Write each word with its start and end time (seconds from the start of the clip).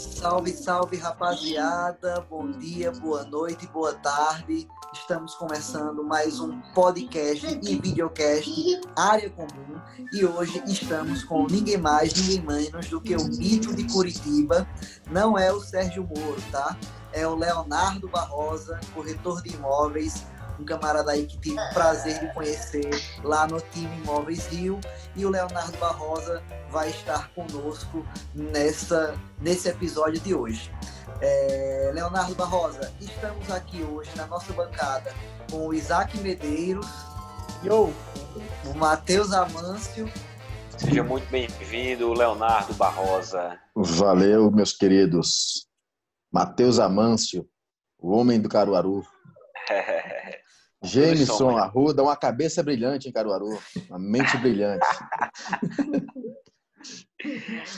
Salve, 0.00 0.50
salve, 0.52 0.96
rapaziada. 0.96 2.26
Bom 2.30 2.50
dia, 2.52 2.90
boa 2.90 3.22
noite, 3.24 3.66
boa 3.66 3.92
tarde. 3.92 4.66
Estamos 4.94 5.34
começando 5.34 6.02
mais 6.02 6.40
um 6.40 6.58
podcast 6.74 7.46
e 7.62 7.78
videocast 7.78 8.80
Área 8.96 9.28
Comum. 9.28 9.78
E 10.10 10.24
hoje 10.24 10.62
estamos 10.66 11.22
com 11.22 11.46
ninguém 11.46 11.76
mais, 11.76 12.14
ninguém 12.14 12.40
menos 12.40 12.88
do 12.88 12.98
que 12.98 13.14
o 13.14 13.24
mito 13.24 13.74
de 13.74 13.84
Curitiba. 13.92 14.66
Não 15.10 15.36
é 15.36 15.52
o 15.52 15.60
Sérgio 15.60 16.08
Moro, 16.08 16.40
tá? 16.50 16.78
É 17.12 17.26
o 17.26 17.34
Leonardo 17.34 18.08
Barrosa, 18.08 18.80
corretor 18.94 19.42
de 19.42 19.54
imóveis, 19.54 20.24
um 20.60 20.64
camarada 20.64 21.12
aí 21.12 21.26
que 21.26 21.38
tive 21.38 21.58
o 21.58 21.74
prazer 21.74 22.20
de 22.20 22.32
conhecer 22.34 22.90
lá 23.24 23.46
no 23.46 23.60
time 23.60 23.96
Imóveis 23.98 24.46
Rio. 24.46 24.78
E 25.16 25.24
o 25.24 25.30
Leonardo 25.30 25.76
Barrosa 25.78 26.42
vai 26.70 26.90
estar 26.90 27.30
conosco 27.34 28.06
nessa, 28.34 29.14
nesse 29.40 29.68
episódio 29.68 30.20
de 30.20 30.34
hoje. 30.34 30.70
É, 31.20 31.90
Leonardo 31.92 32.34
Barrosa, 32.34 32.92
estamos 33.00 33.50
aqui 33.50 33.82
hoje 33.82 34.10
na 34.16 34.26
nossa 34.26 34.52
bancada 34.52 35.12
com 35.50 35.66
o 35.68 35.74
Isaac 35.74 36.16
Medeiros, 36.18 36.86
Yo. 37.64 37.92
o 38.66 38.74
Matheus 38.76 39.32
Amâncio. 39.32 40.10
Seja 40.78 41.02
muito 41.02 41.28
bem-vindo, 41.30 42.12
Leonardo 42.14 42.72
Barrosa. 42.74 43.58
Valeu, 43.74 44.50
meus 44.50 44.72
queridos. 44.72 45.66
Matheus 46.32 46.78
Amâncio, 46.78 47.46
o 47.98 48.12
homem 48.16 48.40
do 48.40 48.48
Caruaru. 48.48 49.04
Jameson 50.82 51.56
Arruda, 51.56 52.02
uma 52.02 52.16
cabeça 52.16 52.62
brilhante 52.62 53.08
em 53.08 53.12
Caruaru, 53.12 53.58
uma 53.88 53.98
mente 53.98 54.36
brilhante. 54.38 54.86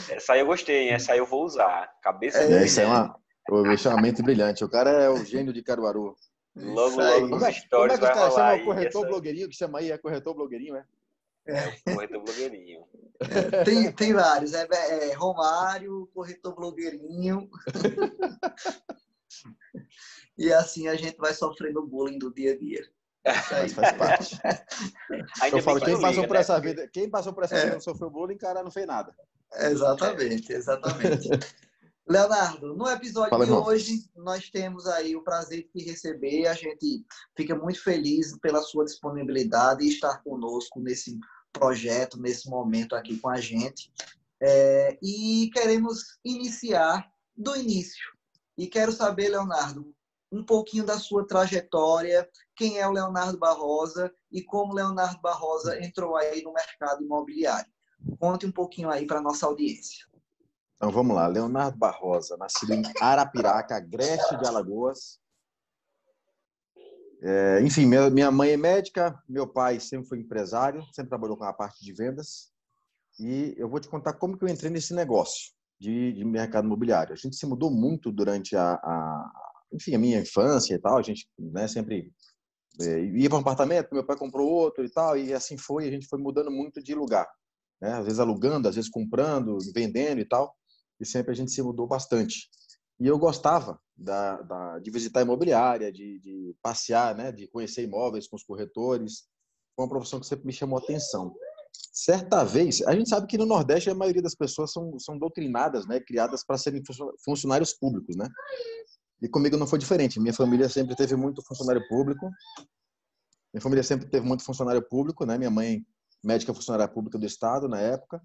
Essa 0.09 0.33
aí 0.33 0.39
eu 0.39 0.45
gostei, 0.45 0.83
hein? 0.83 0.93
essa 0.93 1.11
aí 1.11 1.19
eu 1.19 1.25
vou 1.25 1.43
usar. 1.43 1.91
Cabeça 2.01 2.37
é, 2.37 2.45
brilhante. 2.45 2.65
Essa 2.65 2.81
é 2.83 2.85
uma, 2.85 3.19
uma 3.49 4.01
mente 4.01 4.23
brilhante. 4.23 4.63
O 4.63 4.69
cara 4.69 4.89
é 4.89 5.09
o 5.09 5.25
gênio 5.25 5.51
de 5.51 5.61
Caruaru. 5.61 6.15
Logo, 6.55 7.01
logo 7.01 7.27
nos 7.27 7.43
é, 7.43 7.61
como 7.69 7.85
é 7.85 7.95
que 7.95 7.99
vai 7.99 8.13
chama 8.13 8.55
o 8.55 8.63
corretor 8.63 9.01
essa... 9.01 9.07
blogueirinho, 9.07 9.49
que 9.49 9.55
chama 9.55 9.79
aí, 9.79 9.91
é 9.91 9.97
corretor 9.97 10.33
blogueirinho, 10.33 10.75
é? 10.77 10.85
É, 11.45 11.67
o 11.87 11.95
corretor 11.95 12.23
blogueirinho. 12.23 12.85
É, 13.19 13.63
tem, 13.63 13.91
tem 13.91 14.13
vários, 14.13 14.53
é, 14.53 14.65
é 14.71 15.13
Romário, 15.13 16.09
corretor 16.13 16.55
blogueirinho. 16.55 17.49
e 20.37 20.51
assim 20.53 20.87
a 20.87 20.95
gente 20.95 21.17
vai 21.17 21.33
sofrendo 21.33 21.79
o 21.79 21.87
bullying 21.87 22.17
do 22.17 22.33
dia 22.33 22.53
a 22.53 22.57
dia. 22.57 22.81
Isso 23.65 23.75
faz 23.75 23.97
parte. 23.97 24.37
eu 25.53 25.61
falo, 25.61 25.79
quem 25.79 25.99
passou 25.99 26.27
por 26.27 26.33
né? 26.33 26.39
essa 26.39 26.59
vida, 26.59 26.87
quem 26.89 27.09
passou 27.09 27.33
por 27.33 27.43
essa 27.43 27.55
vida 27.55 27.73
não 27.73 27.81
sofreu 27.81 28.09
bullying, 28.09 28.37
cara, 28.37 28.63
não 28.63 28.71
fez 28.71 28.85
nada. 28.85 29.15
Exatamente, 29.55 30.51
exatamente. 30.51 31.29
Leonardo, 32.07 32.75
no 32.75 32.89
episódio 32.89 33.29
Fala, 33.29 33.45
de 33.45 33.51
irmão. 33.51 33.65
hoje, 33.65 34.09
nós 34.15 34.49
temos 34.49 34.87
aí 34.87 35.15
o 35.15 35.23
prazer 35.23 35.63
de 35.63 35.69
te 35.69 35.89
receber. 35.89 36.47
A 36.47 36.53
gente 36.53 37.05
fica 37.35 37.55
muito 37.55 37.81
feliz 37.81 38.37
pela 38.39 38.61
sua 38.61 38.83
disponibilidade 38.83 39.85
e 39.85 39.89
estar 39.89 40.21
conosco 40.21 40.81
nesse 40.81 41.17
projeto, 41.53 42.19
nesse 42.19 42.49
momento 42.49 42.93
aqui 42.93 43.17
com 43.17 43.29
a 43.29 43.39
gente. 43.39 43.89
É, 44.41 44.97
e 45.01 45.49
queremos 45.53 46.19
iniciar 46.25 47.09
do 47.37 47.55
início. 47.55 48.12
E 48.57 48.67
quero 48.67 48.91
saber, 48.91 49.29
Leonardo, 49.29 49.93
um 50.31 50.43
pouquinho 50.43 50.85
da 50.85 50.97
sua 50.97 51.25
trajetória, 51.27 52.27
quem 52.55 52.79
é 52.79 52.87
o 52.87 52.91
Leonardo 52.91 53.37
Barrosa 53.37 54.13
e 54.31 54.41
como 54.41 54.73
Leonardo 54.73 55.21
Barrosa 55.21 55.79
entrou 55.83 56.15
aí 56.15 56.41
no 56.43 56.53
mercado 56.53 57.03
imobiliário. 57.03 57.71
Conte 58.19 58.45
um 58.45 58.51
pouquinho 58.51 58.89
aí 58.89 59.05
para 59.05 59.21
nossa 59.21 59.45
audiência. 59.45 60.05
Então 60.75 60.91
vamos 60.91 61.15
lá, 61.15 61.27
Leonardo 61.27 61.77
Barrosa, 61.77 62.35
nascido 62.37 62.73
em 62.73 62.83
Arapiraca, 62.99 63.75
Agreste 63.75 64.37
de 64.37 64.47
Alagoas. 64.47 65.19
É, 67.21 67.61
enfim, 67.61 67.85
minha, 67.85 68.29
mãe 68.29 68.51
é 68.51 68.57
médica, 68.57 69.17
meu 69.29 69.47
pai 69.47 69.79
sempre 69.79 70.09
foi 70.09 70.19
empresário, 70.19 70.83
sempre 70.91 71.09
trabalhou 71.09 71.37
com 71.37 71.45
a 71.45 71.53
parte 71.53 71.83
de 71.83 71.93
vendas. 71.93 72.51
E 73.19 73.53
eu 73.57 73.69
vou 73.69 73.79
te 73.79 73.87
contar 73.87 74.13
como 74.13 74.37
que 74.37 74.43
eu 74.43 74.49
entrei 74.49 74.69
nesse 74.69 74.93
negócio 74.93 75.53
de, 75.83 76.13
de 76.13 76.23
mercado 76.23 76.65
imobiliário. 76.65 77.11
A 77.11 77.17
gente 77.17 77.35
se 77.35 77.45
mudou 77.45 77.69
muito 77.69 78.09
durante 78.09 78.55
a, 78.55 78.75
a, 78.75 79.31
enfim, 79.73 79.93
a 79.93 79.99
minha 79.99 80.19
infância 80.19 80.73
e 80.73 80.79
tal, 80.79 80.97
a 80.97 81.01
gente 81.01 81.27
né, 81.37 81.67
sempre 81.67 82.09
é, 82.81 83.03
ia 83.03 83.27
para 83.27 83.37
um 83.37 83.41
apartamento, 83.41 83.93
meu 83.93 84.05
pai 84.05 84.15
comprou 84.15 84.49
outro 84.49 84.85
e 84.85 84.89
tal, 84.89 85.17
e 85.17 85.33
assim 85.33 85.57
foi, 85.57 85.85
a 85.85 85.91
gente 85.91 86.07
foi 86.07 86.17
mudando 86.19 86.49
muito 86.49 86.81
de 86.81 86.95
lugar, 86.95 87.27
né? 87.81 87.95
Às 87.95 88.05
vezes 88.05 88.19
alugando, 88.19 88.69
às 88.69 88.75
vezes 88.75 88.89
comprando, 88.89 89.57
vendendo 89.75 90.21
e 90.21 90.25
tal, 90.25 90.55
e 91.01 91.05
sempre 91.05 91.33
a 91.33 91.35
gente 91.35 91.51
se 91.51 91.61
mudou 91.61 91.85
bastante. 91.85 92.49
E 92.97 93.05
eu 93.05 93.19
gostava 93.19 93.77
da, 93.97 94.41
da 94.41 94.79
de 94.79 94.89
visitar 94.89 95.21
imobiliária, 95.21 95.91
de, 95.91 96.19
de, 96.19 96.55
passear, 96.61 97.13
né? 97.13 97.31
De 97.31 97.47
conhecer 97.47 97.83
imóveis 97.83 98.27
com 98.27 98.37
os 98.37 98.43
corretores. 98.43 99.25
Foi 99.75 99.83
uma 99.83 99.89
profissão 99.89 100.19
que 100.19 100.27
sempre 100.27 100.45
me 100.45 100.53
chamou 100.53 100.79
atenção. 100.79 101.35
Certa 101.73 102.43
vez, 102.43 102.81
a 102.83 102.95
gente 102.95 103.09
sabe 103.09 103.27
que 103.27 103.37
no 103.37 103.45
Nordeste 103.45 103.89
a 103.89 103.95
maioria 103.95 104.21
das 104.21 104.35
pessoas 104.35 104.71
são, 104.71 104.97
são 104.99 105.17
doutrinadas, 105.17 105.87
né? 105.87 105.99
Criadas 105.99 106.43
para 106.45 106.57
serem 106.57 106.81
funcionários 107.23 107.73
públicos, 107.73 108.15
né? 108.15 108.29
E 109.21 109.27
comigo 109.27 109.57
não 109.57 109.67
foi 109.67 109.79
diferente. 109.79 110.19
Minha 110.19 110.33
família 110.33 110.67
sempre 110.69 110.95
teve 110.95 111.15
muito 111.15 111.41
funcionário 111.45 111.87
público. 111.87 112.29
Minha 113.53 113.61
família 113.61 113.83
sempre 113.83 114.07
teve 114.07 114.25
muito 114.25 114.43
funcionário 114.43 114.81
público, 114.81 115.25
né? 115.25 115.37
Minha 115.37 115.51
mãe, 115.51 115.85
médica 116.23 116.53
funcionária 116.53 116.87
pública 116.87 117.17
do 117.17 117.25
estado 117.25 117.67
na 117.67 117.79
época, 117.79 118.21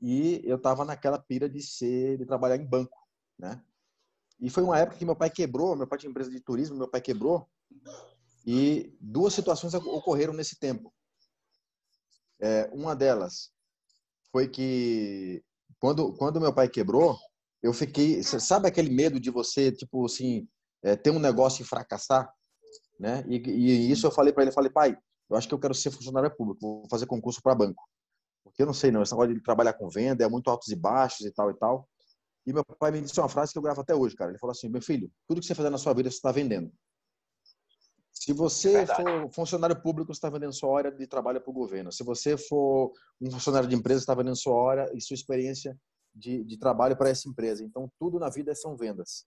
e 0.00 0.40
eu 0.44 0.56
estava 0.56 0.84
naquela 0.84 1.18
pira 1.18 1.48
de 1.48 1.62
ser, 1.62 2.18
de 2.18 2.26
trabalhar 2.26 2.56
em 2.56 2.66
banco, 2.66 2.98
né? 3.38 3.62
E 4.40 4.50
foi 4.50 4.62
uma 4.64 4.78
época 4.78 4.98
que 4.98 5.04
meu 5.04 5.14
pai 5.14 5.30
quebrou, 5.30 5.76
meu 5.76 5.86
pai 5.86 5.98
tinha 5.98 6.10
empresa 6.10 6.30
de 6.30 6.40
turismo, 6.40 6.76
meu 6.76 6.88
pai 6.88 7.00
quebrou, 7.00 7.48
e 8.44 8.96
duas 9.00 9.32
situações 9.34 9.72
ocorreram 9.74 10.32
nesse 10.32 10.58
tempo. 10.58 10.92
É, 12.42 12.68
uma 12.72 12.96
delas 12.96 13.50
foi 14.32 14.48
que 14.48 15.42
quando 15.78 16.12
quando 16.14 16.40
meu 16.40 16.52
pai 16.52 16.68
quebrou, 16.68 17.16
eu 17.62 17.72
fiquei, 17.72 18.22
sabe 18.22 18.66
aquele 18.66 18.90
medo 18.90 19.20
de 19.20 19.30
você, 19.30 19.70
tipo 19.70 20.04
assim, 20.04 20.48
é, 20.82 20.96
ter 20.96 21.10
um 21.10 21.20
negócio 21.20 21.62
e 21.62 21.66
fracassar, 21.66 22.28
né? 22.98 23.24
E, 23.28 23.36
e 23.36 23.90
isso 23.90 24.06
eu 24.06 24.10
falei 24.10 24.32
para 24.32 24.42
ele, 24.42 24.52
falei, 24.52 24.70
pai, 24.70 24.96
eu 25.30 25.36
acho 25.36 25.46
que 25.46 25.54
eu 25.54 25.58
quero 25.58 25.74
ser 25.74 25.90
funcionário 25.92 26.34
público, 26.36 26.60
vou 26.60 26.88
fazer 26.90 27.06
concurso 27.06 27.40
para 27.40 27.54
banco. 27.54 27.82
Porque 28.44 28.62
eu 28.62 28.66
não 28.66 28.74
sei 28.74 28.90
não, 28.90 29.02
esse 29.02 29.12
negócio 29.12 29.34
de 29.34 29.42
trabalhar 29.42 29.74
com 29.74 29.88
venda 29.88 30.24
é 30.24 30.28
muito 30.28 30.50
altos 30.50 30.68
e 30.68 30.76
baixos 30.76 31.24
e 31.24 31.32
tal 31.32 31.50
e 31.50 31.54
tal. 31.54 31.88
E 32.44 32.52
meu 32.52 32.64
pai 32.64 32.90
me 32.90 33.00
disse 33.00 33.18
uma 33.20 33.28
frase 33.28 33.52
que 33.52 33.58
eu 33.58 33.62
gravo 33.62 33.80
até 33.80 33.94
hoje, 33.94 34.16
cara. 34.16 34.30
Ele 34.32 34.38
falou 34.38 34.50
assim: 34.50 34.68
meu 34.68 34.82
filho, 34.82 35.10
tudo 35.28 35.40
que 35.40 35.46
você 35.46 35.54
fazer 35.54 35.70
na 35.70 35.78
sua 35.78 35.94
vida, 35.94 36.10
você 36.10 36.16
está 36.16 36.32
vendendo. 36.32 36.72
Se 38.22 38.32
você 38.32 38.76
é 38.76 38.86
for 38.86 39.32
funcionário 39.32 39.82
público, 39.82 40.14
você 40.14 40.18
está 40.18 40.30
vendendo 40.30 40.52
sua 40.52 40.68
hora 40.70 40.92
de 40.92 41.08
trabalho 41.08 41.40
para 41.40 41.50
o 41.50 41.52
governo. 41.52 41.90
Se 41.90 42.04
você 42.04 42.36
for 42.36 42.92
um 43.20 43.28
funcionário 43.28 43.68
de 43.68 43.74
empresa, 43.74 43.98
você 43.98 44.04
está 44.04 44.14
vendendo 44.14 44.36
sua 44.36 44.54
hora 44.54 44.88
e 44.94 45.00
sua 45.00 45.16
experiência 45.16 45.76
de, 46.14 46.44
de 46.44 46.56
trabalho 46.56 46.96
para 46.96 47.08
essa 47.08 47.28
empresa. 47.28 47.64
Então, 47.64 47.90
tudo 47.98 48.20
na 48.20 48.30
vida 48.30 48.54
são 48.54 48.76
vendas. 48.76 49.26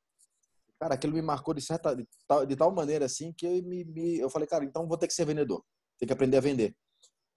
Cara, 0.79 0.94
aquilo 0.94 1.11
me 1.11 1.22
marcou 1.22 1.53
de, 1.53 1.59
certa, 1.59 1.94
de, 1.94 2.07
tal, 2.25 2.45
de 2.45 2.56
tal 2.56 2.72
maneira 2.72 3.03
assim 3.03 3.33
que 3.33 3.45
eu, 3.45 3.61
me, 3.63 3.83
me, 3.83 4.17
eu 4.17 4.29
falei, 4.29 4.47
cara, 4.47 4.63
então 4.63 4.88
vou 4.88 4.97
ter 4.97 5.07
que 5.07 5.13
ser 5.13 5.25
vendedor. 5.25 5.62
Tem 6.00 6.07
que 6.07 6.13
aprender 6.13 6.38
a 6.38 6.41
vender. 6.41 6.73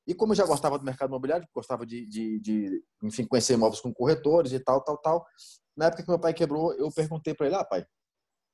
E 0.06 0.14
como 0.14 0.34
eu 0.34 0.36
já 0.36 0.46
gostava 0.46 0.78
do 0.78 0.84
mercado 0.84 1.08
imobiliário, 1.08 1.48
gostava 1.52 1.84
de, 1.84 2.06
de, 2.06 2.38
de, 2.38 2.84
enfim, 3.02 3.26
conhecer 3.26 3.54
imóveis 3.54 3.80
com 3.80 3.92
corretores 3.92 4.52
e 4.52 4.60
tal, 4.60 4.80
tal, 4.84 4.96
tal. 4.98 5.26
Na 5.76 5.86
época 5.86 6.04
que 6.04 6.08
meu 6.08 6.20
pai 6.20 6.32
quebrou, 6.32 6.72
eu 6.74 6.88
perguntei 6.92 7.34
para 7.34 7.46
ele, 7.48 7.56
ah, 7.56 7.64
pai, 7.64 7.84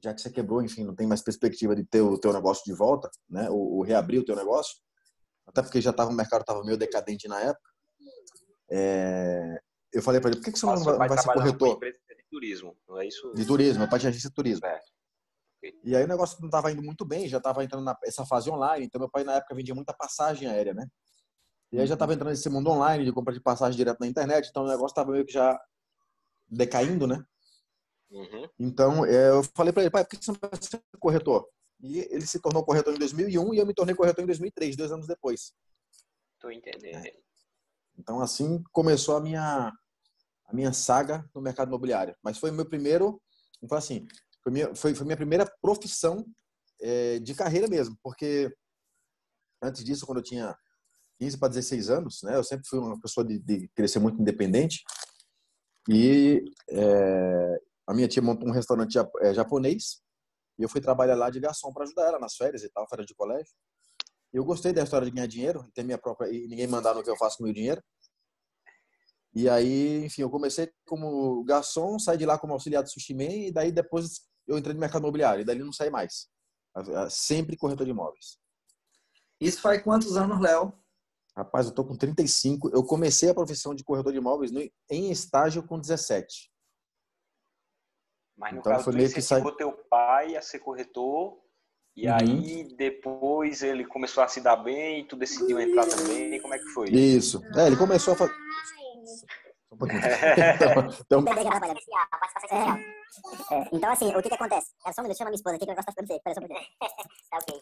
já 0.04 0.12
que 0.12 0.20
você 0.20 0.31
quebrou, 0.31 0.62
enfim, 0.62 0.84
não 0.84 0.94
tem 0.94 1.06
mais 1.06 1.22
perspectiva 1.22 1.75
de 1.75 1.82
ter 1.82 2.03
o 2.03 2.19
teu 2.19 2.31
negócio 2.31 2.62
de 2.66 2.75
volta, 2.75 3.10
né? 3.28 3.48
Ou, 3.48 3.76
ou 3.76 3.82
reabrir 3.82 4.20
o 4.20 4.25
teu 4.25 4.37
negócio. 4.37 4.76
Até 5.47 5.62
porque 5.62 5.81
já 5.81 5.94
tava, 5.94 6.10
o 6.10 6.15
mercado 6.15 6.42
estava 6.42 6.62
meio 6.62 6.76
decadente 6.76 7.26
na 7.26 7.41
época. 7.41 7.70
É, 8.70 9.59
eu 9.92 10.03
falei 10.03 10.21
para 10.21 10.30
ele, 10.30 10.39
por 10.39 10.45
que, 10.45 10.53
que 10.53 10.59
você 10.59 10.66
não 10.66 10.77
vai, 10.84 11.09
vai 11.09 11.18
ser 11.18 11.33
corretor? 11.33 11.78
De 11.80 12.24
turismo, 12.30 12.77
não 12.86 13.01
é 13.01 13.06
isso? 13.06 13.33
De 13.34 13.47
turismo, 13.47 13.80
meu 13.80 13.89
pai 13.89 13.98
tinha 13.98 14.10
agência 14.10 14.28
de 14.28 14.34
turismo. 14.34 14.66
É. 14.66 14.78
E 15.83 15.97
aí 15.97 16.04
o 16.04 16.09
negócio 16.09 16.39
não 16.41 16.48
estava 16.48 16.71
indo 16.71 16.83
muito 16.83 17.07
bem, 17.07 17.27
já 17.27 17.39
estava 17.39 17.65
entrando 17.65 17.91
nessa 18.03 18.27
fase 18.27 18.50
online, 18.50 18.84
então 18.84 18.98
meu 18.98 19.09
pai 19.09 19.24
na 19.24 19.36
época 19.36 19.54
vendia 19.54 19.74
muita 19.74 19.95
passagem 19.95 20.47
aérea, 20.48 20.74
né? 20.74 20.86
E 21.72 21.80
aí 21.80 21.86
já 21.86 21.95
estava 21.95 22.12
entrando 22.12 22.30
nesse 22.30 22.50
mundo 22.50 22.68
online 22.68 23.07
de 23.07 23.12
compra 23.12 23.33
de 23.33 23.41
passagem 23.41 23.77
direto 23.77 24.00
na 24.00 24.07
internet, 24.07 24.48
então 24.50 24.65
o 24.65 24.68
negócio 24.68 24.92
estava 24.92 25.12
meio 25.12 25.24
que 25.24 25.33
já 25.33 25.59
decaindo, 26.47 27.07
né? 27.07 27.24
Uhum. 28.15 28.49
Então 28.61 29.05
é, 29.05 29.31
eu 29.31 29.43
falei 29.57 29.72
para 29.72 29.83
ele, 29.83 29.91
pai, 29.91 30.05
por 30.05 30.11
que 30.11 30.25
você 30.25 30.31
não 30.31 30.39
vai 30.41 30.51
ser 30.63 30.81
corretor? 31.01 31.49
E 31.81 31.99
ele 31.99 32.25
se 32.25 32.41
tornou 32.41 32.65
corretor 32.65 32.95
em 32.95 32.99
2001 32.99 33.55
e 33.55 33.59
eu 33.59 33.66
me 33.66 33.75
tornei 33.75 33.95
corretor 33.95 34.22
em 34.22 34.27
2003, 34.27 34.77
dois 34.77 34.93
anos 34.93 35.09
depois. 35.09 35.53
Tô 36.39 36.49
entendendo. 36.51 37.05
É. 37.05 37.13
Então 37.99 38.21
assim 38.21 38.63
começou 38.72 39.16
a 39.16 39.21
minha 39.21 39.72
a 40.47 40.55
minha 40.55 40.72
saga 40.72 41.28
no 41.34 41.41
mercado 41.41 41.69
imobiliário. 41.69 42.15
Mas 42.22 42.39
foi 42.39 42.51
meu 42.51 42.65
primeiro, 42.65 43.21
então 43.61 43.77
assim, 43.77 44.07
foi 44.43 44.53
minha, 44.53 44.75
foi, 44.75 44.95
foi 44.95 45.05
minha 45.05 45.17
primeira 45.17 45.51
profissão 45.60 46.25
é, 46.81 47.19
de 47.19 47.34
carreira 47.34 47.67
mesmo, 47.67 47.99
porque 48.03 48.55
antes 49.63 49.83
disso, 49.83 50.07
quando 50.07 50.19
eu 50.19 50.25
tinha 50.25 50.57
15 51.19 51.39
para 51.39 51.49
16 51.49 51.91
anos, 51.91 52.22
né, 52.22 52.37
eu 52.37 52.45
sempre 52.45 52.67
fui 52.69 52.78
uma 52.78 53.01
pessoa 53.01 53.27
de, 53.27 53.39
de 53.39 53.69
crescer 53.75 53.99
muito 53.99 54.21
independente 54.21 54.83
e 55.89 56.45
é, 56.69 57.60
a 57.86 57.95
minha 57.95 58.09
tia 58.09 58.22
montou 58.22 58.48
um 58.48 58.53
restaurante 58.53 58.98
é, 59.21 59.34
japonês 59.34 60.03
e 60.59 60.63
eu 60.63 60.69
fui 60.69 60.81
trabalhar 60.81 61.15
lá 61.15 61.31
de 61.31 61.41
garçom 61.41 61.72
para 61.72 61.84
ajudar 61.84 62.07
ela 62.07 62.19
nas 62.19 62.36
férias 62.36 62.63
e 62.63 62.69
tal, 62.71 62.89
férias 62.89 63.07
de 63.07 63.15
colégio. 63.15 63.53
Eu 64.33 64.45
gostei 64.45 64.72
da 64.72 64.83
história 64.83 65.07
de 65.07 65.13
ganhar 65.13 65.27
dinheiro, 65.27 65.69
ter 65.75 65.84
minha 65.84 65.98
própria 65.98 66.28
e 66.28 66.47
ninguém 66.48 66.66
mandar 66.66 66.95
no 66.95 67.03
que 67.03 67.10
eu 67.10 67.16
faço 67.16 67.36
com 67.36 67.45
o 67.45 67.47
meu 67.47 67.54
dinheiro. 67.54 67.83
E 69.34 69.48
aí, 69.48 70.04
enfim, 70.04 70.22
eu 70.22 70.31
comecei 70.31 70.72
como 70.86 71.42
garçom, 71.45 71.98
saí 71.98 72.16
de 72.16 72.25
lá 72.25 72.39
como 72.39 72.53
auxiliar 72.53 72.83
do 72.83 72.89
sushi 72.91 73.15
man, 73.15 73.25
e 73.25 73.53
daí 73.53 73.72
depois 73.72 74.21
eu 74.47 74.57
entrei 74.57 74.75
no 74.75 74.81
mercado 74.81 75.03
imobiliário, 75.03 75.42
e 75.42 75.45
daí 75.45 75.59
não 75.59 75.72
saí 75.72 75.91
mais. 75.91 76.28
Sempre 77.10 77.57
corretor 77.57 77.84
de 77.84 77.91
imóveis. 77.91 78.39
Isso 79.41 79.60
faz 79.60 79.83
quantos 79.83 80.16
anos, 80.16 80.41
Léo? 80.41 80.72
Rapaz, 81.36 81.66
eu 81.66 81.75
tô 81.75 81.84
com 81.84 81.97
35. 81.97 82.71
Eu 82.72 82.84
comecei 82.84 83.28
a 83.28 83.34
profissão 83.34 83.75
de 83.75 83.83
corretor 83.83 84.13
de 84.13 84.19
imóveis 84.19 84.53
em 84.89 85.10
estágio 85.10 85.66
com 85.66 85.81
17. 85.81 86.53
Mas 88.36 88.53
no 88.53 88.60
então, 88.60 88.72
caso, 88.72 88.84
foi 88.84 88.95
meio 88.95 89.13
que 89.13 89.22
sai... 89.22 89.42
teu 89.57 89.72
pai 89.72 90.36
a 90.36 90.42
ser 90.42 90.59
corretor, 90.59 91.39
e 91.97 92.09
uhum. 92.09 92.15
aí 92.15 92.77
depois 92.77 93.63
ele 93.63 93.84
começou 93.84 94.25
a 94.25 94.28
se 94.28 94.41
dar 94.41 94.57
bem 94.57 95.01
e 95.01 95.04
tu 95.04 95.15
decidiu 95.16 95.60
entrar 95.60 95.86
também. 95.86 96.41
Como 96.41 96.53
é 96.53 96.59
que 96.59 96.69
foi? 96.71 96.89
Isso. 96.89 97.41
É, 97.57 97.69
ele 97.69 97.77
começou 97.77 98.15
a 98.15 98.16
fazer. 98.16 98.34
então, 101.01 101.25
então, 103.72 103.91
assim, 103.91 104.15
o 104.15 104.22
que 104.22 104.28
que 104.28 104.34
acontece? 104.34 104.69
É 104.86 104.92
só 104.92 105.01
um 105.01 105.04
minuto, 105.04 105.19
chama 105.19 105.31
minha 105.31 105.36
esposa 105.36 105.57
aqui 105.57 105.65
que 105.65 105.71
eu 105.71 105.75
gosto 105.75 105.89
de 105.89 106.07
você. 106.07 106.15
Espera 106.15 106.34
só 106.34 106.41
um 106.41 106.47
pouquinho. 106.47 106.69
tá 107.31 107.39
ok. 107.39 107.60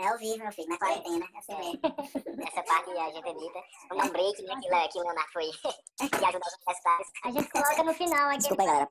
É 0.00 0.08
ao 0.08 0.16
vivo, 0.16 0.38
meu 0.38 0.50
filho, 0.52 0.68
na 0.70 0.78
quarentena. 0.78 1.26
Vê. 1.46 1.76
Essa 2.48 2.62
parte 2.62 2.90
a 2.90 3.10
gente 3.10 3.28
edita. 3.28 3.62
Vamos 3.90 4.04
dar 4.04 4.08
um 4.08 4.12
break, 4.12 4.42
né? 4.42 4.54
Que, 4.54 4.88
que 4.88 4.98
o 4.98 5.02
Leonardo 5.02 5.30
foi 5.30 5.44
que 6.08 6.24
ajuda 6.24 6.46
os 6.46 6.54
universitários. 6.54 7.08
A 7.22 7.30
gente 7.30 7.50
coloca 7.50 7.82
no 7.82 7.92
final 7.92 8.28
aqui. 8.30 8.38
Desculpa 8.38 8.62
aí, 8.62 8.68
galera. 8.68 8.88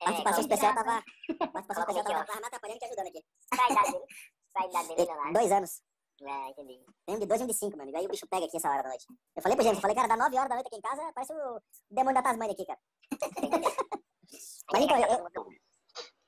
É, 0.00 0.04
participação 0.04 0.40
especial 0.40 0.74
tava. 0.74 1.04
Participação 1.52 1.82
especial 1.82 2.04
tava, 2.04 2.24
tava 2.24 2.40
me 2.40 2.46
atrapalhando 2.46 2.76
e 2.76 2.80
te 2.80 2.84
ajudando 2.86 3.06
aqui. 3.08 3.22
Qual 3.54 3.68
a 3.68 3.72
idade 3.72 3.92
dele? 3.92 4.04
Qual 4.54 4.64
a 4.64 4.68
idade 4.70 4.88
dele, 4.88 5.04
Leonardo? 5.04 5.32
Dois 5.34 5.52
anos. 5.52 5.82
É, 6.22 6.50
entendi. 6.50 6.80
Tem 7.04 7.16
um 7.16 7.18
de 7.18 7.26
dois 7.26 7.40
e 7.42 7.44
um 7.44 7.46
de 7.46 7.54
cinco, 7.54 7.76
meu 7.76 7.82
amigo. 7.82 7.98
Aí 7.98 8.06
o 8.06 8.08
bicho 8.08 8.26
pega 8.30 8.46
aqui 8.46 8.56
essa 8.56 8.70
hora 8.70 8.82
da 8.82 8.88
noite. 8.88 9.04
Eu 9.36 9.42
falei 9.42 9.54
pro 9.54 9.64
gente, 9.66 9.74
eu 9.76 9.82
falei, 9.82 9.94
cara, 9.94 10.08
dá 10.08 10.16
nove 10.16 10.34
horas 10.34 10.48
da 10.48 10.54
noite 10.54 10.68
aqui 10.68 10.76
em 10.76 10.80
casa, 10.80 11.12
parece 11.14 11.34
o 11.34 11.60
demônio 11.90 12.14
da 12.14 12.22
Tasmania 12.22 12.54
aqui, 12.54 12.64
cara. 12.64 12.80
Mas 14.72 14.82
então, 14.82 14.96
eu... 14.96 15.46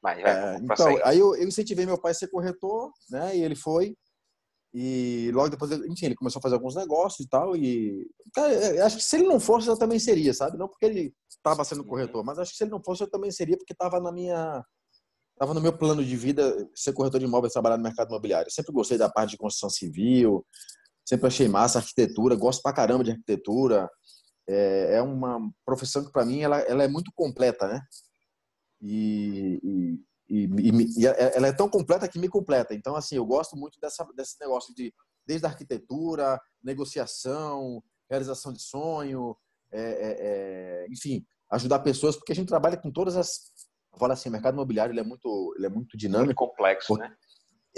Mas, 0.02 0.18
é, 0.18 0.56
então, 0.56 0.98
aí 1.04 1.18
eu, 1.18 1.34
eu 1.36 1.48
incentivei 1.48 1.84
meu 1.86 1.98
pai 1.98 2.12
a 2.12 2.14
ser 2.14 2.28
corretor, 2.28 2.92
né? 3.10 3.36
E 3.36 3.42
ele 3.42 3.54
foi. 3.54 3.96
E 4.72 5.30
logo 5.32 5.48
depois, 5.48 5.72
enfim, 5.72 6.06
ele 6.06 6.14
começou 6.14 6.38
a 6.38 6.42
fazer 6.42 6.54
alguns 6.54 6.76
negócios 6.76 7.26
e 7.26 7.28
tal. 7.28 7.56
E 7.56 8.08
cara, 8.32 8.86
acho 8.86 8.96
que 8.96 9.02
se 9.02 9.16
ele 9.16 9.26
não 9.26 9.40
fosse, 9.40 9.68
eu 9.68 9.76
também 9.76 9.98
seria, 9.98 10.32
sabe? 10.32 10.56
Não 10.56 10.68
porque 10.68 10.86
ele 10.86 11.14
estava 11.28 11.64
sendo 11.64 11.84
corretor, 11.84 12.24
mas 12.24 12.38
acho 12.38 12.52
que 12.52 12.56
se 12.56 12.64
ele 12.64 12.70
não 12.70 12.82
fosse, 12.82 13.02
eu 13.02 13.10
também 13.10 13.30
seria 13.30 13.56
porque 13.56 13.72
estava 13.72 13.98
na 14.00 14.12
minha 14.12 14.64
estava 15.32 15.54
no 15.54 15.60
meu 15.60 15.72
plano 15.72 16.04
de 16.04 16.16
vida 16.16 16.68
ser 16.74 16.92
corretor 16.92 17.18
de 17.18 17.24
imóveis, 17.24 17.54
trabalhar 17.54 17.78
no 17.78 17.82
mercado 17.82 18.08
imobiliário. 18.08 18.50
sempre 18.50 18.72
gostei 18.72 18.98
da 18.98 19.08
parte 19.08 19.30
de 19.30 19.38
construção 19.38 19.70
civil, 19.70 20.46
sempre 21.02 21.26
achei 21.26 21.48
massa 21.48 21.78
arquitetura, 21.78 22.36
gosto 22.36 22.60
pra 22.62 22.74
caramba 22.74 23.02
de 23.02 23.12
arquitetura. 23.12 23.88
É, 24.46 24.96
é 24.96 25.02
uma 25.02 25.40
profissão 25.64 26.04
que 26.04 26.12
para 26.12 26.26
mim 26.26 26.40
ela, 26.40 26.58
ela 26.60 26.84
é 26.84 26.88
muito 26.88 27.10
completa, 27.14 27.66
né? 27.66 27.80
E, 28.82 29.60
e, 29.62 30.00
e, 30.30 31.00
e, 31.00 31.06
é, 31.06 31.36
ela 31.36 31.48
é 31.48 31.52
tão 31.52 31.68
completa 31.68 32.08
que 32.08 32.18
me 32.18 32.28
completa. 32.28 32.74
Então, 32.74 32.94
assim, 32.94 33.16
eu 33.16 33.26
gosto 33.26 33.56
muito 33.56 33.80
dessa, 33.80 34.06
desse 34.14 34.36
negócio 34.40 34.74
de 34.74 34.94
desde 35.26 35.46
a 35.46 35.50
arquitetura, 35.50 36.40
negociação, 36.62 37.82
realização 38.08 38.52
de 38.52 38.62
sonho, 38.62 39.36
é, 39.72 39.80
é, 39.80 40.16
é 40.20 40.86
enfim, 40.90 41.24
ajudar 41.50 41.80
pessoas, 41.80 42.16
porque 42.16 42.32
a 42.32 42.34
gente 42.34 42.48
trabalha 42.48 42.76
com 42.76 42.90
todas 42.90 43.16
as 43.16 43.28
fala 43.98 44.14
assim, 44.14 44.28
o 44.28 44.32
mercado 44.32 44.54
imobiliário 44.54 44.92
ele 44.92 45.00
é 45.00 45.04
muito, 45.04 45.54
ele 45.56 45.66
é 45.66 45.68
muito 45.68 45.96
dinâmico. 45.96 46.44
Muito 46.44 46.50
complexo, 46.50 46.96
né? 46.96 47.12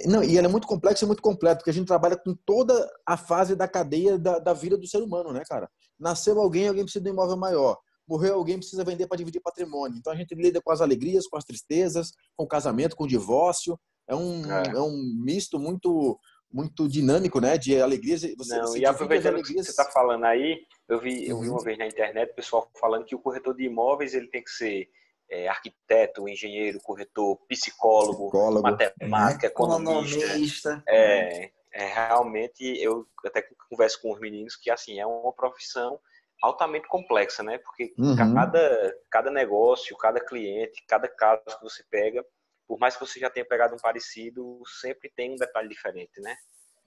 Não, 0.06 0.22
e 0.22 0.38
ele 0.38 0.46
é 0.46 0.50
muito 0.50 0.66
complexo 0.66 1.04
e 1.04 1.06
muito 1.06 1.22
completo, 1.22 1.58
porque 1.58 1.70
a 1.70 1.74
gente 1.74 1.86
trabalha 1.86 2.16
com 2.16 2.34
toda 2.46 2.88
a 3.06 3.16
fase 3.16 3.54
da 3.54 3.68
cadeia 3.68 4.18
da, 4.18 4.38
da 4.38 4.52
vida 4.52 4.76
do 4.76 4.86
ser 4.86 5.02
humano, 5.02 5.32
né, 5.32 5.42
cara? 5.46 5.70
Nasceu 5.98 6.40
alguém, 6.40 6.68
alguém 6.68 6.84
precisa 6.84 7.04
de 7.04 7.10
um 7.10 7.12
imóvel 7.12 7.36
maior. 7.36 7.78
Morreu 8.12 8.34
alguém, 8.34 8.58
precisa 8.58 8.84
vender 8.84 9.06
para 9.06 9.16
dividir 9.16 9.40
patrimônio. 9.40 9.96
Então 9.96 10.12
a 10.12 10.16
gente 10.16 10.34
lida 10.34 10.60
com 10.60 10.70
as 10.70 10.82
alegrias, 10.82 11.26
com 11.26 11.38
as 11.38 11.44
tristezas, 11.44 12.12
com 12.36 12.44
o 12.44 12.48
casamento, 12.48 12.94
com 12.94 13.04
o 13.04 13.08
divórcio. 13.08 13.80
É 14.06 14.14
um, 14.14 14.52
é. 14.52 14.68
é 14.76 14.80
um 14.80 14.98
misto 15.24 15.58
muito 15.58 16.18
muito 16.52 16.86
dinâmico, 16.86 17.40
né? 17.40 17.56
De 17.56 17.80
alegrias. 17.80 18.20
Você, 18.20 18.58
Não, 18.58 18.66
você 18.66 18.80
e 18.80 18.84
aproveitando 18.84 19.38
o 19.38 19.42
que 19.42 19.54
você 19.54 19.70
está 19.70 19.86
falando 19.86 20.24
aí, 20.26 20.58
eu 20.86 21.00
vi, 21.00 21.26
eu 21.26 21.40
vi 21.40 21.48
uma 21.48 21.56
uhum. 21.56 21.64
vez 21.64 21.78
na 21.78 21.86
internet 21.86 22.32
o 22.32 22.34
pessoal 22.34 22.70
falando 22.78 23.06
que 23.06 23.14
o 23.14 23.18
corretor 23.18 23.56
de 23.56 23.64
imóveis 23.64 24.12
ele 24.12 24.28
tem 24.28 24.44
que 24.44 24.50
ser 24.50 24.90
é, 25.30 25.48
arquiteto, 25.48 26.28
engenheiro, 26.28 26.78
corretor, 26.82 27.38
psicólogo, 27.48 28.24
psicólogo 28.24 28.62
matemática, 28.62 29.46
economista. 29.46 30.82
É, 30.86 31.50
é, 31.72 31.86
realmente, 31.86 32.62
eu 32.62 33.06
até 33.24 33.42
converso 33.70 34.02
com 34.02 34.12
os 34.12 34.20
meninos 34.20 34.54
que 34.54 34.70
assim 34.70 35.00
é 35.00 35.06
uma 35.06 35.32
profissão 35.32 35.98
altamente 36.42 36.88
complexa, 36.88 37.42
né? 37.42 37.58
Porque 37.58 37.94
uhum. 37.96 38.16
cada, 38.16 38.94
cada 39.10 39.30
negócio, 39.30 39.96
cada 39.96 40.20
cliente, 40.20 40.84
cada 40.88 41.08
caso 41.08 41.42
que 41.46 41.62
você 41.62 41.84
pega, 41.88 42.24
por 42.66 42.78
mais 42.78 42.96
que 42.96 43.06
você 43.06 43.20
já 43.20 43.30
tenha 43.30 43.46
pegado 43.46 43.74
um 43.74 43.78
parecido, 43.78 44.60
sempre 44.80 45.10
tem 45.14 45.32
um 45.32 45.36
detalhe 45.36 45.68
diferente, 45.68 46.20
né? 46.20 46.36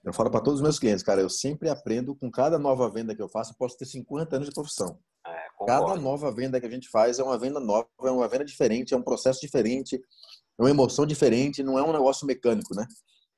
Eu 0.04 0.12
falo 0.12 0.30
para 0.30 0.40
todos 0.40 0.60
os 0.60 0.62
meus 0.62 0.78
clientes, 0.78 1.02
cara, 1.02 1.20
eu 1.20 1.28
sempre 1.28 1.68
aprendo 1.68 2.14
com 2.14 2.30
cada 2.30 2.58
nova 2.58 2.88
venda 2.88 3.14
que 3.14 3.22
eu 3.22 3.28
faço, 3.28 3.52
eu 3.52 3.56
posso 3.56 3.76
ter 3.76 3.86
50 3.86 4.36
anos 4.36 4.48
de 4.48 4.54
profissão. 4.54 5.00
É, 5.26 5.46
Cada 5.66 5.96
nova 5.96 6.30
venda 6.30 6.60
que 6.60 6.66
a 6.66 6.70
gente 6.70 6.88
faz 6.88 7.18
é 7.18 7.24
uma 7.24 7.36
venda 7.36 7.58
nova, 7.58 7.88
é 8.02 8.10
uma 8.10 8.28
venda 8.28 8.44
diferente, 8.44 8.94
é 8.94 8.96
um 8.96 9.02
processo 9.02 9.40
diferente, 9.40 9.96
é 9.96 10.62
uma 10.62 10.70
emoção 10.70 11.04
diferente, 11.04 11.62
não 11.62 11.78
é 11.78 11.82
um 11.82 11.92
negócio 11.92 12.26
mecânico, 12.26 12.74
né? 12.74 12.86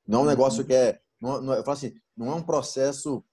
Não 0.07 0.19
é 0.19 0.21
um 0.21 0.25
uhum. 0.25 0.29
negócio 0.29 0.65
que 0.65 0.73
é. 0.73 0.99
Não, 1.19 1.41
não, 1.41 1.53
eu 1.53 1.63
falo 1.63 1.77
assim, 1.77 1.93
não 2.15 2.31
é 2.31 2.35
um 2.35 2.43
processo 2.43 3.23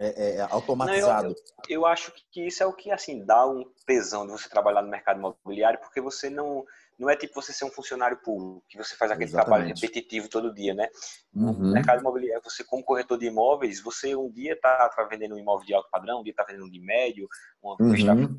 é, 0.00 0.36
é, 0.36 0.40
automatizado. 0.40 1.28
Não, 1.28 1.34
eu, 1.68 1.82
eu, 1.82 1.86
acho 1.86 2.10
que 2.32 2.46
isso 2.46 2.62
é 2.62 2.66
o 2.66 2.72
que 2.72 2.90
assim 2.90 3.22
dá 3.22 3.46
um 3.46 3.70
tesão 3.86 4.24
de 4.24 4.32
você 4.32 4.48
trabalhar 4.48 4.80
no 4.80 4.88
mercado 4.88 5.18
imobiliário, 5.18 5.78
porque 5.78 6.00
você 6.00 6.30
não 6.30 6.64
não 6.98 7.08
é 7.08 7.16
tipo 7.16 7.34
você 7.34 7.52
ser 7.52 7.64
um 7.64 7.70
funcionário 7.70 8.18
público, 8.18 8.62
que 8.68 8.76
você 8.76 8.94
faz 8.94 9.10
aquele 9.10 9.30
Exatamente. 9.30 9.48
trabalho 9.48 9.74
repetitivo 9.74 10.28
todo 10.28 10.52
dia, 10.52 10.74
né? 10.74 10.88
Uhum. 11.34 11.52
No 11.52 11.72
mercado 11.72 12.00
imobiliário, 12.00 12.42
você 12.42 12.64
como 12.64 12.82
corretor 12.82 13.18
de 13.18 13.26
imóveis, 13.26 13.80
você 13.82 14.16
um 14.16 14.30
dia 14.30 14.54
está 14.54 14.88
tá 14.88 15.02
vendendo 15.04 15.34
um 15.34 15.38
imóvel 15.38 15.66
de 15.66 15.74
alto 15.74 15.90
padrão, 15.90 16.20
um 16.20 16.22
dia 16.22 16.32
está 16.32 16.44
vendendo 16.44 16.64
um 16.64 16.70
de 16.70 16.80
médio, 16.80 17.28
uma 17.62 17.76
uhum. 17.80 18.38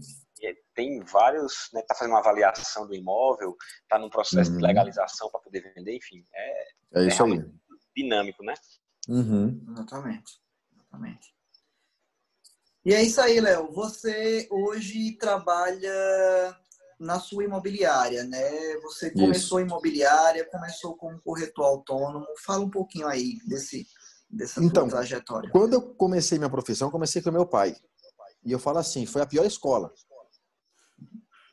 tem 0.73 0.99
vários, 1.01 1.69
né, 1.73 1.83
tá 1.87 1.93
fazendo 1.93 2.13
uma 2.13 2.19
avaliação 2.19 2.87
do 2.87 2.95
imóvel, 2.95 3.55
está 3.83 3.99
num 3.99 4.09
processo 4.09 4.51
uhum. 4.51 4.57
de 4.57 4.63
legalização 4.63 5.29
para 5.29 5.41
poder 5.41 5.73
vender, 5.75 5.95
enfim, 5.95 6.23
é, 6.33 6.67
é, 6.95 7.07
isso 7.07 7.23
é 7.23 7.25
aí. 7.27 7.43
dinâmico, 7.95 8.43
né? 8.43 8.53
Uhum. 9.07 9.63
Exatamente. 9.71 10.39
Exatamente. 10.75 11.33
E 12.83 12.93
é 12.93 13.01
isso 13.03 13.21
aí, 13.21 13.39
Léo. 13.39 13.71
Você 13.71 14.47
hoje 14.49 15.11
trabalha 15.17 16.57
na 16.99 17.19
sua 17.19 17.43
imobiliária, 17.43 18.23
né? 18.23 18.77
Você 18.83 19.11
começou 19.11 19.59
Isso. 19.59 19.67
imobiliária, 19.67 20.47
começou 20.49 20.95
como 20.95 21.19
corretor 21.21 21.65
autônomo. 21.65 22.25
Fala 22.45 22.63
um 22.63 22.69
pouquinho 22.69 23.07
aí 23.07 23.39
desse 23.47 23.87
dessa 24.29 24.63
então, 24.63 24.87
trajetória. 24.87 25.49
Quando 25.51 25.73
eu 25.73 25.81
comecei 25.81 26.37
minha 26.37 26.49
profissão, 26.49 26.89
comecei 26.89 27.21
com 27.21 27.31
meu 27.31 27.45
pai. 27.45 27.75
E 28.45 28.51
eu 28.51 28.59
falo 28.59 28.77
assim, 28.77 29.05
foi 29.05 29.21
a 29.21 29.25
pior 29.25 29.45
escola. 29.45 29.91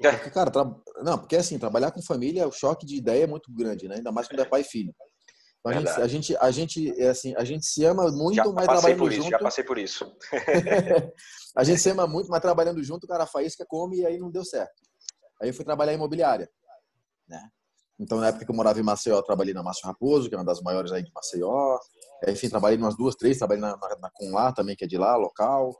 Porque, 0.00 0.30
cara, 0.30 0.50
tra... 0.50 0.64
não, 1.02 1.18
porque 1.18 1.36
assim, 1.36 1.58
trabalhar 1.58 1.90
com 1.90 2.00
família, 2.00 2.46
o 2.46 2.52
choque 2.52 2.86
de 2.86 2.94
ideia 2.94 3.24
é 3.24 3.26
muito 3.26 3.52
grande, 3.52 3.88
né? 3.88 3.96
Ainda 3.96 4.12
mais 4.12 4.28
quando 4.28 4.40
é 4.40 4.44
pai 4.44 4.60
e 4.60 4.64
filho. 4.64 4.94
Então, 5.60 5.72
a 5.72 5.74
gente, 5.74 6.00
a 6.00 6.06
gente, 6.06 6.36
a 6.36 6.50
gente, 6.50 7.00
é 7.02 7.08
assim, 7.08 7.34
a 7.36 7.44
gente 7.44 7.66
se 7.66 7.84
ama 7.84 8.10
muito, 8.10 8.36
já 8.36 8.44
mas 8.44 8.64
trabalhando 8.64 8.98
por 8.98 9.12
isso, 9.12 9.22
junto. 9.22 9.30
Já 9.30 9.38
passei 9.38 9.64
por 9.64 9.78
isso. 9.78 10.16
a 11.56 11.64
gente 11.64 11.80
se 11.80 11.90
ama 11.90 12.06
muito, 12.08 12.30
mas 12.30 12.40
trabalhando 12.40 12.82
junto, 12.82 13.04
o 13.04 13.08
cara 13.08 13.26
faísca, 13.26 13.66
come 13.66 13.98
e 13.98 14.06
aí 14.06 14.18
não 14.18 14.30
deu 14.30 14.44
certo. 14.44 14.80
Aí 15.42 15.50
eu 15.50 15.54
fui 15.54 15.64
trabalhar 15.64 15.92
em 15.92 15.96
imobiliária, 15.96 16.48
né? 17.28 17.48
Então, 17.98 18.18
na 18.18 18.28
época 18.28 18.44
que 18.44 18.50
eu 18.50 18.54
morava 18.54 18.78
em 18.78 18.82
Maceió, 18.84 19.16
eu 19.16 19.22
trabalhei 19.22 19.52
na 19.52 19.62
Márcio 19.62 19.86
Raposo, 19.86 20.28
que 20.28 20.34
é 20.34 20.38
uma 20.38 20.44
das 20.44 20.60
maiores 20.60 20.92
aí 20.92 21.02
de 21.02 21.10
Maceió. 21.12 21.76
Enfim, 22.28 22.48
trabalhei 22.48 22.78
em 22.78 22.80
umas 22.80 22.96
duas, 22.96 23.16
três, 23.16 23.38
trabalhei 23.38 23.60
na, 23.60 23.76
na, 23.76 24.10
na 24.30 24.52
também, 24.52 24.76
que 24.76 24.84
é 24.84 24.86
de 24.86 24.96
lá, 24.96 25.16
local. 25.16 25.76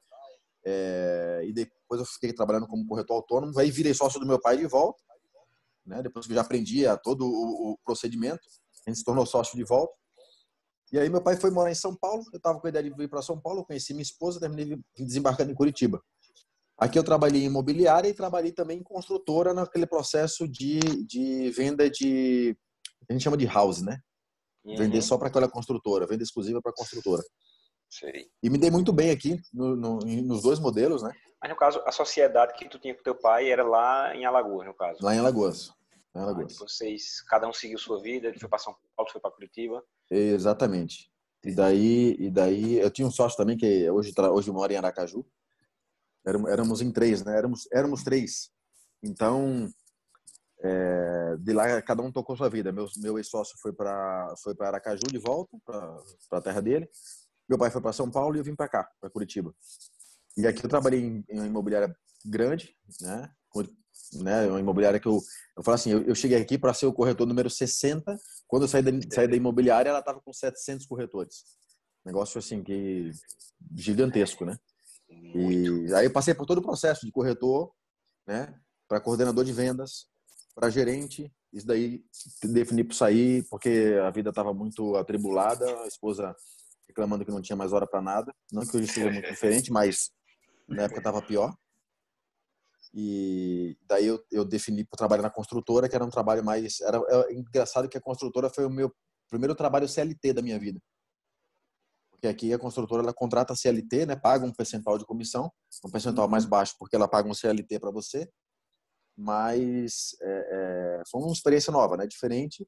É, 0.67 1.43
e 1.45 1.53
depois 1.53 2.01
eu 2.01 2.05
fiquei 2.05 2.33
trabalhando 2.33 2.67
como 2.67 2.87
corretor 2.87 3.15
autônomo. 3.15 3.57
Aí 3.59 3.71
virei 3.71 3.95
sócio 3.95 4.19
do 4.19 4.27
meu 4.27 4.41
pai 4.41 4.57
de 4.57 4.67
volta, 4.67 5.01
né? 5.87 6.03
Depois 6.03 6.27
que 6.27 6.33
eu 6.33 6.35
já 6.35 6.43
aprendia 6.43 6.97
todo 6.97 7.25
o, 7.25 7.73
o 7.73 7.79
procedimento, 7.85 8.43
a 8.89 8.91
gente 8.91 8.99
se 8.99 9.05
tornou 9.05 9.27
sócio 9.27 9.57
de 9.57 9.65
volta. 9.65 9.93
E 10.91 10.99
aí 10.99 11.09
meu 11.11 11.23
pai 11.23 11.37
foi 11.37 11.51
morar 11.51 11.71
em 11.71 11.75
São 11.75 11.95
Paulo, 11.95 12.25
eu 12.33 12.39
estava 12.39 12.59
com 12.59 12.67
a 12.67 12.71
ideia 12.71 12.85
de 12.85 12.97
vir 12.97 13.09
para 13.09 13.21
São 13.21 13.39
Paulo, 13.39 13.65
conheci 13.65 13.93
minha 13.93 14.03
esposa, 14.03 14.41
terminei 14.41 14.79
desembarcando 14.97 15.53
em 15.53 15.55
Curitiba. 15.55 16.03
Aqui 16.79 16.99
eu 16.99 17.05
trabalhei 17.05 17.43
em 17.43 17.47
imobiliária 17.47 18.09
e 18.09 18.15
trabalhei 18.15 18.53
também 18.53 18.79
em 18.79 18.83
construtora 18.83 19.53
naquele 19.53 19.87
processo 19.87 20.49
de, 20.49 20.79
de 21.05 21.51
venda 21.51 21.91
de. 21.91 22.57
A 23.09 23.13
gente 23.13 23.23
chama 23.23 23.37
de 23.37 23.47
house, 23.47 23.83
né? 23.83 23.99
Uhum. 24.65 24.77
Vender 24.77 25.03
só 25.03 25.19
para 25.19 25.29
aquela 25.29 25.51
construtora, 25.51 26.07
venda 26.07 26.23
exclusiva 26.23 26.63
para 26.63 26.73
construtora. 26.73 27.23
Sei. 27.91 28.29
E 28.43 28.49
me 28.49 28.59
dei 28.59 28.71
muito 28.71 28.93
bem 28.93 29.11
aqui 29.11 29.41
no, 29.53 29.75
no, 29.75 29.99
nos 29.99 30.43
dois 30.43 30.59
modelos, 30.59 31.03
né? 31.03 31.13
Mas 31.41 31.51
no 31.51 31.57
caso, 31.57 31.83
a 31.85 31.93
sociedade 31.93 32.55
que 32.55 32.69
tu 32.69 32.79
tinha 32.79 32.95
com 32.95 33.03
teu 33.03 33.15
pai 33.15 33.51
era 33.51 33.65
lá 33.65 34.15
em 34.15 34.25
Alagoas, 34.25 34.67
no 34.67 34.75
caso. 34.75 34.99
Lá 35.03 35.15
em 35.15 35.19
Alagoas. 35.19 35.73
Em 36.15 36.21
Alagoas. 36.21 36.57
Ah, 36.57 36.65
vocês, 36.65 37.23
cada 37.23 37.49
um 37.49 37.53
seguiu 37.53 37.79
sua 37.79 38.01
vida, 38.01 38.29
ele 38.29 38.39
foi 38.39 38.49
para 38.49 38.59
São 38.59 38.75
Paulo, 38.97 39.11
foi 39.11 39.21
para 39.21 39.31
Curitiba. 39.31 39.83
Exatamente. 40.11 41.11
E 41.45 41.55
daí, 41.55 42.17
e 42.19 42.31
daí 42.31 42.79
eu 42.79 42.91
tinha 42.91 43.07
um 43.07 43.11
sócio 43.11 43.37
também 43.37 43.57
que 43.57 43.89
hoje 43.91 44.13
hoje 44.33 44.51
mora 44.51 44.73
em 44.73 44.77
Aracaju. 44.77 45.25
Éramos 46.25 46.81
em 46.81 46.91
três, 46.91 47.25
né? 47.25 47.37
Éramos 47.37 47.69
éramos 47.73 48.03
três. 48.03 48.51
Então, 49.03 49.69
é, 50.61 51.37
de 51.39 51.53
lá 51.53 51.81
cada 51.83 52.03
um 52.03 52.11
tocou 52.11 52.37
sua 52.37 52.51
vida. 52.51 52.73
Meu 52.73 52.87
meu 52.97 53.19
ex-sócio 53.19 53.57
foi 53.63 53.73
para 53.73 54.35
foi 54.43 54.55
para 54.55 54.69
Aracaju 54.69 55.07
de 55.07 55.19
volta 55.19 55.57
para 55.65 56.39
a 56.39 56.43
terra 56.43 56.61
dele. 56.61 56.89
Meu 57.49 57.57
pai 57.57 57.71
foi 57.71 57.81
para 57.81 57.93
São 57.93 58.11
Paulo 58.11 58.37
e 58.37 58.41
eu 58.41 58.45
vim 58.45 58.55
para 58.55 58.69
cá, 58.69 58.91
para 59.01 59.09
Curitiba. 59.09 59.55
E 60.37 60.47
aqui 60.47 60.65
eu 60.65 60.69
trabalhei 60.69 61.01
em, 61.01 61.25
em 61.29 61.39
uma 61.39 61.47
imobiliária 61.47 61.97
grande, 62.25 62.77
né? 63.01 63.31
Né? 64.15 64.47
Uma 64.47 64.61
imobiliária 64.61 65.01
que 65.01 65.09
eu 65.09 65.21
eu 65.59 65.65
falo 65.65 65.75
assim, 65.75 65.91
eu, 65.91 66.03
eu 66.05 66.15
cheguei 66.15 66.41
aqui 66.41 66.57
para 66.57 66.73
ser 66.73 66.87
o 66.87 66.93
corretor 66.93 67.27
número 67.27 67.51
60. 67.51 68.17
Quando 68.47 68.63
eu 68.63 68.69
saí 68.69 68.81
da, 68.81 68.93
saí 69.13 69.27
da 69.27 69.35
imobiliária, 69.35 69.91
ela 69.91 69.99
estava 69.99 70.21
com 70.21 70.33
700 70.33 70.87
corretores. 70.87 71.43
Negócio 72.07 72.39
assim 72.39 72.63
que 72.63 73.11
gigantesco, 73.75 74.45
né? 74.45 74.57
E 75.11 75.93
aí 75.95 76.07
eu 76.07 76.13
passei 76.13 76.33
por 76.33 76.47
todo 76.47 76.59
o 76.59 76.63
processo 76.63 77.05
de 77.05 77.11
corretor, 77.11 77.73
né? 78.25 78.55
Para 78.87 79.01
coordenador 79.01 79.45
de 79.45 79.53
vendas, 79.53 80.07
para 80.55 80.71
gerente. 80.71 81.33
Isso 81.53 81.67
daí 81.67 82.05
defini 82.45 82.85
para 82.85 82.97
sair 82.97 83.45
porque 83.51 83.99
a 84.07 84.11
vida 84.11 84.31
estava 84.31 84.55
muito 84.55 84.95
atribulada, 84.95 85.67
a 85.83 85.89
esposa 85.89 86.37
reclamando 86.87 87.25
que 87.25 87.33
não 87.33 87.43
tinha 87.43 87.57
mais 87.57 87.73
hora 87.73 87.87
para 87.87 88.01
nada. 88.01 88.33
Não 88.53 88.65
que 88.65 88.77
hoje 88.77 88.87
seja 88.87 89.11
muito 89.11 89.27
diferente, 89.29 89.73
mas 89.73 90.13
na 90.69 90.85
época 90.85 91.01
estava 91.01 91.21
pior. 91.21 91.53
E 92.95 93.77
daí 93.87 94.07
eu, 94.07 94.25
eu 94.31 94.45
defini 94.45 94.85
para 94.85 94.97
trabalhar 94.97 95.23
na 95.23 95.31
construtora, 95.31 95.89
que 95.89 95.95
era 95.95 96.05
um 96.05 96.11
trabalho 96.11 96.45
mais. 96.45 96.81
Era, 96.81 96.99
é 97.09 97.35
engraçado 97.35 97.89
que 97.89 97.99
a 97.99 98.01
construtora 98.01 98.49
foi 98.49 98.65
o 98.65 98.71
meu 98.71 98.93
primeiro 99.29 99.55
trabalho 99.55 99.89
CLT 99.89 100.33
da 100.33 100.43
minha 100.43 100.59
vida. 100.59 100.81
Porque 102.11 102.27
aqui 102.27 102.53
a 102.53 102.59
construtora 102.59 103.03
ela 103.03 103.15
contrata 103.15 103.55
CLT, 103.55 104.07
né, 104.07 104.17
paga 104.17 104.45
um 104.45 104.53
percentual 104.53 104.99
de 104.99 105.05
comissão, 105.05 105.53
um 105.85 105.91
percentual 105.91 106.29
mais 106.29 106.45
uhum. 106.45 106.51
baixo 106.51 106.75
porque 106.79 106.97
ela 106.97 107.07
paga 107.07 107.29
um 107.29 107.35
CLT 107.35 107.79
para 107.79 107.91
você. 107.91 108.29
Mas 109.17 110.17
é, 110.21 111.01
é, 111.01 111.03
foi 111.09 111.21
uma 111.21 111.33
experiência 111.33 111.73
nova, 111.73 111.97
né, 111.97 112.07
diferente 112.07 112.67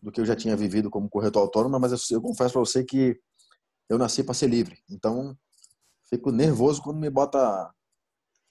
do 0.00 0.12
que 0.12 0.20
eu 0.20 0.26
já 0.26 0.36
tinha 0.36 0.56
vivido 0.56 0.90
como 0.90 1.10
corretor 1.10 1.40
autônomo. 1.40 1.78
Mas 1.78 1.92
eu, 1.92 2.16
eu 2.16 2.22
confesso 2.22 2.52
para 2.52 2.60
você 2.60 2.84
que 2.84 3.20
eu 3.88 3.98
nasci 3.98 4.22
para 4.22 4.34
ser 4.34 4.46
livre. 4.46 4.78
Então 4.88 5.36
fico 6.08 6.30
nervoso 6.30 6.82
quando 6.82 6.98
me 6.98 7.10
bota 7.10 7.70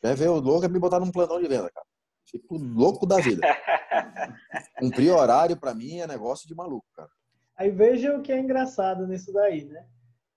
Quer 0.05 0.15
ver 0.15 0.29
o 0.29 0.39
louco 0.39 0.63
é 0.63 0.67
me 0.67 0.77
botar 0.77 0.99
num 0.99 1.09
plantão 1.09 1.41
de 1.41 1.47
venda, 1.47 1.67
cara. 1.71 1.87
Fico 2.29 2.57
louco 2.57 3.07
da 3.07 3.17
vida. 3.17 3.41
Cumprir 4.77 5.11
horário 5.11 5.57
para 5.57 5.73
mim 5.73 5.97
é 5.97 6.05
negócio 6.05 6.47
de 6.47 6.53
maluco, 6.53 6.85
cara. 6.95 7.09
Aí 7.57 7.71
veja 7.71 8.15
o 8.15 8.21
que 8.21 8.31
é 8.31 8.39
engraçado 8.39 9.07
nisso 9.07 9.33
daí, 9.33 9.65
né? 9.65 9.83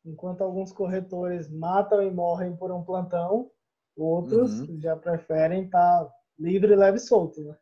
Enquanto 0.07 0.41
alguns 0.41 0.73
corretores 0.73 1.51
matam 1.51 2.03
e 2.03 2.11
morrem 2.11 2.57
por 2.57 2.73
um 2.73 2.83
plantão, 2.83 3.51
outros 3.95 4.61
uhum. 4.61 4.81
já 4.81 4.97
preferem 4.97 5.67
estar 5.67 6.05
tá 6.05 6.11
livre, 6.39 6.75
leve 6.75 6.97
e 6.97 7.01
solto, 7.01 7.43
né? 7.45 7.55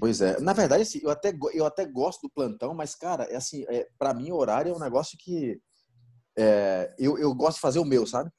Pois 0.00 0.20
é. 0.20 0.40
Na 0.40 0.52
verdade, 0.52 0.82
assim, 0.82 0.98
eu 1.00 1.10
até, 1.10 1.32
eu 1.52 1.64
até 1.64 1.84
gosto 1.84 2.22
do 2.22 2.32
plantão, 2.32 2.74
mas, 2.74 2.96
cara, 2.96 3.22
é 3.24 3.36
assim, 3.36 3.64
é, 3.68 3.88
para 3.96 4.12
mim, 4.12 4.32
o 4.32 4.36
horário 4.36 4.72
é 4.72 4.74
um 4.74 4.80
negócio 4.80 5.16
que 5.16 5.60
é, 6.36 6.92
eu, 6.98 7.16
eu 7.18 7.32
gosto 7.34 7.56
de 7.56 7.62
fazer 7.62 7.78
o 7.78 7.84
meu, 7.84 8.04
sabe? 8.04 8.32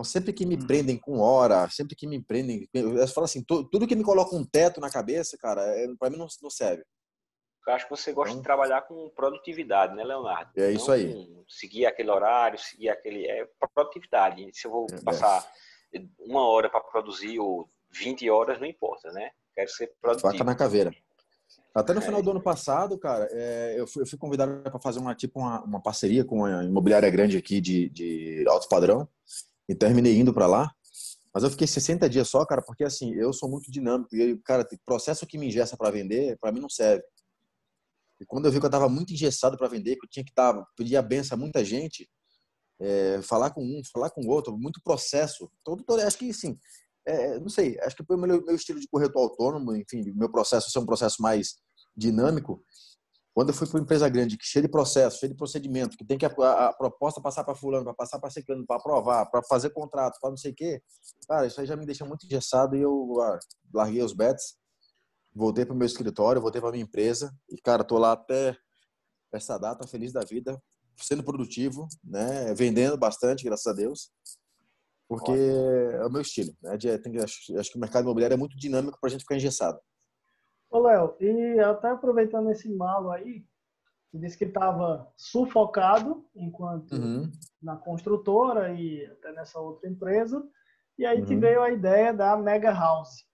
Então, 0.00 0.04
sempre 0.04 0.32
que 0.32 0.46
me 0.46 0.56
hum. 0.56 0.66
prendem 0.66 0.96
com 0.96 1.18
hora, 1.18 1.68
sempre 1.68 1.94
que 1.94 2.06
me 2.06 2.22
prendem, 2.22 2.66
eu 2.72 3.06
falo 3.08 3.26
assim, 3.26 3.44
tudo 3.44 3.86
que 3.86 3.94
me 3.94 4.02
coloca 4.02 4.34
um 4.34 4.44
teto 4.44 4.80
na 4.80 4.90
cabeça, 4.90 5.36
cara, 5.36 5.62
é, 5.62 5.86
para 5.98 6.08
mim 6.08 6.16
não, 6.16 6.26
não, 6.42 6.48
serve. 6.48 6.82
Eu 7.66 7.74
acho 7.74 7.84
que 7.84 7.90
você 7.90 8.10
gosta 8.10 8.30
então, 8.30 8.40
de 8.40 8.46
trabalhar 8.46 8.80
com 8.82 9.10
produtividade, 9.10 9.94
né, 9.94 10.02
Leonardo? 10.02 10.50
É 10.56 10.72
isso 10.72 10.90
aí. 10.90 11.28
seguir 11.46 11.84
aquele 11.84 12.10
horário, 12.10 12.58
seguir 12.58 12.88
aquele. 12.88 13.26
É 13.26 13.46
produtividade. 13.74 14.50
Se 14.54 14.66
eu 14.66 14.70
vou 14.70 14.86
é, 14.90 15.02
passar 15.02 15.46
é. 15.94 16.00
uma 16.18 16.48
hora 16.48 16.70
para 16.70 16.80
produzir 16.80 17.38
ou 17.38 17.68
20 17.90 18.28
horas, 18.30 18.58
não 18.58 18.66
importa, 18.66 19.12
né? 19.12 19.30
Quero 19.54 19.70
ser 19.70 19.92
produtivo. 20.00 20.32
Faca 20.32 20.44
na 20.44 20.54
caveira. 20.54 20.90
Até 21.74 21.92
no 21.92 22.00
é. 22.00 22.02
final 22.02 22.22
do 22.22 22.30
ano 22.30 22.42
passado, 22.42 22.98
cara, 22.98 23.28
é, 23.30 23.74
eu, 23.76 23.86
fui, 23.86 24.02
eu, 24.02 24.06
fui, 24.06 24.18
convidado 24.18 24.62
para 24.62 24.80
fazer 24.80 24.98
uma 24.98 25.14
tipo 25.14 25.38
uma, 25.38 25.62
uma, 25.62 25.82
parceria 25.82 26.24
com 26.24 26.38
uma 26.38 26.64
imobiliária 26.64 27.10
grande 27.10 27.36
aqui 27.36 27.60
de, 27.60 27.90
de 27.90 28.44
alto 28.48 28.68
padrão 28.68 29.06
e 29.70 29.74
terminei 29.74 30.18
indo 30.18 30.34
para 30.34 30.48
lá. 30.48 30.72
Mas 31.32 31.44
eu 31.44 31.50
fiquei 31.50 31.66
60 31.66 32.10
dias 32.10 32.28
só, 32.28 32.44
cara, 32.44 32.60
porque 32.60 32.82
assim, 32.82 33.14
eu 33.14 33.32
sou 33.32 33.48
muito 33.48 33.70
dinâmico 33.70 34.14
e, 34.16 34.36
cara, 34.42 34.66
processo 34.84 35.24
que 35.24 35.38
me 35.38 35.46
ingessa 35.46 35.76
para 35.76 35.92
vender, 35.92 36.36
para 36.40 36.50
mim 36.50 36.58
não 36.60 36.68
serve. 36.68 37.04
E 38.20 38.26
quando 38.26 38.46
eu 38.46 38.50
vi 38.50 38.58
que 38.58 38.66
eu 38.66 38.68
estava 38.68 38.88
muito 38.88 39.12
engessado 39.12 39.56
para 39.56 39.68
vender, 39.68 39.94
que 39.96 40.04
eu 40.04 40.10
tinha 40.10 40.24
que 40.24 40.32
estar, 40.32 40.52
tá, 40.52 40.66
pedir 40.76 40.96
a 40.96 41.02
benção 41.02 41.36
a 41.36 41.40
muita 41.40 41.64
gente, 41.64 42.10
é, 42.80 43.22
falar 43.22 43.50
com 43.50 43.62
um, 43.62 43.80
falar 43.92 44.10
com 44.10 44.26
outro, 44.26 44.58
muito 44.58 44.80
processo. 44.82 45.48
Todo, 45.64 45.84
todo 45.84 46.00
acho 46.00 46.18
que, 46.18 46.28
assim, 46.28 46.58
é, 47.06 47.38
não 47.38 47.48
sei, 47.48 47.78
acho 47.80 47.94
que 47.94 48.02
o 48.02 48.18
meu, 48.18 48.44
meu 48.44 48.56
estilo 48.56 48.80
de 48.80 48.88
corretor 48.88 49.22
autônomo, 49.22 49.76
enfim, 49.76 50.02
meu 50.12 50.30
processo 50.30 50.68
ser 50.68 50.80
um 50.80 50.86
processo 50.86 51.22
mais 51.22 51.54
dinâmico, 51.96 52.62
quando 53.34 53.50
eu 53.50 53.54
fui 53.54 53.66
para 53.66 53.76
uma 53.78 53.82
empresa 53.82 54.08
grande, 54.08 54.36
que 54.36 54.44
cheia 54.44 54.62
de 54.62 54.68
processo, 54.68 55.18
cheia 55.18 55.30
de 55.30 55.36
procedimento, 55.36 55.96
que 55.96 56.04
tem 56.04 56.18
que 56.18 56.26
a, 56.26 56.28
a, 56.28 56.66
a 56.68 56.72
proposta 56.72 57.20
passar 57.20 57.44
para 57.44 57.54
fulano, 57.54 57.84
para 57.84 57.94
passar 57.94 58.18
para 58.18 58.30
ciclano, 58.30 58.66
para 58.66 58.76
aprovar, 58.76 59.26
para 59.30 59.42
fazer 59.44 59.70
contrato, 59.70 60.18
para 60.20 60.30
não 60.30 60.36
sei 60.36 60.50
o 60.50 60.54
quê, 60.54 60.82
cara, 61.28 61.46
isso 61.46 61.60
aí 61.60 61.66
já 61.66 61.76
me 61.76 61.86
deixa 61.86 62.04
muito 62.04 62.26
engessado 62.26 62.76
e 62.76 62.80
eu 62.80 63.20
ah, 63.20 63.38
larguei 63.72 64.02
os 64.02 64.12
bets, 64.12 64.56
voltei 65.32 65.64
para 65.64 65.74
o 65.74 65.76
meu 65.76 65.86
escritório, 65.86 66.42
voltei 66.42 66.60
para 66.60 66.72
minha 66.72 66.82
empresa 66.82 67.32
e, 67.48 67.56
cara, 67.60 67.84
tô 67.84 67.98
lá 67.98 68.12
até 68.12 68.56
essa 69.32 69.56
data, 69.56 69.86
feliz 69.86 70.12
da 70.12 70.22
vida, 70.22 70.60
sendo 70.96 71.22
produtivo, 71.22 71.86
né, 72.02 72.52
vendendo 72.52 72.98
bastante, 72.98 73.44
graças 73.44 73.66
a 73.66 73.72
Deus, 73.72 74.10
porque 75.08 75.32
é 75.32 76.04
o 76.04 76.10
meu 76.10 76.20
estilo, 76.20 76.52
né, 76.60 76.76
de, 76.76 76.98
tem, 76.98 77.16
acho, 77.18 77.56
acho 77.58 77.70
que 77.70 77.78
o 77.78 77.80
mercado 77.80 78.04
imobiliário 78.04 78.34
é 78.34 78.36
muito 78.36 78.56
dinâmico 78.56 78.98
para 79.00 79.08
a 79.08 79.10
gente 79.10 79.22
ficar 79.22 79.36
engessado. 79.36 79.78
Ô, 80.70 80.78
Léo, 80.78 81.16
e 81.20 81.58
até 81.58 81.90
aproveitando 81.90 82.50
esse 82.50 82.72
malo 82.72 83.10
aí, 83.10 83.44
você 84.10 84.18
disse 84.18 84.38
que 84.38 84.44
estava 84.44 85.12
sufocado 85.16 86.24
enquanto 86.34 86.92
uhum. 86.92 87.30
na 87.62 87.76
construtora 87.76 88.72
e 88.72 89.04
até 89.06 89.32
nessa 89.32 89.58
outra 89.60 89.88
empresa, 89.88 90.42
e 90.98 91.04
aí 91.04 91.20
uhum. 91.20 91.26
te 91.26 91.36
veio 91.36 91.62
a 91.62 91.70
ideia 91.70 92.12
da 92.12 92.36
Mega 92.36 92.72
House. 92.72 93.24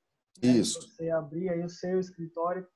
Né? 0.42 0.50
Isso. 0.50 0.80
Você 0.82 1.10
abrir 1.10 1.48
aí 1.50 1.62
o 1.62 1.68
seu 1.68 1.98
escritório. 2.00 2.66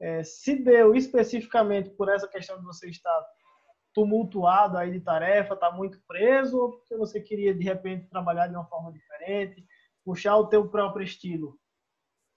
É, 0.00 0.24
se 0.24 0.56
deu 0.56 0.94
especificamente 0.94 1.90
por 1.90 2.08
essa 2.08 2.26
questão 2.26 2.58
de 2.58 2.64
você 2.64 2.88
estar 2.88 3.24
tumultuado 3.94 4.76
aí 4.78 4.90
de 4.90 5.00
tarefa, 5.00 5.54
tá 5.54 5.70
muito 5.70 6.00
preso, 6.08 6.58
ou 6.58 6.72
porque 6.72 6.96
você 6.96 7.20
queria 7.20 7.54
de 7.54 7.62
repente 7.62 8.08
trabalhar 8.08 8.48
de 8.48 8.54
uma 8.54 8.66
forma 8.66 8.92
diferente, 8.92 9.64
puxar 10.04 10.36
o 10.36 10.48
teu 10.48 10.68
próprio 10.68 11.04
estilo? 11.04 11.58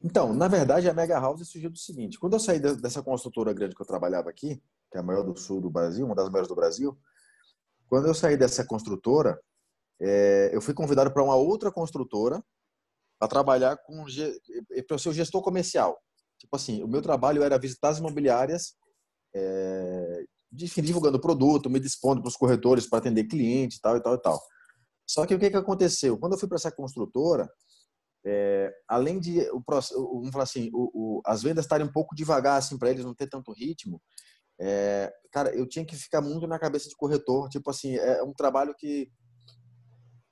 Então, 0.04 0.34
na 0.34 0.48
verdade, 0.48 0.90
a 0.90 0.94
Mega 0.94 1.20
House 1.20 1.48
surgiu 1.48 1.70
do 1.70 1.78
seguinte: 1.78 2.20
quando 2.20 2.34
eu 2.34 2.40
saí 2.40 2.60
dessa 2.60 3.02
construtora 3.02 3.54
grande 3.54 3.76
que 3.76 3.82
eu 3.82 3.86
trabalhava 3.86 4.30
aqui, 4.30 4.62
que 4.92 4.98
é 4.98 5.00
a 5.00 5.04
maior 5.04 5.24
do 5.24 5.38
sul 5.38 5.62
do 5.62 5.70
Brasil, 5.70 6.06
uma 6.06 6.16
das 6.16 6.30
maiores 6.30 6.48
do 6.48 6.56
Brasil, 6.56 6.98
quando 7.88 8.08
eu 8.08 8.14
saí 8.14 8.38
dessa 8.38 8.66
construtora, 8.66 9.40
é, 10.00 10.50
eu 10.54 10.62
fui 10.62 10.74
convidado 10.74 11.12
para 11.12 11.24
uma 11.24 11.36
outra 11.36 11.72
construtora 11.72 12.44
para 13.18 13.28
trabalhar 13.28 13.78
com 13.78 14.06
para 14.88 14.98
ser 14.98 15.10
o 15.10 15.14
gestor 15.14 15.42
comercial. 15.42 15.98
Tipo 16.38 16.56
assim, 16.56 16.84
o 16.84 16.88
meu 16.88 17.02
trabalho 17.02 17.44
era 17.44 17.58
visitar 17.58 17.90
as 17.90 18.00
imobiliárias, 18.00 18.76
é, 19.34 20.26
divulgando 20.52 21.20
produto, 21.20 21.70
me 21.70 21.80
dispondo 21.80 22.22
para 22.22 22.30
os 22.30 22.36
corretores 22.36 22.88
para 22.88 23.00
atender 23.00 23.26
cliente, 23.26 23.80
tal 23.82 23.98
e 23.98 24.02
tal 24.02 24.16
e 24.16 24.22
tal. 24.22 24.42
Só 25.08 25.26
que 25.26 25.36
o 25.36 25.40
que, 25.40 25.50
que 25.50 25.58
aconteceu? 25.58 26.18
Quando 26.18 26.34
eu 26.34 26.40
fui 26.40 26.48
para 26.48 26.58
essa 26.58 26.72
construtora, 26.72 27.50
é, 28.26 28.74
além 28.88 29.20
de 29.20 29.40
o 29.52 29.62
vamos 29.68 30.32
falar 30.32 30.44
assim, 30.44 30.70
o, 30.74 30.90
o, 30.94 31.22
as 31.26 31.44
vendas 31.44 31.66
estarem 31.66 31.86
um 31.86 31.92
pouco 31.92 32.16
devagar 32.16 32.58
assim 32.58 32.78
para 32.78 32.90
eles 32.90 33.06
não 33.06 33.14
ter 33.14 33.28
tanto 33.28 33.54
ritmo, 33.54 34.02
é, 34.60 35.14
cara, 35.32 35.54
eu 35.56 35.68
tinha 35.68 35.86
que 35.86 35.96
ficar 35.96 36.22
muito 36.22 36.48
na 36.48 36.58
cabeça 36.58 36.90
de 36.90 36.96
corretor, 36.96 37.50
tipo 37.50 37.70
assim, 37.70 37.96
é 37.96 38.24
um 38.24 38.34
trabalho 38.34 38.74
que 38.76 39.10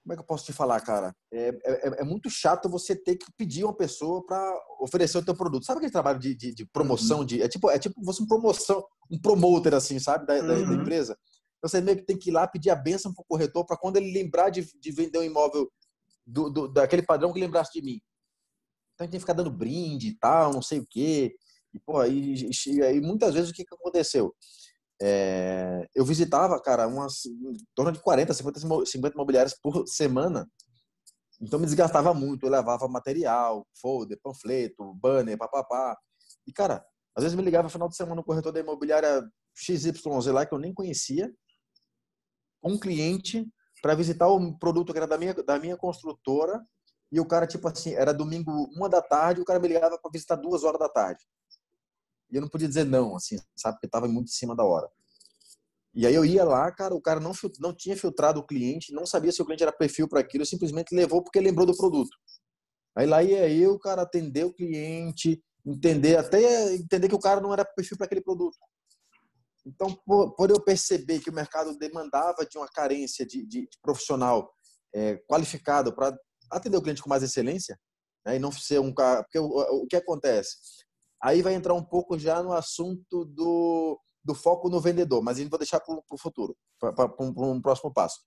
como 0.03 0.13
é 0.13 0.15
que 0.17 0.21
eu 0.21 0.25
posso 0.25 0.45
te 0.45 0.51
falar, 0.51 0.81
cara? 0.81 1.15
É, 1.31 1.47
é, 1.63 2.01
é 2.01 2.03
muito 2.03 2.29
chato 2.29 2.67
você 2.67 2.93
ter 2.93 3.15
que 3.15 3.25
pedir 3.37 3.63
uma 3.63 3.73
pessoa 3.73 4.23
para 4.25 4.53
oferecer 4.81 5.17
o 5.17 5.23
teu 5.23 5.33
produto. 5.33 5.65
Sabe 5.65 5.77
aquele 5.77 5.93
trabalho 5.93 6.19
de, 6.19 6.35
de, 6.35 6.53
de 6.53 6.65
promoção? 6.65 7.19
Uhum. 7.19 7.25
De, 7.25 7.41
é 7.41 7.47
tipo, 7.47 7.69
é 7.69 7.79
tipo 7.79 7.95
você 8.03 8.21
um 8.21 8.27
promoção, 8.27 8.83
um 9.09 9.17
promoter 9.17 9.73
assim, 9.73 9.99
sabe, 9.99 10.25
da, 10.25 10.33
uhum. 10.33 10.47
da, 10.47 10.55
da 10.55 10.73
empresa. 10.73 11.17
Você 11.61 11.79
meio 11.79 11.97
que 11.97 12.03
tem 12.03 12.17
que 12.17 12.29
ir 12.29 12.33
lá 12.33 12.45
pedir 12.45 12.69
a 12.69 12.75
benção 12.75 13.13
para 13.13 13.21
o 13.21 13.25
corretor 13.25 13.65
para 13.65 13.77
quando 13.77 13.95
ele 13.95 14.11
lembrar 14.11 14.49
de, 14.49 14.67
de 14.77 14.91
vender 14.91 15.19
um 15.19 15.23
imóvel 15.23 15.71
do, 16.25 16.49
do, 16.49 16.67
daquele 16.67 17.03
padrão 17.03 17.33
que 17.33 17.39
lembrasse 17.39 17.71
de 17.73 17.81
mim. 17.81 18.01
Então 18.93 19.03
a 19.03 19.03
gente 19.03 19.11
tem 19.11 19.19
que 19.19 19.23
ficar 19.23 19.33
dando 19.33 19.51
brinde 19.51 20.09
e 20.09 20.17
tal, 20.17 20.53
não 20.53 20.61
sei 20.61 20.79
o 20.79 20.87
quê. 20.89 21.35
E, 21.73 21.79
pô, 21.79 21.99
aí, 21.99 22.35
e, 22.35 23.01
muitas 23.01 23.33
vezes 23.33 23.49
o 23.49 23.53
que, 23.53 23.65
que 23.65 23.73
aconteceu? 23.73 24.33
É, 25.01 25.87
eu 25.95 26.05
visitava, 26.05 26.61
cara, 26.61 26.87
umas 26.87 27.25
em 27.25 27.57
torno 27.75 27.91
de 27.91 27.99
40, 27.99 28.33
50, 28.33 28.85
50 28.85 29.15
imobiliárias 29.15 29.57
por 29.59 29.87
semana. 29.87 30.47
Então 31.41 31.59
me 31.59 31.65
desgastava 31.65 32.13
muito, 32.13 32.45
eu 32.45 32.51
levava 32.51 32.87
material, 32.87 33.67
folder, 33.81 34.19
panfleto, 34.21 34.93
banner, 34.95 35.37
papapá. 35.37 35.97
E, 36.47 36.53
cara, 36.53 36.85
às 37.15 37.23
vezes 37.23 37.35
me 37.35 37.43
ligava 37.43 37.63
no 37.63 37.69
final 37.69 37.89
de 37.89 37.95
semana 37.95 38.15
no 38.15 38.23
corretor 38.23 38.51
da 38.51 38.59
imobiliária 38.59 39.23
XYZ 39.55 40.01
lá, 40.27 40.45
que 40.45 40.53
eu 40.53 40.59
nem 40.59 40.73
conhecia, 40.73 41.33
um 42.63 42.77
cliente 42.79 43.45
para 43.83 43.95
visitar 43.95 44.29
o 44.29 44.57
produto 44.57 44.93
que 44.93 44.97
era 44.97 45.05
da 45.05 45.17
minha, 45.17 45.33
da 45.33 45.59
minha 45.59 45.75
construtora, 45.75 46.65
e 47.11 47.19
o 47.19 47.25
cara, 47.25 47.45
tipo 47.45 47.67
assim, 47.67 47.93
era 47.93 48.13
domingo, 48.13 48.49
uma 48.73 48.87
da 48.87 49.01
tarde, 49.01 49.41
o 49.41 49.45
cara 49.45 49.59
me 49.59 49.67
ligava 49.67 49.99
para 49.99 50.09
visitar 50.09 50.37
duas 50.37 50.63
horas 50.63 50.79
da 50.79 50.87
tarde. 50.87 51.21
E 52.31 52.37
eu 52.37 52.41
não 52.41 52.47
podia 52.47 52.67
dizer 52.67 52.85
não, 52.85 53.17
assim, 53.17 53.37
sabe? 53.53 53.75
Porque 53.75 53.87
estava 53.87 54.07
muito 54.07 54.29
em 54.29 54.31
cima 54.33 54.55
da 54.55 54.63
hora. 54.63 54.89
E 55.93 56.07
aí 56.07 56.15
eu 56.15 56.23
ia 56.23 56.45
lá, 56.45 56.71
cara, 56.71 56.95
o 56.95 57.01
cara 57.01 57.19
não, 57.19 57.33
não 57.59 57.75
tinha 57.75 57.97
filtrado 57.97 58.39
o 58.39 58.47
cliente, 58.47 58.93
não 58.93 59.05
sabia 59.05 59.33
se 59.33 59.41
o 59.41 59.45
cliente 59.45 59.63
era 59.63 59.71
perfil 59.73 60.07
para 60.07 60.21
aquilo, 60.21 60.45
simplesmente 60.45 60.95
levou 60.95 61.21
porque 61.21 61.41
lembrou 61.41 61.67
do 61.67 61.75
produto. 61.75 62.17
Aí 62.95 63.05
lá 63.05 63.21
ia 63.21 63.49
eu, 63.49 63.77
cara, 63.77 64.03
atender 64.03 64.45
o 64.45 64.53
cliente, 64.53 65.43
entender, 65.65 66.17
até 66.17 66.73
entender 66.73 67.09
que 67.09 67.15
o 67.15 67.19
cara 67.19 67.41
não 67.41 67.51
era 67.51 67.65
perfil 67.65 67.97
para 67.97 68.05
aquele 68.05 68.21
produto. 68.21 68.57
Então, 69.65 69.95
por, 70.05 70.35
por, 70.35 70.49
eu 70.49 70.61
perceber 70.61 71.19
que 71.19 71.29
o 71.29 71.33
mercado 71.33 71.77
demandava 71.77 72.45
de 72.45 72.57
uma 72.57 72.67
carência 72.67 73.25
de, 73.25 73.45
de, 73.45 73.61
de 73.61 73.79
profissional 73.81 74.51
é, 74.93 75.17
qualificado 75.27 75.93
para 75.95 76.17
atender 76.51 76.77
o 76.77 76.81
cliente 76.81 77.01
com 77.01 77.09
mais 77.09 77.23
excelência, 77.23 77.79
né, 78.25 78.35
e 78.35 78.39
não 78.39 78.51
ser 78.51 78.79
um 78.79 78.93
cara. 78.93 79.23
Porque 79.23 79.39
o, 79.39 79.47
o, 79.47 79.87
que 79.87 79.95
acontece? 79.95 80.57
Aí 81.21 81.41
vai 81.41 81.53
entrar 81.53 81.73
um 81.73 81.83
pouco 81.83 82.19
já 82.19 82.43
no 82.43 82.51
assunto 82.51 83.25
do, 83.25 83.99
do 84.23 84.35
foco 84.35 84.69
no 84.69 84.81
vendedor, 84.81 85.23
mas 85.23 85.37
gente 85.37 85.49
vai 85.49 85.59
deixar 85.59 85.79
para 85.79 85.95
o 85.95 86.17
futuro, 86.17 86.55
para 86.77 87.13
um 87.19 87.61
próximo 87.61 87.93
passo. 87.93 88.19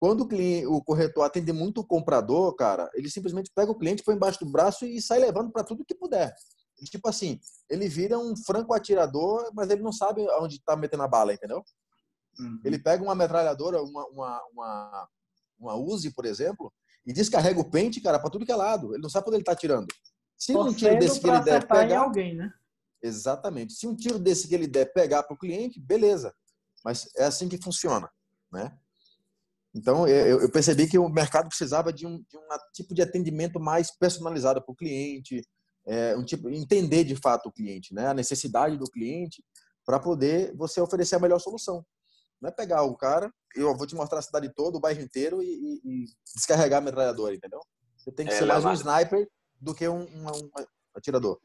Quando 0.00 0.20
o, 0.20 0.28
cliente, 0.28 0.66
o 0.66 0.82
corretor 0.82 1.24
atende 1.24 1.52
muito 1.52 1.80
o 1.80 1.86
comprador, 1.86 2.54
cara, 2.54 2.88
ele 2.94 3.10
simplesmente 3.10 3.50
pega 3.54 3.72
o 3.72 3.78
cliente, 3.78 4.04
põe 4.04 4.14
embaixo 4.14 4.38
do 4.38 4.50
braço 4.50 4.86
e 4.86 5.02
sai 5.02 5.18
levando 5.18 5.50
para 5.50 5.64
tudo 5.64 5.84
que 5.84 5.94
puder. 5.94 6.32
Tipo 6.84 7.08
assim, 7.08 7.40
ele 7.68 7.88
vira 7.88 8.18
um 8.18 8.36
franco 8.36 8.72
atirador, 8.72 9.50
mas 9.54 9.70
ele 9.70 9.82
não 9.82 9.92
sabe 9.92 10.26
onde 10.40 10.56
está 10.56 10.76
metendo 10.76 11.02
a 11.02 11.08
bala, 11.08 11.34
entendeu? 11.34 11.64
Uhum. 12.38 12.60
Ele 12.64 12.78
pega 12.78 13.02
uma 13.02 13.14
metralhadora, 13.14 13.82
uma, 13.82 14.06
uma, 14.06 14.42
uma, 14.52 15.08
uma 15.58 15.74
Uzi, 15.76 16.12
por 16.12 16.24
exemplo, 16.24 16.72
e 17.04 17.12
descarrega 17.12 17.58
o 17.58 17.68
pente, 17.68 18.00
cara, 18.00 18.18
para 18.18 18.30
tudo 18.30 18.46
que 18.46 18.52
é 18.52 18.56
lado. 18.56 18.94
Ele 18.94 19.02
não 19.02 19.10
sabe 19.10 19.26
onde 19.28 19.36
ele 19.36 19.42
está 19.42 19.52
atirando. 19.52 19.86
Se 20.36 20.56
um 20.56 20.72
tiro 20.72 20.98
desse 20.98 21.20
que 21.20 21.28
ele 21.28 21.40
der 21.40 21.66
pegar. 21.66 22.00
alguém, 22.00 22.36
né? 22.36 22.52
Exatamente. 23.02 23.72
Se 23.72 23.86
um 23.86 23.96
tiro 23.96 24.18
desse 24.18 24.46
que 24.46 24.54
ele 24.54 24.66
der 24.66 24.92
pegar 24.92 25.24
para 25.24 25.34
o 25.34 25.38
cliente, 25.38 25.80
beleza. 25.80 26.32
Mas 26.84 27.08
é 27.16 27.24
assim 27.24 27.48
que 27.48 27.60
funciona, 27.60 28.08
né? 28.52 28.76
Então, 29.74 30.08
eu 30.08 30.50
percebi 30.50 30.88
que 30.88 30.98
o 30.98 31.08
mercado 31.08 31.48
precisava 31.48 31.92
de 31.92 32.06
um, 32.06 32.18
de 32.18 32.36
um 32.36 32.42
tipo 32.72 32.94
de 32.94 33.02
atendimento 33.02 33.60
mais 33.60 33.90
personalizado 33.90 34.62
para 34.62 34.72
o 34.72 34.76
cliente, 34.76 35.42
é, 35.88 36.16
um 36.16 36.24
tipo, 36.24 36.50
entender 36.50 37.02
de 37.02 37.16
fato 37.16 37.48
o 37.48 37.52
cliente, 37.52 37.94
né? 37.94 38.08
a 38.08 38.14
necessidade 38.14 38.76
do 38.76 38.84
cliente, 38.84 39.42
para 39.86 39.98
poder 39.98 40.54
você 40.54 40.80
oferecer 40.80 41.16
a 41.16 41.18
melhor 41.18 41.38
solução. 41.38 41.84
Não 42.40 42.50
é 42.50 42.52
pegar 42.52 42.82
o 42.82 42.96
cara, 42.96 43.32
eu 43.56 43.74
vou 43.74 43.86
te 43.86 43.94
mostrar 43.94 44.18
a 44.18 44.22
cidade 44.22 44.52
toda, 44.54 44.76
o 44.76 44.80
bairro 44.80 45.00
inteiro 45.00 45.42
e, 45.42 45.46
e, 45.46 45.80
e 45.84 46.04
descarregar 46.36 46.78
a 46.78 46.84
metralhadora, 46.84 47.34
entendeu? 47.34 47.60
Você 47.96 48.12
tem 48.12 48.26
que 48.26 48.32
é, 48.32 48.36
ser 48.36 48.44
mais 48.44 48.64
um 48.64 48.72
sniper 48.72 49.28
do 49.60 49.74
que 49.74 49.88
um, 49.88 50.02
um, 50.02 50.26
um, 50.26 50.50
atirador. 50.94 51.40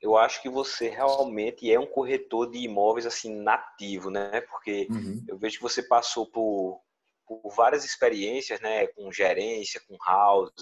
Eu 0.00 0.16
acho 0.16 0.42
que 0.42 0.48
você 0.48 0.88
realmente 0.88 1.72
é 1.72 1.80
um 1.80 1.86
corretor 1.86 2.50
de 2.50 2.58
imóveis 2.58 3.06
assim 3.06 3.34
nativo, 3.34 4.10
né? 4.10 4.42
Porque 4.42 4.86
uhum. 4.90 5.24
eu 5.26 5.38
vejo 5.38 5.56
que 5.56 5.62
você 5.62 5.82
passou 5.82 6.26
por, 6.26 6.80
por 7.26 7.50
várias 7.56 7.84
experiências, 7.84 8.60
né? 8.60 8.86
Com 8.88 9.10
gerência, 9.10 9.80
com 9.88 9.96
house, 10.06 10.52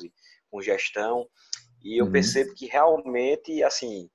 com 0.51 0.63
gestão. 0.63 1.29
E 1.85 2.01
eu 2.01 2.07
uhum. 2.07 2.13
percebo 2.13 2.55
que 2.55 2.67
realmente, 2.67 3.63
assim, 3.63 4.09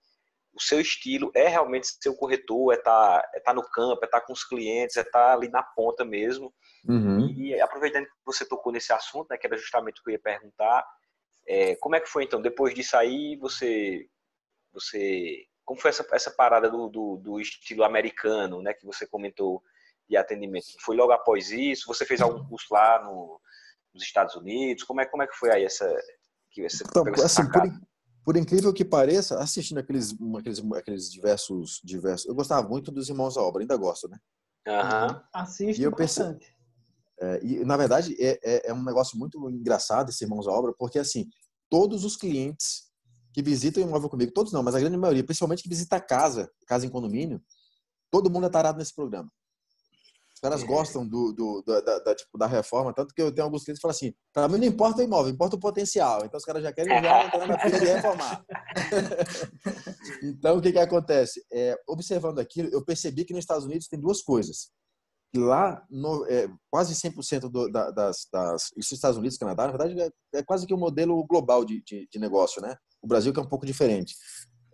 o 0.53 0.61
seu 0.61 0.81
estilo 0.81 1.31
é 1.35 1.47
realmente 1.47 1.87
ser 2.01 2.09
o 2.09 2.15
corretor, 2.15 2.73
é 2.73 2.77
estar 2.77 3.21
tá, 3.21 3.31
é 3.35 3.39
tá 3.39 3.53
no 3.53 3.61
campo, 3.61 3.99
é 4.01 4.05
estar 4.05 4.19
tá 4.19 4.25
com 4.25 4.33
os 4.33 4.43
clientes, 4.43 4.97
é 4.97 5.01
estar 5.01 5.27
tá 5.27 5.33
ali 5.33 5.47
na 5.49 5.61
ponta 5.61 6.03
mesmo. 6.03 6.51
Uhum. 6.87 7.29
E 7.29 7.61
aproveitando 7.61 8.05
que 8.05 8.11
você 8.25 8.43
tocou 8.43 8.73
nesse 8.73 8.91
assunto, 8.91 9.27
né, 9.29 9.37
que 9.37 9.45
era 9.45 9.55
justamente 9.55 10.01
o 10.01 10.03
que 10.03 10.09
eu 10.09 10.13
ia 10.13 10.19
perguntar, 10.19 10.85
é, 11.47 11.75
como 11.75 11.95
é 11.95 11.99
que 11.99 12.09
foi 12.09 12.23
então? 12.23 12.41
Depois 12.41 12.73
disso 12.73 12.97
aí, 12.97 13.37
você, 13.37 14.07
você 14.73 15.45
como 15.63 15.79
foi 15.79 15.89
essa, 15.89 16.05
essa 16.11 16.31
parada 16.31 16.69
do, 16.69 16.89
do, 16.89 17.17
do, 17.17 17.39
estilo 17.39 17.83
americano, 17.83 18.61
né, 18.61 18.73
que 18.73 18.85
você 18.85 19.05
comentou 19.05 19.61
de 20.09 20.17
atendimento? 20.17 20.65
Foi 20.79 20.95
logo 20.95 21.11
após 21.11 21.51
isso? 21.51 21.85
Você 21.87 22.05
fez 22.05 22.21
algum 22.21 22.43
curso 22.47 22.65
lá 22.71 23.03
no, 23.03 23.39
nos 23.93 24.03
Estados 24.03 24.35
Unidos? 24.35 24.83
Como 24.83 24.99
é, 24.99 25.05
como 25.05 25.21
é 25.21 25.27
que 25.27 25.35
foi 25.35 25.51
aí 25.51 25.63
essa, 25.63 25.87
que 26.51 26.67
você 26.67 26.83
então, 26.83 27.03
assim, 27.23 27.43
por, 27.49 27.61
por, 28.25 28.37
incrível 28.37 28.73
que 28.73 28.85
pareça, 28.85 29.39
assistindo 29.39 29.79
aqueles, 29.79 30.15
aqueles, 30.37 30.59
aqueles 30.73 31.11
diversos, 31.11 31.81
diversos. 31.83 32.27
Eu 32.27 32.35
gostava 32.35 32.67
muito 32.67 32.91
dos 32.91 33.09
Irmãos 33.09 33.37
à 33.37 33.41
Obra, 33.41 33.61
ainda 33.61 33.77
gosto, 33.77 34.07
né? 34.07 34.17
Uhum. 34.67 35.21
Assiste 35.33 35.79
e 35.79 35.83
eu 35.83 35.95
pensei, 35.95 36.37
é, 37.21 37.43
e 37.43 37.65
na 37.65 37.75
verdade 37.75 38.15
é, 38.19 38.39
é, 38.43 38.69
é, 38.69 38.73
um 38.73 38.83
negócio 38.83 39.17
muito 39.17 39.49
engraçado 39.49 40.09
esse 40.09 40.23
Irmãos 40.23 40.47
à 40.47 40.51
Obra, 40.51 40.73
porque 40.77 40.99
assim, 40.99 41.27
todos 41.69 42.03
os 42.05 42.15
clientes 42.15 42.89
que 43.33 43.41
visitam 43.41 43.83
o 43.83 43.87
imóvel 43.87 44.09
comigo, 44.09 44.31
todos 44.31 44.51
não, 44.51 44.63
mas 44.63 44.75
a 44.75 44.79
grande 44.79 44.97
maioria, 44.97 45.23
principalmente 45.23 45.63
que 45.63 45.69
visita 45.69 45.95
a 45.97 46.01
casa, 46.01 46.49
casa 46.67 46.85
em 46.85 46.89
condomínio, 46.89 47.41
todo 48.11 48.29
mundo 48.29 48.47
é 48.47 48.49
tarado 48.49 48.77
nesse 48.77 48.93
programa. 48.93 49.31
Os 50.39 50.41
caras 50.41 50.63
é. 50.63 50.65
gostam 50.65 51.05
do, 51.05 51.33
do 51.33 51.61
da, 51.63 51.99
da, 51.99 52.15
tipo, 52.15 52.37
da 52.37 52.47
reforma, 52.47 52.93
tanto 52.93 53.13
que 53.13 53.21
eu 53.21 53.29
tenho 53.29 53.43
alguns 53.43 53.65
clientes 53.65 53.79
que 53.79 53.81
falam 53.81 53.91
assim: 53.91 54.13
para 54.33 54.47
mim 54.47 54.57
não 54.57 54.67
importa 54.67 55.01
o 55.01 55.03
imóvel, 55.03 55.33
importa 55.33 55.57
o 55.57 55.59
potencial. 55.59 56.23
Então 56.23 56.37
os 56.37 56.45
caras 56.45 56.63
já 56.63 56.71
querem 56.71 56.89
já 56.89 57.25
entrar 57.25 57.45
na 57.45 57.59
fila 57.59 57.77
de 57.77 57.85
reformar. 57.85 58.45
então 60.23 60.57
o 60.57 60.61
que, 60.61 60.71
que 60.71 60.79
acontece? 60.79 61.43
É, 61.51 61.75
observando 61.85 62.39
aquilo, 62.39 62.69
eu 62.71 62.81
percebi 62.85 63.25
que 63.25 63.33
nos 63.33 63.41
Estados 63.41 63.65
Unidos 63.65 63.89
tem 63.89 63.99
duas 63.99 64.21
coisas. 64.21 64.71
Lá, 65.35 65.85
no, 65.89 66.25
é, 66.27 66.49
quase 66.71 66.95
100% 66.95 67.49
do, 67.49 67.69
da, 67.69 67.91
das, 67.91 68.25
das. 68.31 68.71
Isso 68.77 68.93
Estados 68.93 69.17
Unidos, 69.17 69.37
Canadá, 69.37 69.65
na 69.65 69.77
verdade, 69.77 69.99
é, 69.99 70.39
é 70.39 70.41
quase 70.41 70.65
que 70.65 70.73
um 70.73 70.79
modelo 70.79 71.21
global 71.27 71.65
de, 71.65 71.83
de, 71.83 72.07
de, 72.09 72.17
negócio, 72.17 72.61
né? 72.61 72.77
O 73.01 73.07
Brasil 73.07 73.33
que 73.33 73.39
é 73.41 73.43
um 73.43 73.49
pouco 73.49 73.65
diferente. 73.65 74.15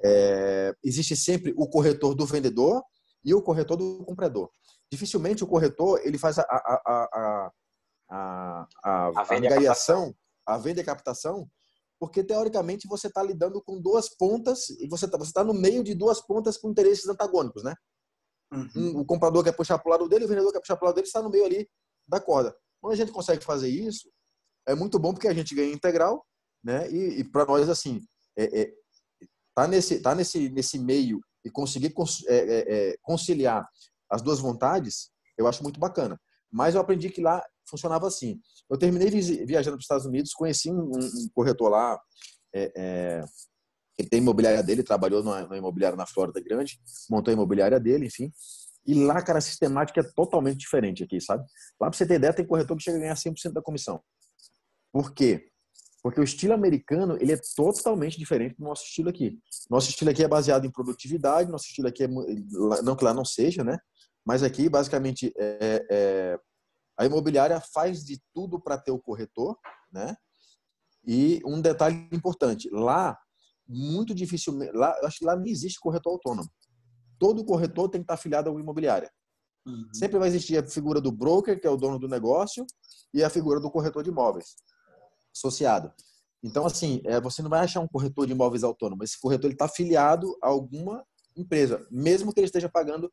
É, 0.03 0.75
existe 0.83 1.15
sempre 1.15 1.55
o 1.57 1.67
corretor 1.67 2.13
do 2.13 2.23
vendedor 2.23 2.83
e 3.23 3.33
o 3.33 3.41
corretor 3.41 3.77
do 3.77 4.05
comprador 4.05 4.51
dificilmente 4.91 5.43
o 5.43 5.47
corretor 5.47 5.99
ele 6.03 6.17
faz 6.17 6.39
a, 6.39 6.43
a, 6.43 6.81
a, 6.85 7.51
a, 8.09 8.67
a, 8.83 9.11
a 9.15 9.35
angariação, 9.35 10.15
a 10.45 10.57
venda 10.57 10.79
e 10.79 10.83
a 10.83 10.85
captação, 10.85 11.49
porque 11.99 12.23
teoricamente 12.23 12.87
você 12.87 13.07
está 13.07 13.23
lidando 13.23 13.61
com 13.61 13.81
duas 13.81 14.09
pontas 14.09 14.69
e 14.69 14.87
você 14.87 15.05
está 15.05 15.17
você 15.17 15.33
tá 15.33 15.43
no 15.43 15.53
meio 15.53 15.83
de 15.83 15.93
duas 15.95 16.21
pontas 16.21 16.57
com 16.57 16.69
interesses 16.69 17.07
antagônicos, 17.07 17.63
né? 17.63 17.73
Uhum. 18.53 18.99
o 18.99 19.05
comprador 19.05 19.43
quer 19.43 19.53
puxar 19.53 19.77
para 19.79 19.89
o 19.89 19.91
lado 19.91 20.07
dele, 20.07 20.25
o 20.25 20.27
vendedor 20.27 20.51
quer 20.53 20.59
puxar 20.59 20.77
para 20.77 20.85
o 20.85 20.87
lado 20.87 20.95
dele, 20.95 21.07
está 21.07 21.21
no 21.21 21.31
meio 21.31 21.45
ali 21.45 21.67
da 22.07 22.19
corda. 22.19 22.55
Quando 22.79 22.93
a 22.93 22.95
gente 22.95 23.11
consegue 23.11 23.43
fazer 23.43 23.67
isso, 23.67 24.09
é 24.67 24.75
muito 24.75 24.99
bom 24.99 25.13
porque 25.13 25.27
a 25.27 25.33
gente 25.33 25.55
ganha 25.55 25.73
integral, 25.73 26.25
né? 26.63 26.89
E, 26.91 27.19
e 27.19 27.23
para 27.23 27.45
nós 27.45 27.67
assim, 27.69 28.01
é, 28.37 28.61
é, 28.61 28.73
tá 29.55 29.67
nesse 29.67 29.99
tá 29.99 30.13
nesse 30.13 30.49
nesse 30.49 30.77
meio 30.77 31.19
e 31.43 31.49
conseguir 31.49 31.93
é, 32.27 32.35
é, 32.35 32.89
é, 32.91 32.97
conciliar 33.01 33.67
as 34.15 34.21
duas 34.21 34.39
vontades, 34.39 35.11
eu 35.37 35.47
acho 35.47 35.61
muito 35.61 35.79
bacana. 35.79 36.19
Mas 36.51 36.73
eu 36.73 36.81
aprendi 36.81 37.09
que 37.09 37.21
lá 37.21 37.43
funcionava 37.69 38.07
assim. 38.07 38.39
Eu 38.69 38.77
terminei 38.77 39.09
viajando 39.09 39.75
para 39.75 39.79
os 39.79 39.83
Estados 39.83 40.05
Unidos, 40.05 40.33
conheci 40.33 40.71
um, 40.71 40.91
um 40.93 41.29
corretor 41.33 41.69
lá, 41.69 41.99
é, 42.53 42.71
é, 42.75 43.25
tem 44.09 44.19
imobiliária 44.19 44.63
dele, 44.63 44.83
trabalhou 44.83 45.21
na, 45.23 45.57
imobiliária 45.57 45.97
na 45.97 46.05
Flórida 46.05 46.39
Grande, 46.39 46.79
montou 47.09 47.31
a 47.31 47.33
imobiliária 47.33 47.79
dele, 47.79 48.07
enfim. 48.07 48.31
E 48.85 48.93
lá, 48.93 49.21
cara, 49.21 49.39
a 49.39 49.41
sistemática 49.41 49.99
é 49.99 50.03
totalmente 50.15 50.57
diferente 50.57 51.03
aqui, 51.03 51.19
sabe? 51.19 51.43
Lá, 51.79 51.89
para 51.89 51.97
você 51.97 52.05
ter 52.05 52.15
ideia, 52.15 52.33
tem 52.33 52.45
corretor 52.45 52.77
que 52.77 52.83
chega 52.83 52.97
a 52.97 53.01
ganhar 53.01 53.15
100% 53.15 53.51
da 53.51 53.61
comissão. 53.61 54.01
Por 54.91 55.13
quê? 55.13 55.49
Porque 56.03 56.19
o 56.19 56.23
estilo 56.23 56.53
americano, 56.53 57.17
ele 57.19 57.33
é 57.33 57.39
totalmente 57.55 58.17
diferente 58.17 58.55
do 58.57 58.63
nosso 58.63 58.83
estilo 58.83 59.09
aqui. 59.09 59.39
Nosso 59.69 59.89
estilo 59.89 60.11
aqui 60.11 60.23
é 60.23 60.27
baseado 60.27 60.65
em 60.65 60.71
produtividade, 60.71 61.51
nosso 61.51 61.65
estilo 61.65 61.87
aqui 61.87 62.03
é... 62.03 62.07
Não 62.83 62.95
que 62.95 63.03
lá 63.03 63.11
não 63.11 63.25
seja, 63.25 63.63
né? 63.63 63.79
Mas 64.25 64.41
aqui, 64.41 64.67
basicamente, 64.67 65.31
é, 65.37 65.85
é, 65.89 66.39
a 66.97 67.05
imobiliária 67.05 67.61
faz 67.61 68.03
de 68.03 68.19
tudo 68.33 68.59
para 68.59 68.77
ter 68.77 68.91
o 68.91 68.99
corretor, 68.99 69.57
né? 69.91 70.15
E 71.07 71.39
um 71.45 71.61
detalhe 71.61 72.07
importante, 72.11 72.67
lá, 72.71 73.17
muito 73.67 74.15
dificilmente, 74.15 74.75
lá, 74.75 74.97
eu 74.99 75.07
acho 75.07 75.19
que 75.19 75.25
lá 75.25 75.35
não 75.35 75.45
existe 75.45 75.79
corretor 75.79 76.13
autônomo. 76.13 76.49
Todo 77.19 77.45
corretor 77.45 77.89
tem 77.89 78.01
que 78.01 78.05
estar 78.05 78.15
afiliado 78.15 78.49
a 78.49 78.51
uma 78.51 78.61
imobiliária. 78.61 79.11
Uhum. 79.65 79.87
Sempre 79.93 80.17
vai 80.17 80.27
existir 80.27 80.57
a 80.57 80.67
figura 80.67 80.99
do 80.99 81.11
broker, 81.11 81.59
que 81.59 81.67
é 81.67 81.69
o 81.69 81.77
dono 81.77 81.99
do 81.99 82.07
negócio, 82.07 82.65
e 83.13 83.23
a 83.23 83.29
figura 83.29 83.59
do 83.59 83.69
corretor 83.69 84.03
de 84.03 84.09
imóveis, 84.09 84.55
associado. 85.35 85.93
Então, 86.43 86.65
assim, 86.65 87.01
é, 87.05 87.19
você 87.19 87.41
não 87.41 87.49
vai 87.49 87.61
achar 87.61 87.79
um 87.79 87.87
corretor 87.87 88.25
de 88.25 88.33
imóveis 88.33 88.63
autônomo. 88.63 89.03
Esse 89.03 89.19
corretor 89.19 89.51
está 89.51 89.65
afiliado 89.65 90.35
a 90.43 90.47
alguma 90.47 91.03
empresa, 91.35 91.85
mesmo 91.91 92.33
que 92.33 92.39
ele 92.39 92.45
esteja 92.45 92.69
pagando 92.69 93.11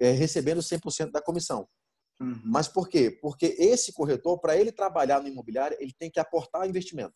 é, 0.00 0.10
recebendo 0.10 0.60
100% 0.60 1.10
da 1.10 1.22
comissão. 1.22 1.68
Uhum. 2.20 2.40
Mas 2.44 2.68
por 2.68 2.88
quê? 2.88 3.10
Porque 3.10 3.56
esse 3.58 3.92
corretor, 3.92 4.38
para 4.38 4.56
ele 4.56 4.70
trabalhar 4.70 5.20
no 5.20 5.28
imobiliário, 5.28 5.76
ele 5.80 5.92
tem 5.98 6.10
que 6.10 6.20
aportar 6.20 6.68
investimento. 6.68 7.14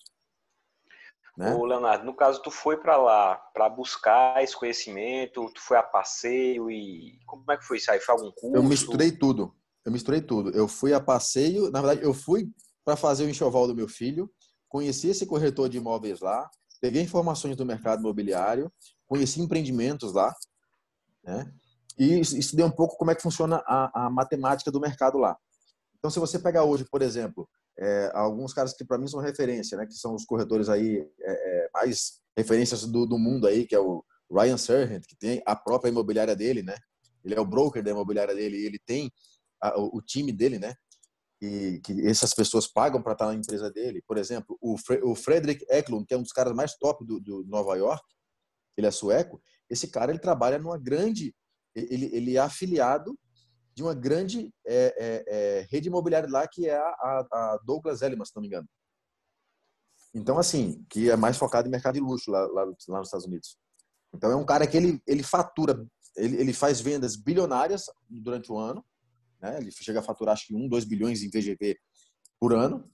Né? 1.37 1.55
Ô, 1.55 1.65
Leonardo, 1.65 2.05
no 2.05 2.17
caso, 2.17 2.43
tu 2.43 2.51
foi 2.51 2.77
para 2.77 2.97
lá 2.97 3.37
para 3.55 3.69
buscar 3.69 4.43
esse 4.43 4.57
conhecimento, 4.57 5.49
tu 5.53 5.61
foi 5.61 5.77
a 5.77 5.83
passeio 5.85 6.69
e 6.69 7.17
como 7.25 7.45
é 7.53 7.57
que 7.57 7.65
foi 7.65 7.77
isso 7.77 7.93
aí? 7.93 8.01
Foi 8.01 8.13
algum 8.17 8.33
curso? 8.33 8.57
Eu 8.57 8.63
misturei 8.65 9.13
tudo. 9.13 9.55
Eu 9.85 9.93
misturei 9.93 10.21
tudo. 10.21 10.51
Eu 10.51 10.67
fui 10.67 10.93
a 10.93 11.01
passeio, 11.01 11.71
na 11.71 11.81
verdade, 11.81 12.05
eu 12.05 12.13
fui 12.13 12.51
para 12.85 12.97
fazer 12.97 13.25
o 13.25 13.31
enxoval 13.31 13.69
do 13.69 13.75
meu 13.75 13.87
filho, 13.87 14.29
conheci 14.69 15.11
esse 15.11 15.25
corretor 15.27 15.69
de 15.69 15.79
imóveis 15.79 16.19
lá, 16.21 16.51
peguei 16.81 17.03
informações 17.03 17.55
do 17.55 17.65
mercado 17.65 18.01
imobiliário, 18.01 18.73
conheci 19.07 19.41
empreendimentos 19.41 20.13
lá, 20.13 20.35
né? 21.23 21.53
E 21.99 22.21
estudei 22.21 22.65
um 22.65 22.71
pouco 22.71 22.97
como 22.97 23.11
é 23.11 23.15
que 23.15 23.23
funciona 23.23 23.63
a, 23.67 24.07
a 24.07 24.11
matemática 24.11 24.71
do 24.71 24.81
mercado 24.81 25.19
lá. 25.19 25.37
Então, 25.99 26.11
se 26.11 26.21
você 26.21 26.39
pegar 26.39 26.65
hoje, 26.65 26.85
por 26.85 27.03
exemplo, 27.03 27.49
é, 27.79 28.11
alguns 28.15 28.53
caras 28.53 28.73
que 28.73 28.85
para 28.85 28.99
mim 28.99 29.07
são 29.07 29.21
referência, 29.21 29.77
né? 29.77 29.87
Que 29.87 29.95
são 29.95 30.15
os 30.15 30.25
corretores 30.25 30.69
aí 30.69 30.99
é, 31.21 31.33
é, 31.33 31.71
mais 31.73 32.21
referências 32.37 32.85
do, 32.85 33.07
do, 33.07 33.19
mundo 33.19 33.47
aí, 33.47 33.67
que 33.67 33.75
é 33.75 33.81
o 33.81 34.05
Ryan 34.31 34.57
Serhant, 34.57 35.03
que 35.07 35.17
tem 35.17 35.43
a 35.47 35.57
própria 35.57 35.91
imobiliária 35.91 36.37
dele, 36.37 36.63
né? 36.63 36.77
Ele 37.25 37.35
é 37.35 37.41
o 37.41 37.47
broker 37.47 37.83
da 37.83 37.91
imobiliária 37.91 38.35
dele 38.35 38.59
e 38.59 38.67
ele 38.67 38.79
tem 38.85 39.11
a, 39.61 39.79
o, 39.79 39.99
o, 39.99 40.03
time 40.03 40.33
dele, 40.33 40.59
né? 40.59 40.75
E 41.41 41.81
que 41.85 42.07
essas 42.07 42.35
pessoas 42.35 42.67
pagam 42.67 43.01
para 43.01 43.13
estar 43.13 43.27
na 43.27 43.35
empresa 43.35 43.71
dele. 43.71 44.03
Por 44.07 44.19
exemplo, 44.19 44.57
o, 44.61 44.77
Fre 44.77 45.01
o 45.03 45.15
Frederick 45.15 45.65
Eklund, 45.69 46.05
que 46.07 46.15
é 46.15 46.17
um 46.17 46.23
dos 46.23 46.33
caras 46.33 46.53
mais 46.53 46.77
top 46.77 47.05
do, 47.05 47.21
do 47.21 47.45
Nova 47.45 47.77
York, 47.77 48.05
ele 48.77 48.87
é 48.87 48.91
sueco. 48.91 49.41
Esse 49.71 49.89
cara 49.89 50.11
ele 50.11 50.21
trabalha 50.21 50.59
numa 50.59 50.79
grande, 50.79 51.35
ele, 51.75 52.11
ele 52.13 52.37
é 52.37 52.41
afiliado 52.41 53.19
de 53.75 53.83
uma 53.83 53.95
grande 53.95 54.53
é, 54.67 54.95
é, 54.99 55.25
é, 55.29 55.67
rede 55.71 55.89
imobiliária 55.89 56.29
lá 56.29 56.47
que 56.49 56.69
é 56.69 56.77
a, 56.77 57.27
a, 57.33 57.61
Douglas 57.65 58.03
Elliman, 58.03 58.25
se 58.25 58.35
não 58.35 58.43
me 58.43 58.49
engano. 58.49 58.69
Então, 60.15 60.39
assim, 60.39 60.85
que 60.91 61.11
é 61.11 61.17
mais 61.17 61.37
focado 61.37 61.69
em 61.69 61.71
mercado 61.71 61.95
de 61.95 62.01
luxo 62.01 62.31
lá, 62.31 62.41
lá, 62.47 62.65
lá 62.65 62.99
nos 62.99 63.09
Estados 63.09 63.27
Unidos. 63.27 63.57
Então, 64.13 64.31
é 64.31 64.37
um 64.37 64.45
cara 64.45 64.67
que 64.67 64.77
ele, 64.77 65.01
ele 65.07 65.23
fatura, 65.23 65.87
ele, 66.17 66.37
ele 66.39 66.53
faz 66.53 66.81
vendas 66.81 67.15
bilionárias 67.15 67.85
durante 68.09 68.51
o 68.51 68.59
ano, 68.59 68.85
né? 69.41 69.59
Ele 69.59 69.71
chega 69.71 70.01
a 70.01 70.03
faturar 70.03 70.33
acho 70.33 70.47
que 70.47 70.55
1, 70.55 70.69
2 70.69 70.85
bilhões 70.85 71.23
em 71.23 71.31
VGV 71.31 71.79
por 72.41 72.53
ano, 72.53 72.89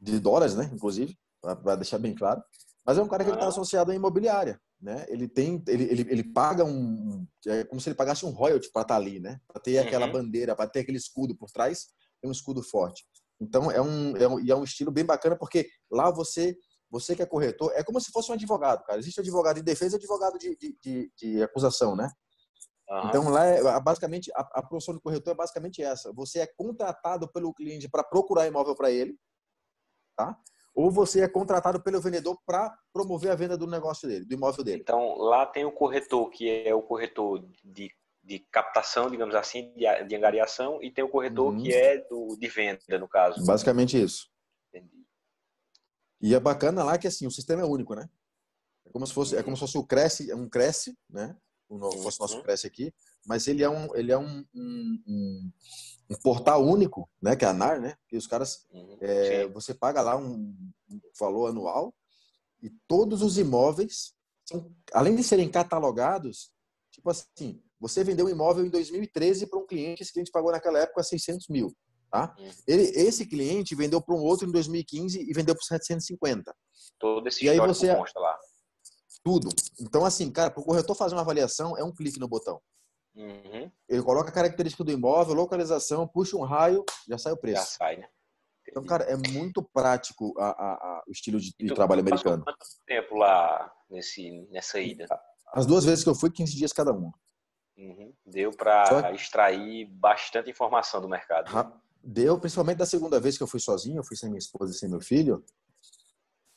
de 0.00 0.18
dólares, 0.18 0.54
né? 0.54 0.70
Inclusive, 0.72 1.16
para 1.40 1.76
deixar 1.76 1.98
bem 1.98 2.14
claro. 2.14 2.42
Mas 2.84 2.98
é 2.98 3.02
um 3.02 3.08
cara 3.08 3.24
que 3.24 3.30
está 3.30 3.46
associado 3.46 3.92
à 3.92 3.94
imobiliária, 3.94 4.60
né? 4.80 5.06
Ele 5.08 5.28
tem, 5.28 5.62
ele, 5.68 5.84
ele, 5.84 6.06
ele 6.10 6.24
paga 6.24 6.64
um, 6.64 7.26
é 7.46 7.64
como 7.64 7.80
se 7.80 7.88
ele 7.88 7.96
pagasse 7.96 8.26
um 8.26 8.30
royalty 8.30 8.70
para 8.72 8.82
estar 8.82 8.94
tá 8.94 9.00
ali, 9.00 9.20
né? 9.20 9.40
Para 9.46 9.60
ter 9.60 9.78
aquela 9.78 10.06
uhum. 10.06 10.12
bandeira, 10.12 10.56
para 10.56 10.68
ter 10.68 10.80
aquele 10.80 10.98
escudo 10.98 11.36
por 11.36 11.50
trás, 11.50 11.86
é 12.22 12.26
um 12.26 12.32
escudo 12.32 12.62
forte. 12.62 13.04
Então 13.40 13.70
é 13.70 13.80
um, 13.80 14.16
é 14.16 14.28
um, 14.28 14.40
e 14.40 14.50
é 14.50 14.56
um 14.56 14.64
estilo 14.64 14.90
bem 14.90 15.04
bacana 15.04 15.36
porque 15.36 15.68
lá 15.90 16.10
você 16.10 16.56
você 16.90 17.16
que 17.16 17.22
é 17.22 17.26
corretor, 17.26 17.72
é 17.74 17.82
como 17.82 17.98
se 17.98 18.12
fosse 18.12 18.30
um 18.30 18.34
advogado, 18.34 18.84
cara. 18.84 18.98
Existe 18.98 19.18
advogado 19.18 19.56
de 19.56 19.62
defesa 19.62 19.96
e 19.96 19.98
advogado 19.98 20.38
de, 20.38 20.54
de, 20.56 20.78
de, 20.82 21.12
de 21.16 21.42
acusação, 21.42 21.96
né? 21.96 22.10
Uhum. 22.90 23.08
Então, 23.08 23.28
lá, 23.30 23.46
é, 23.46 23.80
basicamente, 23.80 24.30
a, 24.34 24.40
a 24.56 24.62
profissão 24.62 24.94
de 24.94 25.00
corretor 25.00 25.32
é 25.32 25.36
basicamente 25.36 25.82
essa. 25.82 26.12
Você 26.12 26.40
é 26.40 26.46
contratado 26.46 27.26
pelo 27.32 27.54
cliente 27.54 27.88
para 27.88 28.04
procurar 28.04 28.46
imóvel 28.46 28.76
para 28.76 28.90
ele, 28.90 29.16
tá? 30.14 30.38
Ou 30.74 30.90
você 30.90 31.20
é 31.20 31.28
contratado 31.28 31.82
pelo 31.82 32.00
vendedor 32.00 32.38
para 32.46 32.76
promover 32.92 33.30
a 33.30 33.34
venda 33.34 33.56
do 33.56 33.66
negócio 33.66 34.08
dele, 34.08 34.24
do 34.24 34.34
imóvel 34.34 34.64
dele. 34.64 34.80
Então, 34.80 35.16
lá 35.16 35.44
tem 35.44 35.64
o 35.64 35.72
corretor, 35.72 36.30
que 36.30 36.48
é 36.48 36.74
o 36.74 36.82
corretor 36.82 37.44
de, 37.62 37.90
de 38.22 38.38
captação, 38.50 39.10
digamos 39.10 39.34
assim, 39.34 39.72
de, 39.74 40.04
de 40.04 40.16
angariação, 40.16 40.82
e 40.82 40.90
tem 40.90 41.04
o 41.04 41.08
corretor 41.08 41.52
uhum. 41.52 41.62
que 41.62 41.72
é 41.72 41.98
do, 42.08 42.36
de 42.38 42.48
venda, 42.48 42.98
no 42.98 43.08
caso. 43.08 43.44
Basicamente 43.44 44.00
isso. 44.00 44.30
Entendi. 44.68 45.04
E 46.20 46.34
é 46.34 46.40
bacana 46.40 46.82
lá 46.82 46.96
que, 46.96 47.06
assim, 47.06 47.26
o 47.26 47.30
sistema 47.30 47.62
é 47.62 47.66
único, 47.66 47.94
né? 47.94 48.08
É 48.86 48.90
como 48.90 49.06
se 49.06 49.12
fosse, 49.12 49.36
é 49.36 49.42
como 49.42 49.56
se 49.56 49.60
fosse 49.60 49.76
o 49.76 49.86
Cresce, 49.86 50.32
um 50.32 50.48
Cresce, 50.48 50.96
né? 51.10 51.36
o 51.72 51.78
nosso, 51.78 52.20
nosso 52.20 52.36
uhum. 52.36 52.42
Press 52.42 52.64
aqui, 52.64 52.92
mas 53.26 53.46
ele 53.46 53.62
é 53.62 53.70
um, 53.70 53.94
ele 53.94 54.12
é 54.12 54.18
um, 54.18 54.44
um, 54.54 55.02
um, 55.06 55.52
um 56.10 56.16
portal 56.22 56.64
único, 56.64 57.08
né, 57.20 57.36
que 57.36 57.44
é 57.44 57.48
a 57.48 57.50
ANAR, 57.50 57.80
né, 57.80 57.96
e 58.10 58.16
os 58.16 58.26
caras, 58.26 58.66
uhum. 58.72 58.96
é, 59.00 59.46
você 59.48 59.72
paga 59.74 60.02
lá 60.02 60.16
um, 60.16 60.54
valor 61.18 61.48
anual 61.48 61.94
e 62.62 62.70
todos 62.86 63.22
os 63.22 63.38
imóveis, 63.38 64.14
são, 64.48 64.74
além 64.92 65.14
de 65.16 65.22
serem 65.22 65.48
catalogados, 65.50 66.50
tipo 66.90 67.10
assim, 67.10 67.62
você 67.80 68.04
vendeu 68.04 68.26
um 68.26 68.30
imóvel 68.30 68.64
em 68.64 68.70
2013 68.70 69.46
para 69.46 69.58
um 69.58 69.66
cliente, 69.66 70.02
esse 70.02 70.12
cliente 70.12 70.30
pagou 70.30 70.52
naquela 70.52 70.78
época 70.78 71.02
600 71.02 71.48
mil, 71.48 71.74
tá? 72.10 72.34
Uhum. 72.38 72.50
Ele, 72.66 72.82
esse 72.82 73.26
cliente 73.26 73.74
vendeu 73.74 74.00
para 74.00 74.14
um 74.14 74.20
outro 74.20 74.48
em 74.48 74.52
2015 74.52 75.20
e 75.20 75.32
vendeu 75.32 75.54
por 75.54 75.64
750. 75.64 76.54
Todo 76.98 77.26
esse 77.26 77.44
e 77.44 77.48
aí 77.48 77.58
você 77.58 77.94
consta 77.94 78.20
lá. 78.20 78.38
Tudo. 79.24 79.48
Então, 79.80 80.04
assim, 80.04 80.30
cara, 80.30 80.50
para 80.50 80.60
o 80.60 80.64
corretor 80.64 80.96
fazer 80.96 81.14
uma 81.14 81.22
avaliação, 81.22 81.76
é 81.76 81.84
um 81.84 81.92
clique 81.92 82.18
no 82.18 82.28
botão. 82.28 82.60
Uhum. 83.14 83.70
Ele 83.88 84.02
coloca 84.02 84.30
a 84.30 84.32
característica 84.32 84.82
do 84.82 84.90
imóvel, 84.90 85.34
localização, 85.34 86.08
puxa 86.08 86.36
um 86.36 86.42
raio, 86.42 86.84
já 87.08 87.18
sai 87.18 87.32
o 87.32 87.36
preço. 87.36 87.62
Já 87.62 87.66
sai, 87.66 87.96
né? 87.98 88.08
Então, 88.68 88.84
cara, 88.84 89.04
é 89.04 89.16
muito 89.16 89.62
prático 89.62 90.34
a, 90.38 90.46
a, 90.46 90.72
a, 90.72 91.04
o 91.06 91.12
estilo 91.12 91.38
de, 91.40 91.52
de 91.58 91.74
trabalho 91.74 92.00
americano. 92.00 92.44
Quanto 92.44 92.64
tempo 92.86 93.16
lá 93.16 93.70
nesse, 93.90 94.30
nessa 94.50 94.80
ida? 94.80 95.06
As 95.52 95.66
duas 95.66 95.84
vezes 95.84 96.02
que 96.02 96.08
eu 96.08 96.14
fui, 96.14 96.30
15 96.30 96.56
dias 96.56 96.72
cada 96.72 96.92
uma. 96.92 97.12
Uhum. 97.76 98.14
Deu 98.24 98.50
para 98.52 99.12
extrair 99.12 99.86
bastante 99.86 100.50
informação 100.50 101.00
do 101.00 101.08
mercado. 101.08 101.52
Né? 101.52 101.72
Deu, 102.02 102.38
principalmente 102.38 102.78
da 102.78 102.86
segunda 102.86 103.20
vez 103.20 103.36
que 103.36 103.42
eu 103.42 103.46
fui 103.46 103.60
sozinho, 103.60 103.98
eu 103.98 104.04
fui 104.04 104.16
sem 104.16 104.28
minha 104.28 104.38
esposa 104.38 104.72
e 104.72 104.74
sem 104.74 104.88
meu 104.88 105.00
filho. 105.00 105.44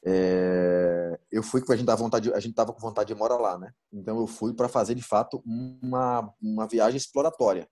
É, 0.08 1.20
eu 1.32 1.42
fui 1.42 1.62
porque 1.62 1.74
a 1.74 1.76
gente 1.76 1.88
tava 1.88 2.02
vontade, 2.02 2.32
a 2.32 2.40
gente 2.40 2.54
tava 2.54 2.72
com 2.72 2.80
vontade 2.80 3.08
de 3.08 3.16
morar 3.16 3.38
lá, 3.38 3.58
né? 3.58 3.74
Então 3.92 4.20
eu 4.20 4.28
fui 4.28 4.54
para 4.54 4.70
fazer 4.70 4.94
de 4.94 5.02
fato 5.02 5.42
uma 5.46 6.32
uma 6.40 6.68
viagem 6.68 6.98
exploratória. 6.98 7.68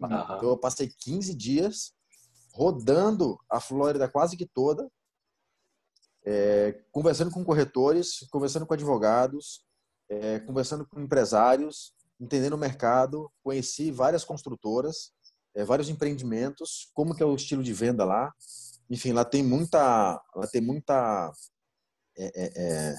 Uhum. 0.00 0.08
Então 0.08 0.48
eu 0.48 0.58
passei 0.58 0.88
15 0.88 1.34
dias 1.34 1.92
rodando 2.52 3.38
a 3.50 3.60
Flórida 3.60 4.08
quase 4.08 4.36
que 4.36 4.46
toda, 4.46 4.90
é, 6.24 6.82
conversando 6.90 7.30
com 7.30 7.44
corretores, 7.44 8.26
conversando 8.30 8.66
com 8.66 8.72
advogados, 8.72 9.62
é, 10.08 10.40
conversando 10.40 10.86
com 10.86 10.98
empresários, 10.98 11.92
entendendo 12.18 12.54
o 12.54 12.58
mercado, 12.58 13.30
conheci 13.42 13.90
várias 13.90 14.24
construtoras, 14.24 15.12
é, 15.54 15.64
vários 15.64 15.90
empreendimentos, 15.90 16.90
como 16.94 17.14
que 17.14 17.22
é 17.22 17.26
o 17.26 17.34
estilo 17.34 17.62
de 17.62 17.74
venda 17.74 18.04
lá. 18.04 18.32
Enfim, 18.88 19.12
lá 19.12 19.24
tem 19.24 19.42
muita, 19.42 20.20
lá 20.34 20.46
tem 20.50 20.62
muita 20.62 21.30
é, 22.18 22.32
é, 22.34 22.52
é, 22.56 22.94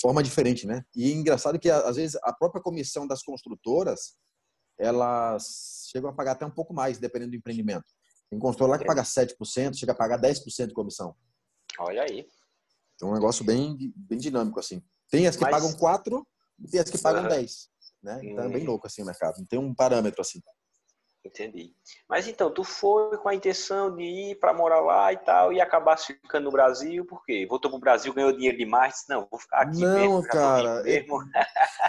forma 0.00 0.22
diferente, 0.22 0.66
né? 0.66 0.82
E 0.94 1.12
engraçado 1.12 1.58
que 1.58 1.70
às 1.70 1.96
vezes 1.96 2.18
a 2.22 2.32
própria 2.32 2.62
comissão 2.62 3.06
das 3.06 3.22
construtoras 3.22 4.16
elas 4.78 5.88
chegam 5.90 6.08
a 6.08 6.12
pagar 6.12 6.32
até 6.32 6.46
um 6.46 6.50
pouco 6.50 6.72
mais, 6.72 6.98
dependendo 6.98 7.32
do 7.32 7.36
empreendimento. 7.36 7.84
Tem 8.30 8.38
construtor 8.38 8.68
lá 8.68 8.78
que 8.78 8.86
paga 8.86 9.02
7%, 9.02 9.76
chega 9.76 9.92
a 9.92 9.94
pagar 9.94 10.20
10% 10.20 10.68
de 10.68 10.74
comissão. 10.74 11.14
Olha 11.78 12.02
aí. 12.02 12.26
Então 12.94 13.08
é 13.08 13.12
um 13.12 13.14
negócio 13.14 13.44
bem, 13.44 13.76
bem 13.94 14.18
dinâmico, 14.18 14.60
assim. 14.60 14.82
Tem 15.10 15.26
as 15.26 15.36
que 15.36 15.42
Mas... 15.42 15.50
pagam 15.50 15.72
4 15.72 16.26
e 16.60 16.70
tem 16.70 16.80
as 16.80 16.88
que 16.88 16.98
pagam 16.98 17.22
uhum. 17.22 17.28
10. 17.28 17.68
Né? 18.02 18.20
Então 18.22 18.44
é 18.44 18.48
bem 18.48 18.64
louco 18.64 18.86
assim 18.86 19.02
o 19.02 19.06
mercado. 19.06 19.38
Não 19.38 19.46
tem 19.46 19.58
um 19.58 19.74
parâmetro 19.74 20.20
assim. 20.20 20.40
Entendi. 21.24 21.74
Mas 22.08 22.26
então, 22.26 22.50
tu 22.50 22.64
foi 22.64 23.16
com 23.18 23.28
a 23.28 23.34
intenção 23.34 23.94
de 23.94 24.02
ir 24.02 24.40
para 24.40 24.54
morar 24.54 24.80
lá 24.80 25.12
e 25.12 25.18
tal, 25.18 25.52
e 25.52 25.60
acabasse 25.60 26.14
ficando 26.14 26.44
no 26.44 26.50
Brasil, 26.50 27.04
por 27.04 27.22
quê? 27.24 27.46
Voltou 27.48 27.70
pro 27.70 27.78
Brasil, 27.78 28.14
ganhou 28.14 28.32
dinheiro 28.32 28.56
demais, 28.56 28.94
disse, 28.94 29.10
não, 29.10 29.28
vou 29.30 29.38
ficar 29.38 29.60
aqui 29.60 29.80
não, 29.80 29.94
mesmo. 29.94 30.22
cara, 30.22 30.82
é, 30.88 31.06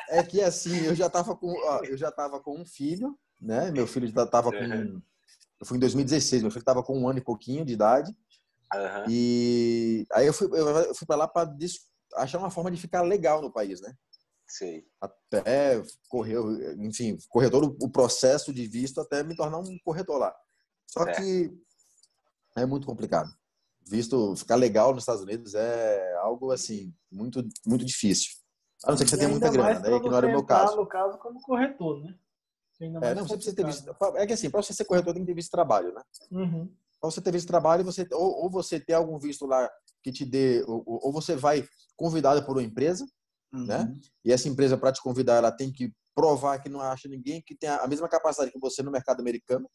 é, 0.10 0.24
que 0.24 0.42
assim, 0.42 0.86
eu 0.86 0.94
já 0.94 1.10
tava 1.10 1.36
com, 1.36 1.48
ó, 1.48 1.80
eu 1.86 1.98
já 1.98 2.12
tava 2.12 2.42
com 2.42 2.60
um 2.60 2.66
filho, 2.66 3.18
né? 3.40 3.72
Meu 3.72 3.88
filho 3.88 4.06
já 4.08 4.26
tava 4.26 4.52
com, 4.52 4.58
uhum. 4.58 5.02
eu 5.62 5.66
fui 5.66 5.78
em 5.78 5.80
2016, 5.82 6.42
meu 6.42 6.52
filho 6.52 6.66
tava 6.66 6.84
com 6.84 7.00
um 7.00 7.08
ano 7.08 7.20
e 7.20 7.24
pouquinho 7.24 7.64
de 7.64 7.72
idade, 7.72 8.12
uhum. 8.74 9.06
e 9.08 10.06
aí 10.12 10.28
eu 10.28 10.34
fui, 10.34 10.50
eu 10.52 10.94
fui 10.94 11.08
para 11.08 11.16
lá 11.16 11.28
para 11.28 11.50
achar 12.16 12.38
uma 12.38 12.52
forma 12.52 12.70
de 12.70 12.82
ficar 12.82 13.02
legal 13.02 13.42
no 13.42 13.52
país, 13.52 13.80
né? 13.80 13.94
Sei. 14.52 14.86
Até 15.00 15.82
correu, 16.10 16.52
enfim, 16.84 17.18
corredor, 17.30 17.74
o 17.82 17.90
processo 17.90 18.54
de 18.54 18.68
visto 18.68 19.00
até 19.00 19.24
me 19.24 19.34
tornar 19.34 19.60
um 19.60 19.80
corretor 19.86 20.20
lá. 20.20 20.36
Só 20.86 21.04
é. 21.04 21.14
que 21.14 21.58
é 22.58 22.66
muito 22.66 22.86
complicado. 22.86 23.30
Visto 23.88 24.36
ficar 24.36 24.56
legal 24.56 24.94
nos 24.94 25.04
Estados 25.04 25.22
Unidos 25.22 25.56
é 25.56 26.18
algo 26.18 26.52
assim 26.52 26.94
muito 27.10 27.42
muito 27.66 27.86
difícil. 27.86 28.32
A 28.84 28.92
não 28.92 28.98
ser 28.98 29.06
que 29.06 29.12
você 29.12 29.18
tenha 29.18 29.30
muita 29.30 29.50
grana, 29.50 29.80
né? 29.80 30.00
Que 30.00 30.10
não 30.10 30.18
era 30.18 30.28
o 30.28 30.32
meu 30.32 30.46
caso. 30.46 30.76
No 30.76 30.86
caso, 30.86 31.18
como 31.20 31.42
corretor, 31.42 32.04
né? 32.04 32.14
É, 33.04 33.16
não, 33.16 33.26
você 33.26 33.36
precisa 33.36 33.56
ter 33.56 33.66
visto. 33.66 33.96
É 34.16 34.28
que 34.28 34.34
assim, 34.34 34.50
para 34.50 34.62
você 34.62 34.74
ser 34.74 34.84
corretor 34.84 35.14
tem 35.14 35.24
que 35.24 35.28
ter 35.28 35.36
visto 35.36 35.48
de 35.48 35.52
trabalho, 35.52 35.94
né? 35.94 36.02
Uhum. 36.30 36.76
Para 37.00 37.10
você 37.10 37.22
ter 37.22 37.32
visto 37.32 37.46
de 37.46 37.52
trabalho, 37.52 37.86
você 37.86 38.06
ou, 38.12 38.44
ou, 38.44 38.50
você 38.50 38.80
ter 38.82 38.94
algum 38.94 39.18
visto 39.18 39.46
lá 39.46 39.70
que 40.04 40.12
te 40.12 40.26
dê, 40.26 40.62
ou, 40.68 40.84
ou 40.86 41.14
você 41.14 41.38
vai 41.38 41.66
convidado 41.96 42.44
por 42.44 42.58
uma 42.58 42.64
empresa? 42.64 43.08
Uhum. 43.54 43.66
né? 43.66 43.94
E 44.24 44.32
essa 44.32 44.48
empresa, 44.48 44.78
para 44.78 44.92
te 44.92 45.02
convidar, 45.02 45.36
ela 45.36 45.52
tem 45.52 45.72
que 45.72 45.92
provar 46.16 46.60
que 46.60 46.70
não 46.70 46.82
acha 46.82 47.08
ninguém 47.08 47.42
que 47.42 47.56
tenha 47.56 47.78
a 47.78 47.88
mesma 47.88 48.08
capacidade 48.08 48.52
que 48.52 48.60
você 48.60 48.84
no 48.84 48.92
mercado 48.92 49.22
americano. 49.22 49.70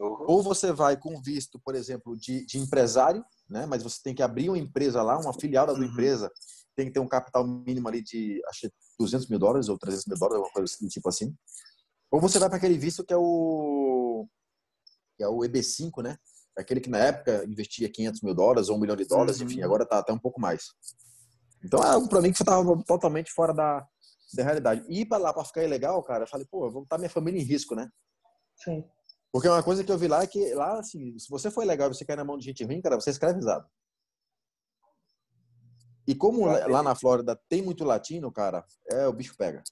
Uhum. 0.00 0.24
Ou 0.26 0.42
você 0.42 0.72
vai 0.72 0.96
com 0.96 1.20
visto, 1.20 1.60
por 1.64 1.74
exemplo, 1.74 2.16
de, 2.16 2.46
de, 2.46 2.58
empresário, 2.58 3.24
né? 3.48 3.66
Mas 3.66 3.82
você 3.82 3.98
tem 4.02 4.14
que 4.14 4.22
abrir 4.22 4.48
uma 4.48 4.58
empresa 4.58 5.02
lá, 5.02 5.18
uma 5.18 5.34
filial 5.34 5.66
da 5.66 5.74
uhum. 5.74 5.84
empresa, 5.84 6.30
tem 6.74 6.86
que 6.86 6.92
ter 6.92 7.00
um 7.00 7.08
capital 7.08 7.46
mínimo 7.46 7.88
ali 7.88 8.02
de, 8.02 8.40
acho 8.48 8.60
que 8.60 8.72
200 8.98 9.28
mil 9.28 9.38
dólares 9.38 9.68
ou 9.68 9.78
300 9.78 10.06
mil 10.06 10.18
dólares, 10.18 10.36
alguma 10.36 10.52
coisa 10.52 10.72
assim, 10.72 10.88
tipo 10.88 11.08
assim. 11.08 11.34
Ou 12.10 12.20
você 12.20 12.38
vai 12.38 12.48
para 12.48 12.58
aquele 12.58 12.78
visto 12.78 13.04
que 13.04 13.12
é 13.12 13.16
o 13.16 14.26
que 15.16 15.24
é 15.24 15.28
o 15.28 15.40
EB5, 15.40 16.02
né? 16.02 16.16
Aquele 16.56 16.80
que 16.80 16.88
na 16.88 16.98
época 16.98 17.44
investia 17.44 17.90
500 17.90 18.22
mil 18.22 18.34
dólares 18.34 18.70
ou 18.70 18.76
um 18.76 18.80
milhão 18.80 18.96
de 18.96 19.04
dólares, 19.04 19.38
uhum. 19.38 19.46
enfim, 19.46 19.62
agora 19.62 19.86
tá 19.86 19.98
até 19.98 20.12
um 20.12 20.18
pouco 20.18 20.40
mais. 20.40 20.64
Então 21.64 21.82
é 21.82 21.88
algo 21.88 22.08
para 22.08 22.20
mim 22.20 22.32
que 22.32 22.44
tava 22.44 22.82
totalmente 22.84 23.30
fora 23.32 23.52
da, 23.52 23.86
da 24.34 24.42
realidade. 24.42 24.84
E 24.88 25.02
ir 25.02 25.06
para 25.06 25.18
lá 25.18 25.32
para 25.32 25.44
ficar 25.44 25.64
ilegal, 25.64 26.02
cara, 26.02 26.24
eu 26.24 26.28
falei, 26.28 26.46
pô, 26.50 26.70
vou 26.70 26.82
botar 26.82 26.98
minha 26.98 27.10
família 27.10 27.40
em 27.40 27.44
risco, 27.44 27.74
né? 27.74 27.88
Sim. 28.56 28.84
Porque 29.32 29.48
uma 29.48 29.62
coisa 29.62 29.84
que 29.84 29.92
eu 29.92 29.98
vi 29.98 30.08
lá 30.08 30.22
é 30.22 30.26
que 30.26 30.54
lá, 30.54 30.78
assim, 30.80 31.16
se 31.18 31.28
você 31.28 31.50
for 31.50 31.64
legal 31.64 31.88
e 31.90 31.94
você 31.94 32.04
cair 32.04 32.16
na 32.16 32.24
mão 32.24 32.36
de 32.36 32.44
gente 32.44 32.64
ruim, 32.64 32.80
cara, 32.80 32.96
você 33.00 33.10
é 33.10 33.12
escravizado. 33.12 33.66
E 36.06 36.14
como 36.14 36.46
lá 36.46 36.82
na 36.82 36.94
Flórida 36.94 37.40
tem 37.48 37.62
muito 37.62 37.84
latino, 37.84 38.32
cara, 38.32 38.64
é 38.88 39.06
o 39.06 39.12
bicho 39.12 39.36
pega. 39.36 39.62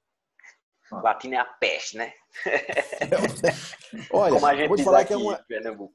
Latino 0.91 1.35
é 1.35 1.39
a 1.39 1.45
peste, 1.45 1.97
né? 1.97 2.13
Olha, 4.13 4.69
vou 4.69 4.77
te 4.77 4.85
falar 4.85 5.05
que 5.05 5.13
é 5.13 5.17
uma, 5.17 5.45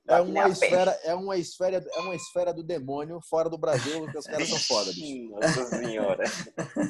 é 0.08 0.22
uma 0.22 0.44
é 0.44 0.50
esfera, 0.50 1.00
é 1.04 1.16
uma 1.16 1.38
esfera, 1.38 1.86
é 1.94 2.00
uma 2.00 2.16
esfera 2.16 2.54
do 2.54 2.64
demônio 2.64 3.20
fora 3.30 3.50
do 3.50 3.58
Brasil, 3.58 4.02
porque 4.02 4.18
os 4.18 4.26
caras 4.26 4.50
são 4.50 4.60
foda, 4.60 4.92
bicho. 4.92 5.30
Nossa 5.32 5.66
senhora. 5.66 6.24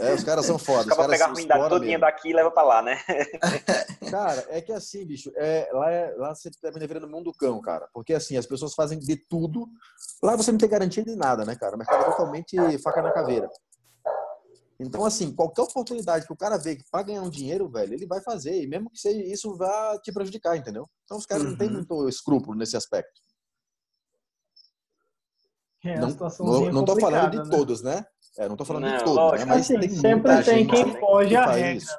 É, 0.02 0.14
os 0.14 0.24
caras 0.24 0.46
são 0.46 0.58
foda. 0.58 0.96
Caras 0.96 1.12
pegar 1.12 1.26
a 1.26 1.30
ruindade 1.30 1.70
todinha 1.70 2.00
daqui 2.00 2.30
e 2.30 2.34
leva 2.34 2.52
pra 2.52 2.64
lá, 2.64 2.82
né? 2.82 3.00
Cara, 4.10 4.46
é 4.50 4.62
que 4.62 4.72
assim, 4.72 5.06
bicho, 5.06 5.32
é, 5.36 5.70
lá, 5.72 5.92
é, 5.92 6.14
lá 6.18 6.36
você 6.36 6.50
termina 6.62 6.88
virando 6.88 7.08
mundo 7.08 7.34
cão, 7.34 7.62
cara. 7.62 7.88
Porque 7.94 8.14
assim, 8.14 8.38
as 8.38 8.46
pessoas 8.46 8.74
fazem 8.74 9.00
de 9.00 9.16
tudo. 9.16 9.68
Lá 10.22 10.36
você 10.36 10.52
não 10.52 10.60
tem 10.60 10.70
garantia 10.70 11.04
de 11.04 11.16
nada, 11.16 11.46
né, 11.46 11.56
cara? 11.56 11.76
O 11.76 11.80
mercado 11.80 12.02
é 12.02 12.06
totalmente 12.06 12.78
faca 12.80 13.02
na 13.02 13.12
caveira. 13.12 13.50
Então, 14.84 15.06
assim, 15.06 15.34
qualquer 15.34 15.62
oportunidade 15.62 16.26
que 16.26 16.34
o 16.34 16.38
cara 16.38 16.58
vê 16.58 16.76
que 16.76 16.84
para 16.92 17.04
ganhar 17.04 17.22
um 17.22 17.30
dinheiro, 17.30 17.70
velho, 17.70 17.94
ele 17.94 18.06
vai 18.06 18.22
fazer. 18.22 18.62
E 18.62 18.68
mesmo 18.68 18.90
que 18.90 19.00
seja, 19.00 19.24
isso 19.24 19.56
vá 19.56 19.98
te 20.00 20.12
prejudicar, 20.12 20.58
entendeu? 20.58 20.90
Então, 21.04 21.18
os 21.18 21.26
caras 21.26 21.44
uhum. 21.44 21.52
não 21.52 21.58
têm 21.58 21.68
uhum. 21.68 21.74
muito 21.76 22.10
escrúpulo 22.10 22.58
nesse 22.58 22.76
aspecto. 22.76 23.22
É, 25.86 26.00
não, 26.00 26.10
não, 26.10 26.72
não 26.72 26.86
tô 26.86 26.98
falando 26.98 27.32
de 27.32 27.38
né? 27.38 27.50
todos, 27.50 27.82
né? 27.82 28.06
É, 28.38 28.48
não 28.48 28.56
tô 28.56 28.64
falando 28.64 28.84
não, 28.84 28.98
de 28.98 29.04
todos, 29.04 29.16
lógico, 29.16 29.50
né? 29.50 29.56
mas 29.56 29.70
assim, 29.70 29.80
tem 29.80 29.90
sempre 29.90 30.44
tem 30.44 30.66
quem 30.66 30.98
foge 30.98 31.36
a 31.36 31.46
regra, 31.46 31.74
isso. 31.74 31.92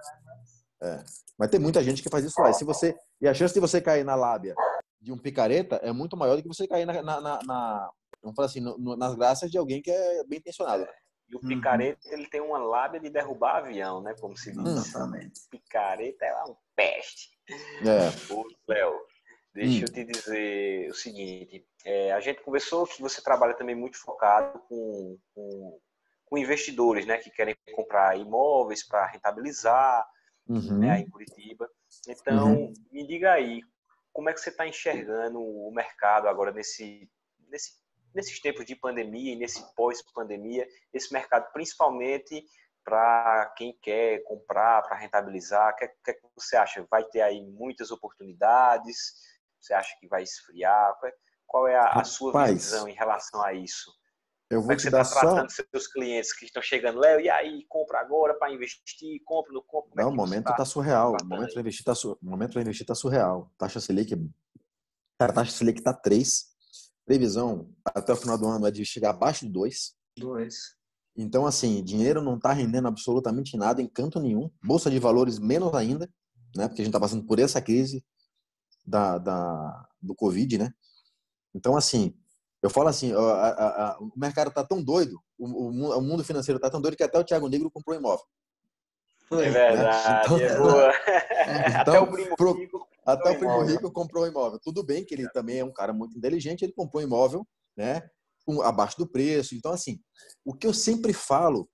né? 0.80 0.94
É. 1.02 1.04
Mas 1.38 1.50
tem 1.50 1.60
muita 1.60 1.82
gente 1.82 2.02
que 2.02 2.08
faz 2.08 2.24
isso 2.24 2.40
lá. 2.40 2.50
E, 2.50 2.54
se 2.54 2.64
você, 2.64 2.96
e 3.20 3.28
a 3.28 3.34
chance 3.34 3.52
de 3.52 3.60
você 3.60 3.80
cair 3.80 4.04
na 4.04 4.14
lábia 4.14 4.54
de 5.00 5.12
um 5.12 5.18
picareta 5.18 5.76
é 5.76 5.92
muito 5.92 6.16
maior 6.16 6.36
do 6.36 6.42
que 6.42 6.48
você 6.48 6.66
cair 6.66 6.86
na, 6.86 7.02
na, 7.02 7.20
na, 7.20 7.38
na 7.44 7.90
vamos 8.22 8.36
falar 8.36 8.46
assim, 8.46 8.60
no, 8.60 8.96
nas 8.96 9.14
graças 9.14 9.50
de 9.50 9.58
alguém 9.58 9.82
que 9.82 9.90
é 9.90 10.24
bem 10.24 10.38
intencionado. 10.38 10.86
E 11.28 11.36
o 11.36 11.40
uhum. 11.42 11.48
picareta, 11.48 12.00
ele 12.12 12.26
tem 12.26 12.40
uma 12.40 12.58
lábia 12.58 13.00
de 13.00 13.08
derrubar 13.08 13.56
avião, 13.56 14.02
né? 14.02 14.14
Como 14.20 14.36
se 14.36 14.52
diz. 14.52 14.66
Exatamente. 14.66 15.40
Picareta 15.50 16.24
é 16.24 16.44
um 16.44 16.56
peste. 16.76 17.30
É. 17.82 18.32
Ô, 18.32 18.44
Léo, 18.68 18.94
deixa 19.54 19.78
hum. 19.78 19.84
eu 19.88 19.92
te 19.92 20.04
dizer 20.04 20.90
o 20.90 20.94
seguinte. 20.94 21.66
É, 21.84 22.12
a 22.12 22.20
gente 22.20 22.42
conversou 22.42 22.86
que 22.86 23.00
você 23.00 23.22
trabalha 23.22 23.54
também 23.54 23.74
muito 23.74 23.98
focado 23.98 24.58
com, 24.68 25.18
com, 25.34 25.80
com 26.26 26.38
investidores, 26.38 27.06
né? 27.06 27.18
Que 27.18 27.30
querem 27.30 27.56
comprar 27.74 28.18
imóveis 28.18 28.86
para 28.86 29.06
rentabilizar, 29.06 30.06
uhum. 30.46 30.78
né? 30.78 31.00
Em 31.00 31.08
Curitiba. 31.08 31.68
Então, 32.08 32.52
uhum. 32.52 32.72
me 32.92 33.06
diga 33.06 33.32
aí, 33.32 33.62
como 34.12 34.28
é 34.28 34.32
que 34.32 34.40
você 34.40 34.50
está 34.50 34.66
enxergando 34.66 35.40
o 35.40 35.72
mercado 35.72 36.28
agora 36.28 36.52
nesse, 36.52 37.10
nesse 37.48 37.83
nesses 38.14 38.40
tempos 38.40 38.64
de 38.64 38.76
pandemia 38.76 39.32
e 39.32 39.36
nesse 39.36 39.62
pós-pandemia, 39.74 40.66
esse 40.92 41.12
mercado 41.12 41.50
principalmente 41.52 42.46
para 42.84 43.52
quem 43.56 43.76
quer 43.82 44.22
comprar, 44.24 44.82
para 44.82 44.96
rentabilizar? 44.96 45.72
O 45.72 45.76
que, 45.76 45.88
que, 46.04 46.14
que, 46.14 46.28
você 46.36 46.56
acha? 46.56 46.86
Vai 46.90 47.02
ter 47.04 47.22
aí 47.22 47.42
muitas 47.42 47.90
oportunidades? 47.90 49.14
Você 49.58 49.72
acha 49.72 49.96
que 49.98 50.06
vai 50.06 50.22
esfriar? 50.22 50.94
Qual 51.46 51.66
é, 51.66 51.72
é 51.72 51.76
a, 51.76 51.84
Rapaz, 51.84 52.08
a, 52.08 52.10
sua 52.10 52.46
visão 52.46 52.88
em 52.88 52.94
relação 52.94 53.42
a 53.42 53.52
isso? 53.54 53.90
Eu 54.50 54.60
vou 54.60 54.64
Como 54.64 54.72
é 54.72 54.76
que 54.76 54.82
você 54.82 54.88
está 54.88 55.04
tratando 55.04 55.50
só... 55.50 55.62
seus 55.72 55.86
clientes 55.86 56.32
que 56.32 56.44
estão 56.44 56.62
chegando, 56.62 57.00
Léo, 57.00 57.18
e 57.18 57.30
aí, 57.30 57.64
compra 57.66 57.98
agora 58.00 58.34
para 58.34 58.52
investir, 58.52 59.22
compra, 59.24 59.52
no 59.52 59.62
compra? 59.62 59.90
Não, 59.96 60.10
é 60.10 60.12
o 60.12 60.14
momento 60.14 60.44
está 60.44 60.54
tá 60.54 60.64
surreal. 60.66 61.16
O 61.22 61.24
momento 61.24 61.52
para 61.52 61.60
investir 61.60 61.80
está 61.80 61.94
su... 61.94 62.18
investir 62.22 62.86
tá 62.86 62.94
surreal. 62.94 63.50
Taxa 63.56 63.80
Selic, 63.80 64.14
cara, 65.18 65.32
taxa 65.32 65.50
Selic 65.50 65.78
está 65.78 65.94
3 65.94 66.53
previsão 67.04 67.70
até 67.84 68.12
o 68.12 68.16
final 68.16 68.38
do 68.38 68.46
ano 68.46 68.66
é 68.66 68.70
de 68.70 68.84
chegar 68.84 69.10
abaixo 69.10 69.46
de 69.46 69.52
2. 69.52 69.94
2. 70.18 70.54
Então, 71.16 71.46
assim, 71.46 71.82
dinheiro 71.82 72.22
não 72.22 72.36
está 72.36 72.52
rendendo 72.52 72.88
absolutamente 72.88 73.56
nada 73.56 73.80
em 73.80 73.86
canto 73.86 74.20
nenhum. 74.20 74.50
Bolsa 74.62 74.90
de 74.90 74.98
valores 74.98 75.38
menos 75.38 75.72
ainda, 75.74 76.10
né? 76.56 76.66
Porque 76.66 76.82
a 76.82 76.84
gente 76.84 76.88
está 76.88 77.00
passando 77.00 77.24
por 77.24 77.38
essa 77.38 77.60
crise 77.60 78.04
da, 78.84 79.18
da, 79.18 79.88
do 80.02 80.14
Covid, 80.14 80.58
né? 80.58 80.72
Então, 81.54 81.76
assim, 81.76 82.16
eu 82.60 82.68
falo 82.68 82.88
assim, 82.88 83.12
a, 83.12 83.18
a, 83.18 83.90
a, 83.90 83.98
o 84.00 84.10
mercado 84.16 84.48
está 84.48 84.64
tão 84.64 84.82
doido, 84.82 85.20
o, 85.38 85.68
o, 85.68 86.00
mundo 86.00 86.24
financeiro 86.24 86.56
está 86.56 86.68
tão 86.68 86.80
doido 86.80 86.96
que 86.96 87.02
até 87.02 87.18
o 87.18 87.24
Thiago 87.24 87.48
Negro 87.48 87.70
comprou 87.70 87.96
imóvel. 87.96 88.24
É 89.32 89.50
verdade, 89.50 90.08
né? 90.08 90.22
então, 90.24 90.38
é 90.38 90.58
boa. 90.58 90.92
Então, 91.70 91.80
até 91.80 92.00
o 92.00 92.06
primo 92.06 92.36
pro, 92.36 92.56
até 93.06 93.30
o 93.30 93.38
primo 93.38 93.62
rico 93.62 93.90
comprou 93.92 94.24
um 94.24 94.28
imóvel. 94.28 94.58
Tudo 94.62 94.82
bem 94.82 95.04
que 95.04 95.14
ele 95.14 95.28
também 95.30 95.58
é 95.58 95.64
um 95.64 95.72
cara 95.72 95.92
muito 95.92 96.16
inteligente, 96.16 96.62
ele 96.62 96.72
comprou 96.72 97.02
um 97.02 97.06
imóvel, 97.06 97.46
né? 97.76 98.02
Abaixo 98.62 98.96
do 98.98 99.06
preço. 99.06 99.54
Então, 99.54 99.72
assim, 99.72 99.98
o 100.44 100.54
que 100.54 100.66
eu 100.66 100.74
sempre 100.74 101.12
falo, 101.12 101.68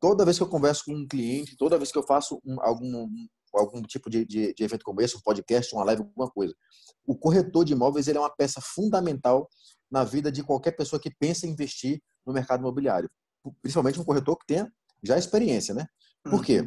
toda 0.00 0.24
vez 0.24 0.36
que 0.36 0.42
eu 0.42 0.48
converso 0.48 0.84
com 0.84 0.94
um 0.94 1.06
cliente, 1.06 1.56
toda 1.56 1.78
vez 1.78 1.90
que 1.90 1.98
eu 1.98 2.02
faço 2.02 2.40
um, 2.44 2.60
algum, 2.60 3.08
algum 3.54 3.82
tipo 3.82 4.08
de, 4.08 4.24
de, 4.24 4.54
de, 4.54 4.64
evento 4.64 4.84
como 4.84 5.00
esse, 5.00 5.16
um 5.16 5.20
podcast, 5.20 5.74
uma 5.74 5.84
live, 5.84 6.02
alguma 6.02 6.30
coisa, 6.30 6.54
o 7.06 7.16
corretor 7.16 7.64
de 7.64 7.72
imóveis 7.72 8.08
ele 8.08 8.18
é 8.18 8.20
uma 8.20 8.34
peça 8.34 8.60
fundamental 8.60 9.48
na 9.90 10.04
vida 10.04 10.32
de 10.32 10.42
qualquer 10.42 10.72
pessoa 10.72 11.00
que 11.00 11.10
pensa 11.10 11.46
em 11.46 11.50
investir 11.50 12.00
no 12.26 12.32
mercado 12.32 12.60
imobiliário. 12.60 13.10
Principalmente 13.60 14.00
um 14.00 14.04
corretor 14.04 14.38
que 14.38 14.46
tenha 14.46 14.72
já 15.02 15.18
experiência, 15.18 15.74
né? 15.74 15.86
Por 16.22 16.44
quê? 16.44 16.66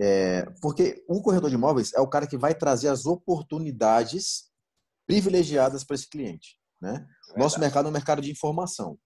É, 0.00 0.44
porque 0.60 1.04
o 1.08 1.22
corretor 1.22 1.48
de 1.48 1.54
imóveis 1.54 1.92
é 1.94 2.00
o 2.00 2.08
cara 2.08 2.26
que 2.26 2.36
vai 2.36 2.54
trazer 2.54 2.88
as 2.88 3.06
oportunidades 3.06 4.50
privilegiadas 5.06 5.84
para 5.84 5.94
esse 5.94 6.08
cliente. 6.08 6.58
Né? 6.80 7.06
É 7.34 7.38
Nosso 7.38 7.60
mercado 7.60 7.86
é 7.86 7.88
um 7.88 7.92
mercado 7.92 8.20
de 8.20 8.30
informação. 8.30 8.98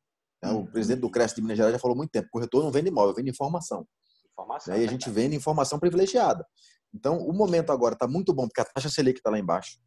Né? 0.42 0.50
O 0.50 0.58
uhum. 0.58 0.66
presidente 0.66 1.00
do 1.00 1.10
Cresce 1.10 1.34
de 1.34 1.42
Minas 1.42 1.56
Gerais 1.56 1.74
já 1.74 1.78
falou 1.78 1.96
muito 1.96 2.10
tempo: 2.10 2.28
o 2.28 2.30
corretor 2.30 2.62
não 2.64 2.70
vende 2.70 2.88
imóvel, 2.88 3.14
vende 3.14 3.30
informação. 3.30 3.86
informação 4.32 4.74
né? 4.74 4.80
E 4.82 4.86
a 4.86 4.90
gente 4.90 5.10
vende 5.10 5.36
informação 5.36 5.78
privilegiada. 5.78 6.46
Então, 6.94 7.18
o 7.18 7.32
momento 7.34 7.70
agora 7.70 7.94
está 7.94 8.08
muito 8.08 8.32
bom, 8.32 8.46
porque 8.46 8.60
a 8.60 8.64
taxa 8.64 8.88
Selic 8.88 9.18
está 9.18 9.30
lá 9.30 9.38
embaixo. 9.38 9.78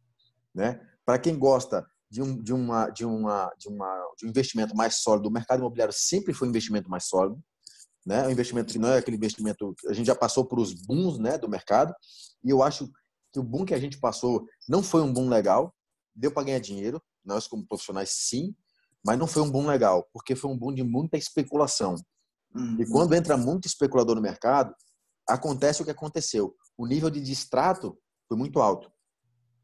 Né? 0.54 0.80
Para 1.04 1.18
quem 1.18 1.36
gosta 1.36 1.84
de 2.08 2.22
um, 2.22 2.40
de, 2.40 2.52
uma, 2.52 2.90
de, 2.90 3.04
uma, 3.04 3.52
de, 3.58 3.68
uma, 3.68 4.06
de 4.18 4.26
um 4.26 4.28
investimento 4.28 4.76
mais 4.76 4.96
sólido, 5.02 5.28
o 5.28 5.32
mercado 5.32 5.58
imobiliário 5.58 5.94
sempre 5.96 6.32
foi 6.32 6.46
um 6.46 6.50
investimento 6.50 6.88
mais 6.88 7.06
sólido 7.06 7.42
né? 8.04 8.26
O 8.26 8.30
investimento 8.30 8.72
que 8.72 8.78
não 8.78 8.90
é 8.90 8.98
aquele 8.98 9.16
investimento, 9.16 9.74
a 9.88 9.92
gente 9.92 10.06
já 10.06 10.14
passou 10.14 10.44
por 10.44 10.58
os 10.58 10.72
booms, 10.72 11.18
né, 11.18 11.38
do 11.38 11.48
mercado, 11.48 11.94
e 12.44 12.50
eu 12.50 12.62
acho 12.62 12.90
que 13.32 13.38
o 13.38 13.42
boom 13.42 13.64
que 13.64 13.74
a 13.74 13.80
gente 13.80 13.98
passou 13.98 14.46
não 14.68 14.82
foi 14.82 15.02
um 15.02 15.12
boom 15.12 15.28
legal, 15.28 15.74
deu 16.14 16.30
para 16.30 16.44
ganhar 16.44 16.58
dinheiro, 16.58 17.02
nós 17.24 17.46
como 17.46 17.66
profissionais 17.66 18.10
sim, 18.10 18.54
mas 19.04 19.18
não 19.18 19.26
foi 19.26 19.42
um 19.42 19.50
boom 19.50 19.66
legal, 19.66 20.08
porque 20.12 20.36
foi 20.36 20.50
um 20.50 20.58
boom 20.58 20.72
de 20.72 20.82
muita 20.82 21.16
especulação. 21.16 21.96
Uhum. 22.54 22.76
E 22.80 22.86
quando 22.86 23.14
entra 23.14 23.36
muito 23.36 23.66
especulador 23.66 24.14
no 24.14 24.20
mercado, 24.20 24.74
acontece 25.28 25.82
o 25.82 25.84
que 25.84 25.90
aconteceu. 25.90 26.54
O 26.76 26.86
nível 26.86 27.10
de 27.10 27.20
distrato 27.20 27.98
foi 28.28 28.36
muito 28.36 28.60
alto. 28.60 28.90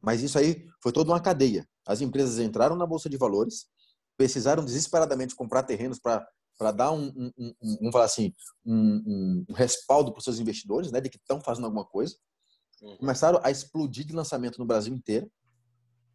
Mas 0.01 0.22
isso 0.22 0.38
aí 0.38 0.66
foi 0.83 0.92
toda 0.92 1.11
uma 1.11 1.20
cadeia. 1.20 1.68
As 1.87 2.01
empresas 2.01 2.38
entraram 2.38 2.77
na 2.77 2.87
bolsa 2.87 3.09
de 3.09 3.16
valores, 3.16 3.66
precisaram 4.16 4.64
desesperadamente 4.64 5.35
comprar 5.35 5.62
terrenos 5.62 5.98
para 5.98 6.27
para 6.59 6.73
dar 6.73 6.90
um, 6.90 7.07
um, 7.16 7.33
um, 7.38 7.77
vamos 7.77 7.92
falar 7.92 8.05
assim, 8.05 8.35
um, 8.66 9.44
um 9.49 9.53
respaldo 9.55 10.11
para 10.11 10.18
os 10.18 10.25
seus 10.25 10.40
investidores, 10.40 10.90
né, 10.90 11.01
de 11.01 11.09
que 11.09 11.16
estão 11.16 11.40
fazendo 11.40 11.64
alguma 11.64 11.85
coisa. 11.85 12.16
Uhum. 12.83 12.97
Começaram 12.99 13.40
a 13.42 13.51
explodir 13.51 14.05
de 14.05 14.12
lançamento 14.12 14.59
no 14.59 14.66
Brasil 14.66 14.92
inteiro, 14.92 15.31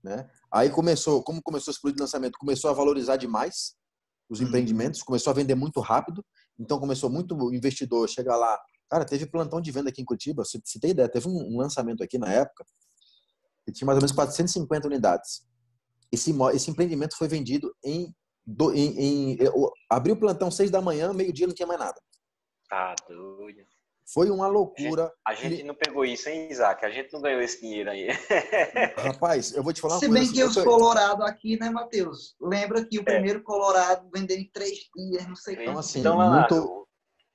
né? 0.04 0.30
Aí 0.52 0.70
começou, 0.70 1.24
como 1.24 1.42
começou 1.42 1.72
a 1.72 1.74
explodir 1.74 1.96
de 1.96 2.02
lançamento, 2.02 2.38
começou 2.38 2.70
a 2.70 2.74
valorizar 2.74 3.16
demais 3.16 3.76
os 4.30 4.40
uhum. 4.40 4.48
empreendimentos, 4.48 5.02
começou 5.02 5.32
a 5.32 5.34
vender 5.34 5.56
muito 5.56 5.80
rápido, 5.80 6.24
então 6.60 6.80
começou 6.80 7.10
muito 7.10 7.54
investidor 7.54 8.10
chegar 8.10 8.36
lá. 8.36 8.60
Cara, 8.90 9.06
teve 9.06 9.26
plantão 9.26 9.62
de 9.62 9.72
venda 9.72 9.90
aqui 9.90 10.02
em 10.02 10.06
Curitiba, 10.06 10.44
você, 10.44 10.60
você 10.64 10.80
tem 10.80 10.92
ideia, 10.92 11.10
teve 11.10 11.28
um 11.28 11.58
lançamento 11.58 12.04
aqui 12.04 12.18
na 12.18 12.32
época 12.32 12.66
que 13.66 13.72
tinha 13.72 13.86
mais 13.86 13.96
ou 13.96 14.02
menos 14.02 14.12
450 14.12 14.88
unidades. 14.88 15.48
Esse, 16.12 16.32
esse 16.54 16.70
empreendimento 16.70 17.16
foi 17.18 17.28
vendido 17.28 17.74
em 17.84 18.14
do, 18.46 18.74
em, 18.74 19.00
em, 19.00 19.38
eu, 19.40 19.72
abriu 19.90 20.16
o 20.16 20.20
plantão 20.20 20.52
seis 20.52 20.70
da 20.70 20.82
manhã, 20.82 21.14
meio-dia 21.14 21.48
não 21.48 21.54
tinha 21.54 21.68
mais 21.68 21.80
nada. 21.80 22.00
Tá 22.70 22.96
doido. 23.08 23.64
Foi 24.06 24.30
uma 24.30 24.48
loucura. 24.48 25.12
A 25.26 25.34
gente, 25.34 25.46
a 25.46 25.50
gente, 25.50 25.64
não 25.64 25.76
pegou 25.76 26.04
isso, 26.04 26.28
hein, 26.28 26.50
Isaac? 26.52 26.86
A 26.86 26.90
gente 26.90 27.14
não 27.14 27.22
ganhou 27.22 27.42
esse 27.42 27.62
dinheiro 27.62 27.90
aí. 27.90 28.10
Rapaz, 28.98 29.54
eu 29.54 29.64
vou 29.64 29.72
te 29.72 29.80
falar 29.80 29.94
uma 29.96 30.00
Se 30.02 30.08
coisa. 30.08 30.26
Se 30.26 30.34
bem 30.34 30.36
que 30.36 30.44
os 30.44 30.62
Colorado 30.62 31.24
aqui, 31.24 31.58
né, 31.58 31.70
Matheus? 31.70 32.36
Lembra 32.42 32.86
que 32.86 32.98
o 33.00 33.02
é. 33.02 33.06
primeiro 33.06 33.42
Colorado 33.44 34.10
vendeu 34.14 34.38
em 34.38 34.50
três 34.52 34.90
dias, 34.96 35.26
não 35.26 35.36
sei 35.36 35.56
Então, 35.56 35.78
assim, 35.80 36.02
então, 36.02 36.18
muito, 36.18 36.88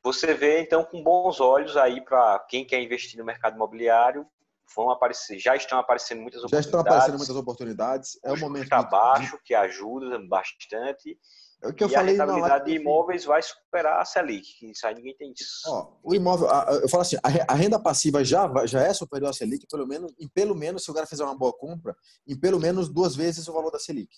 você 0.05 0.35
vê 0.35 0.61
então 0.61 0.85
com 0.85 1.03
bons 1.03 1.41
olhos 1.41 1.77
aí 1.77 2.03
para 2.03 2.39
quem 2.49 2.67
quer 2.67 2.83
investir 2.83 3.19
no 3.19 3.25
mercado 3.25 3.57
imobiliário, 3.57 4.27
vão 4.75 4.91
aparecer, 4.91 5.39
já 5.39 5.57
estão 5.57 5.79
aparecendo 5.79 6.21
muitas 6.21 6.41
oportunidades. 6.41 6.65
Já 6.65 6.69
estão 6.69 6.81
aparecendo 6.81 7.19
muitas 7.19 7.37
oportunidades. 7.37 8.19
É 8.25 8.31
o, 8.31 8.35
o 8.35 8.39
momento 8.39 8.65
está 8.65 8.83
baixo, 8.83 9.39
que 9.45 9.55
ajuda 9.55 10.19
bastante. 10.29 11.19
É 11.61 11.69
o 11.69 11.75
que 11.75 11.83
eu 11.83 11.89
e 11.89 11.93
falei 11.93 12.15
a 12.15 12.25
rentabilidade 12.25 12.67
de 12.67 12.77
imóveis 12.77 13.25
vai 13.25 13.43
superar 13.43 14.01
a 14.01 14.05
Selic, 14.05 14.47
isso 14.63 14.87
aí 14.87 14.95
ninguém 14.95 15.17
tem 15.17 15.33
isso. 15.37 15.63
Ó, 15.67 15.97
o 16.05 16.15
imóvel, 16.15 16.47
eu 16.81 16.89
falo 16.89 17.01
assim, 17.01 17.17
a 17.23 17.55
renda 17.55 17.81
passiva 17.81 18.23
já, 18.23 18.49
já 18.65 18.81
é 18.83 18.95
superior 18.95 19.31
à 19.31 19.33
Selic, 19.33 19.67
pelo 19.69 19.85
menos, 19.85 20.15
em 20.21 20.29
pelo 20.29 20.55
menos, 20.55 20.85
se 20.85 20.91
o 20.91 20.95
cara 20.95 21.05
fizer 21.05 21.25
uma 21.25 21.37
boa 21.37 21.53
compra, 21.53 21.97
em 22.27 22.39
pelo 22.39 22.61
menos 22.61 22.89
duas 22.89 23.17
vezes 23.17 23.49
o 23.49 23.53
valor 23.53 23.73
da 23.73 23.79
Selic. 23.81 24.09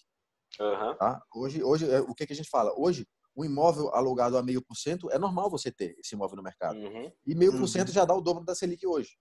Uhum. 0.60 0.94
Tá? 0.96 1.22
Hoje, 1.34 1.62
hoje, 1.62 1.90
é, 1.90 2.00
o 2.00 2.14
que, 2.14 2.26
que 2.26 2.32
a 2.34 2.36
gente 2.36 2.50
fala? 2.50 2.74
Hoje, 2.76 3.06
um 3.34 3.42
imóvel 3.42 3.88
alugado 3.94 4.36
a 4.36 4.42
meio 4.42 4.60
por 4.60 4.76
cento, 4.76 5.10
é 5.10 5.18
normal 5.18 5.48
você 5.48 5.72
ter 5.72 5.96
esse 5.98 6.14
imóvel 6.14 6.36
no 6.36 6.42
mercado. 6.42 6.76
Uhum. 6.76 7.10
E 7.26 7.34
meio 7.34 7.56
por 7.56 7.66
cento 7.68 7.88
uhum. 7.88 7.94
já 7.94 8.04
dá 8.04 8.12
o 8.14 8.20
dobro 8.20 8.44
da 8.44 8.54
Selic 8.54 8.86
hoje. 8.86 9.16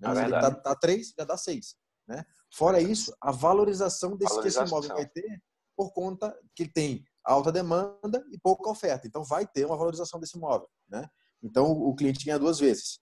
Né? 0.00 0.10
É 0.10 0.14
Selic 0.14 0.40
tá, 0.40 0.54
tá 0.54 0.74
3, 0.74 1.14
já 1.18 1.24
dá 1.24 1.36
6. 1.36 1.74
Né? 2.08 2.24
Fora 2.52 2.80
isso, 2.80 3.14
a 3.20 3.30
valorização 3.30 4.16
desse 4.16 4.34
valorização. 4.34 4.64
que 4.64 4.68
esse 4.68 4.88
imóvel 4.88 4.96
vai 4.96 5.06
ter 5.06 5.42
por 5.76 5.92
conta 5.92 6.36
que 6.54 6.66
tem 6.66 7.04
alta 7.24 7.52
demanda 7.52 8.24
e 8.30 8.38
pouca 8.38 8.70
oferta. 8.70 9.06
Então, 9.06 9.24
vai 9.24 9.46
ter 9.46 9.64
uma 9.64 9.76
valorização 9.76 10.18
desse 10.18 10.36
imóvel. 10.36 10.68
Né? 10.88 11.06
Então, 11.42 11.70
o 11.70 11.94
cliente 11.94 12.24
ganha 12.24 12.38
duas 12.38 12.58
vezes. 12.58 12.98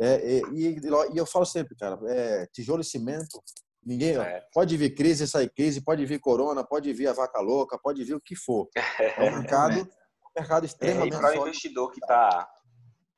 É, 0.00 0.14
é, 0.14 0.40
e, 0.52 0.78
e, 0.78 1.18
eu 1.18 1.26
falo 1.26 1.44
sempre, 1.44 1.76
cara, 1.76 1.98
é, 2.08 2.46
tijolo 2.46 2.80
e 2.80 2.84
cimento, 2.84 3.42
ninguém 3.84 4.16
é. 4.16 4.42
pode 4.52 4.76
vir 4.76 4.94
crise, 4.94 5.28
sai 5.28 5.48
crise, 5.48 5.82
pode 5.82 6.04
vir 6.06 6.18
corona, 6.18 6.64
pode 6.64 6.92
vir 6.92 7.08
a 7.08 7.12
vaca 7.12 7.40
louca, 7.40 7.78
pode 7.78 8.02
vir 8.02 8.14
o 8.14 8.20
que 8.20 8.34
for. 8.34 8.68
É 8.98 9.30
um 9.30 9.38
mercado, 9.38 9.82
um 9.82 10.30
mercado 10.34 10.66
extremamente. 10.66 11.14
É, 11.14 11.18
para 11.18 11.40
o 11.40 11.42
investidor 11.42 11.90
que 11.92 12.00
está 12.00 12.48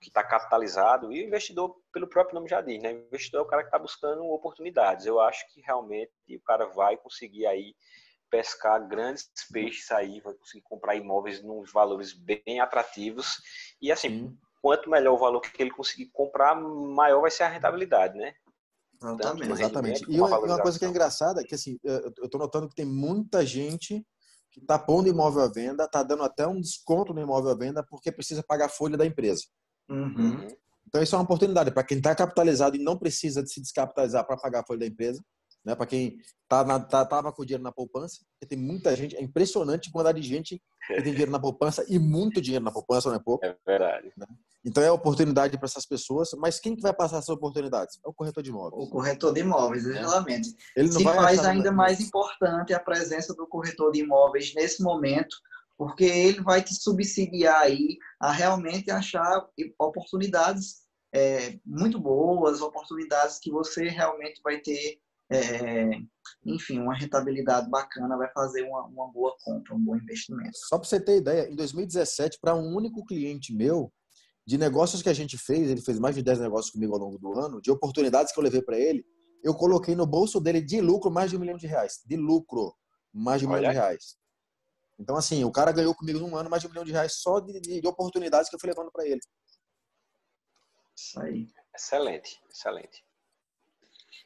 que 0.05 0.11
está 0.11 0.23
capitalizado, 0.23 1.11
e 1.11 1.23
o 1.23 1.27
investidor, 1.27 1.75
pelo 1.91 2.07
próprio 2.07 2.35
nome 2.35 2.47
já 2.47 2.61
diz, 2.61 2.83
né? 2.83 2.93
O 2.93 3.07
investidor 3.07 3.41
é 3.41 3.43
o 3.43 3.49
cara 3.49 3.63
que 3.63 3.69
está 3.69 3.79
buscando 3.79 4.23
oportunidades. 4.25 5.07
Eu 5.07 5.19
acho 5.19 5.51
que 5.51 5.63
realmente 5.63 6.13
o 6.29 6.43
cara 6.43 6.67
vai 6.67 6.97
conseguir 6.99 7.47
aí 7.47 7.75
pescar 8.31 8.87
grandes 8.87 9.31
peixes 9.51 9.91
aí, 9.91 10.21
vai 10.21 10.35
conseguir 10.35 10.63
comprar 10.63 10.95
imóveis 10.95 11.43
nos 11.43 11.73
valores 11.73 12.13
bem 12.13 12.61
atrativos. 12.61 13.41
E 13.81 13.91
assim, 13.91 14.09
Sim. 14.09 14.39
quanto 14.61 14.91
melhor 14.91 15.15
o 15.15 15.19
valor 15.19 15.41
que 15.41 15.63
ele 15.63 15.71
conseguir 15.71 16.11
comprar, 16.13 16.55
maior 16.55 17.23
vai 17.23 17.31
ser 17.31 17.45
a 17.45 17.49
rentabilidade, 17.49 18.19
né? 18.19 18.35
Exatamente. 19.03 19.53
Exatamente. 19.53 20.05
E 20.07 20.21
uma, 20.21 20.39
uma, 20.39 20.61
coisa 20.61 20.79
que 20.79 20.85
é 20.85 20.89
engraçada 20.89 21.41
é 21.41 21.45
que 21.45 21.55
assim, 21.55 21.79
eu 21.83 22.25
estou 22.25 22.39
notando 22.39 22.69
que 22.69 22.75
tem 22.75 22.87
muita 22.87 23.45
gente 23.45 24.05
que 24.51 24.61
está 24.61 24.79
pondo 24.79 25.09
imóvel 25.09 25.43
à 25.43 25.49
venda, 25.49 25.85
está 25.85 26.03
dando 26.03 26.25
até 26.25 26.47
um 26.47 26.61
desconto 26.61 27.15
no 27.15 27.21
imóvel 27.21 27.53
à 27.53 27.57
venda 27.57 27.83
porque 27.83 28.13
precisa 28.13 28.43
pagar 28.43 28.67
a 28.67 28.69
folha 28.69 28.97
da 28.97 29.07
empresa. 29.07 29.45
Uhum. 29.89 30.15
uhum. 30.17 30.49
Então 30.87 31.03
isso 31.03 31.15
é 31.15 31.19
uma 31.19 31.25
oportunidade 31.25 31.73
para 31.73 31.83
quem 31.83 31.99
está 31.99 32.15
capitalizado 32.15 32.77
e 32.77 32.83
não 32.83 32.97
precisa 32.97 33.43
de 33.43 33.53
se 33.53 33.61
descapitalizar 33.61 34.25
para 34.25 34.37
pagar 34.37 34.61
a 34.61 34.67
folha 34.67 34.81
da 34.81 34.87
empresa 34.87 35.21
né? 35.65 35.75
Para 35.75 35.87
quem 35.87 36.19
tá 36.49 36.79
tá, 36.81 37.05
tava 37.05 37.33
com 37.33 37.43
o 37.43 37.45
dinheiro 37.45 37.65
na 37.65 37.73
poupança, 37.73 38.19
tem 38.47 38.59
muita 38.59 38.95
gente, 38.95 39.17
é 39.17 39.23
impressionante 39.23 39.89
a 39.89 39.93
quantidade 39.93 40.21
de 40.21 40.29
gente 40.29 40.63
que 40.87 41.03
tem 41.03 41.13
dinheiro 41.13 41.31
na 41.31 41.41
poupança 41.41 41.85
e 41.89 41.99
muito 41.99 42.41
dinheiro 42.41 42.65
na 42.65 42.71
poupança, 42.71 43.09
não 43.09 43.17
é 43.17 43.23
pouco. 43.23 43.45
É 43.45 43.57
verdade. 43.67 44.13
Né? 44.17 44.27
Então 44.65 44.83
é 44.83 44.91
oportunidade 44.91 45.57
para 45.57 45.67
essas 45.67 45.87
pessoas, 45.87 46.31
mas 46.37 46.61
quem 46.61 46.77
que 46.77 46.83
vai 46.83 46.93
passar 46.93 47.19
essas 47.19 47.31
oportunidades? 47.31 47.99
É 48.05 48.09
o 48.09 48.13
corretor 48.13 48.43
de 48.43 48.51
imóveis. 48.51 48.87
O 48.87 48.91
corretor 48.91 49.33
de 49.33 49.41
imóveis, 49.41 49.87
exatamente. 49.87 50.55
Ele 50.77 50.89
não 50.89 50.99
Se 50.99 51.05
faz 51.05 51.45
ainda 51.45 51.73
mais 51.73 52.01
importante 52.01 52.75
a 52.75 52.81
presença 52.81 53.35
do 53.35 53.47
corretor 53.47 53.91
de 53.93 54.01
imóveis 54.01 54.53
nesse 54.55 54.83
momento, 54.83 55.35
porque 55.77 56.05
ele 56.05 56.43
vai 56.43 56.63
te 56.63 56.75
subsidiar 56.75 57.63
aí 57.63 57.99
a 58.21 58.33
realmente 58.33 58.91
achar 58.91 59.47
oportunidades 59.79 60.85
é, 61.15 61.59
muito 61.65 61.99
boas, 61.99 62.61
oportunidades 62.61 63.39
que 63.39 63.51
você 63.51 63.89
realmente 63.89 64.41
vai 64.43 64.61
ter 64.61 64.99
é, 65.31 65.91
enfim, 66.45 66.79
uma 66.79 66.95
rentabilidade 66.95 67.69
bacana, 67.69 68.17
vai 68.17 68.31
fazer 68.33 68.63
uma, 68.63 68.85
uma 68.85 69.11
boa 69.11 69.35
compra, 69.43 69.75
um 69.75 69.83
bom 69.83 69.97
investimento. 69.97 70.57
Só 70.69 70.79
para 70.79 70.89
você 70.89 71.01
ter 71.01 71.19
ideia, 71.19 71.49
em 71.51 71.57
2017, 71.57 72.39
para 72.41 72.55
um 72.55 72.75
único 72.75 73.05
cliente 73.05 73.55
meu, 73.55 73.93
de 74.47 74.59
negócios 74.59 75.03
que 75.03 75.09
a 75.09 75.15
gente 75.15 75.39
fez, 75.39 75.71
ele 75.71 75.81
fez 75.81 75.99
mais 75.99 76.15
de 76.15 76.23
10 76.23 76.41
negócios 76.41 76.71
comigo 76.71 76.93
ao 76.93 77.01
longo 77.01 77.19
do 77.19 77.39
ano, 77.39 77.61
de 77.63 77.71
oportunidades 77.71 78.33
que 78.33 78.39
eu 78.39 78.45
levei 78.45 78.61
para 78.61 78.79
ele, 78.79 79.05
eu 79.43 79.55
coloquei 79.55 79.95
no 79.95 80.07
bolso 80.07 80.41
dele 80.41 80.61
de 80.61 80.81
lucro 80.81 81.11
mais 81.11 81.31
de 81.31 81.37
um 81.37 81.41
milhão 81.41 81.57
de 81.57 81.67
reais. 81.67 82.01
De 82.07 82.17
lucro, 82.17 82.75
mais 83.13 83.41
de 83.41 83.47
um 83.47 83.51
Olha. 83.51 83.61
milhão 83.61 83.73
de 83.73 83.79
reais. 83.79 84.17
Então, 84.99 85.17
assim, 85.17 85.45
o 85.45 85.51
cara 85.51 85.73
ganhou 85.73 85.95
comigo 85.95 86.19
num 86.19 86.37
ano 86.37 86.49
mais 86.49 86.63
de 86.63 86.69
um 86.69 86.71
milhão 86.71 86.85
de 86.85 86.93
reais 86.93 87.15
só 87.15 87.41
de, 87.41 87.61
de, 87.61 87.81
de 87.81 87.87
oportunidades 87.87 88.49
que 88.49 88.57
eu 88.57 88.61
fui 88.61 88.69
levando 88.69 88.93
para 88.93 89.07
ele. 89.07 89.21
Isso 90.97 91.21
aí. 91.21 91.49
Excelente, 91.75 92.41
excelente. 92.49 93.05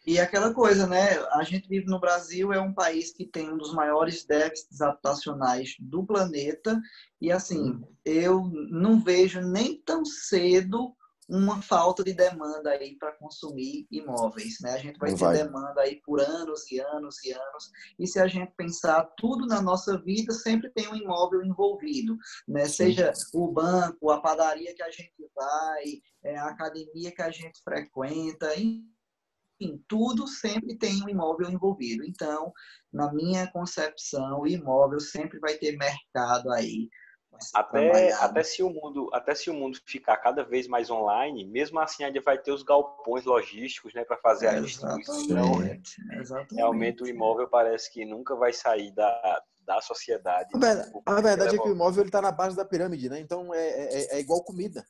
E 0.06 0.18
aquela 0.18 0.54
coisa, 0.54 0.86
né? 0.86 1.18
A 1.32 1.42
gente 1.42 1.68
vive 1.68 1.86
no 1.86 2.00
Brasil, 2.00 2.52
é 2.52 2.60
um 2.60 2.72
país 2.72 3.12
que 3.12 3.26
tem 3.26 3.50
um 3.50 3.58
dos 3.58 3.74
maiores 3.74 4.24
déficits 4.24 4.80
habitacionais 4.80 5.74
do 5.78 6.04
planeta. 6.04 6.80
E 7.20 7.30
assim, 7.30 7.82
eu 8.04 8.44
não 8.70 9.02
vejo 9.02 9.40
nem 9.40 9.80
tão 9.82 10.04
cedo 10.04 10.94
uma 11.28 11.60
falta 11.60 12.02
de 12.02 12.14
demanda 12.14 12.70
aí 12.70 12.96
para 12.96 13.12
consumir 13.12 13.86
imóveis, 13.90 14.56
né? 14.62 14.72
A 14.72 14.78
gente 14.78 14.98
vai 14.98 15.14
ter 15.14 15.44
demanda 15.44 15.82
aí 15.82 15.96
por 15.96 16.20
anos 16.20 16.70
e 16.72 16.80
anos 16.80 17.22
e 17.22 17.32
anos. 17.32 17.70
E 17.98 18.06
se 18.06 18.18
a 18.18 18.26
gente 18.26 18.52
pensar 18.56 19.04
tudo 19.16 19.46
na 19.46 19.60
nossa 19.60 19.98
vida, 19.98 20.32
sempre 20.32 20.70
tem 20.70 20.88
um 20.88 20.96
imóvel 20.96 21.44
envolvido, 21.44 22.16
né? 22.46 22.66
Seja 22.66 23.12
o 23.34 23.52
banco, 23.52 24.10
a 24.10 24.20
padaria 24.20 24.74
que 24.74 24.82
a 24.82 24.90
gente 24.90 25.30
vai, 25.34 25.84
é, 26.24 26.38
a 26.38 26.46
academia 26.46 27.12
que 27.12 27.22
a 27.22 27.30
gente 27.30 27.62
frequenta, 27.62 28.54
enfim, 28.58 29.84
tudo 29.86 30.26
sempre 30.26 30.78
tem 30.78 31.02
um 31.02 31.08
imóvel 31.10 31.50
envolvido. 31.50 32.04
Então, 32.04 32.52
na 32.90 33.12
minha 33.12 33.50
concepção, 33.52 34.40
o 34.40 34.46
imóvel 34.46 35.00
sempre 35.00 35.38
vai 35.38 35.54
ter 35.58 35.76
mercado 35.76 36.50
aí. 36.52 36.88
Até, 37.54 38.12
até, 38.12 38.42
se 38.42 38.62
o 38.62 38.70
mundo, 38.70 39.10
até 39.12 39.34
se 39.34 39.50
o 39.50 39.54
mundo 39.54 39.78
ficar 39.86 40.16
cada 40.18 40.42
vez 40.44 40.66
mais 40.66 40.90
online, 40.90 41.46
mesmo 41.46 41.78
assim 41.80 42.04
ainda 42.04 42.20
vai 42.20 42.38
ter 42.38 42.52
os 42.52 42.62
galpões 42.62 43.24
logísticos 43.24 43.94
né, 43.94 44.04
para 44.04 44.16
fazer 44.18 44.48
a 44.48 44.60
distribuição. 44.60 45.62
Exatamente. 46.12 46.54
Realmente 46.54 47.02
o 47.02 47.06
imóvel 47.06 47.48
parece 47.48 47.92
que 47.92 48.04
nunca 48.04 48.34
vai 48.34 48.52
sair 48.52 48.92
da, 48.92 49.42
da 49.60 49.80
sociedade. 49.80 50.50
A 50.54 50.58
verdade, 50.58 50.90
a 51.06 51.20
verdade 51.20 51.56
é 51.56 51.58
que 51.58 51.68
o 51.68 51.72
imóvel 51.72 52.04
está 52.04 52.22
na 52.22 52.32
base 52.32 52.56
da 52.56 52.64
pirâmide, 52.64 53.08
né? 53.08 53.20
Então 53.20 53.54
é, 53.54 53.68
é, 53.68 54.16
é 54.16 54.20
igual 54.20 54.42
comida. 54.42 54.84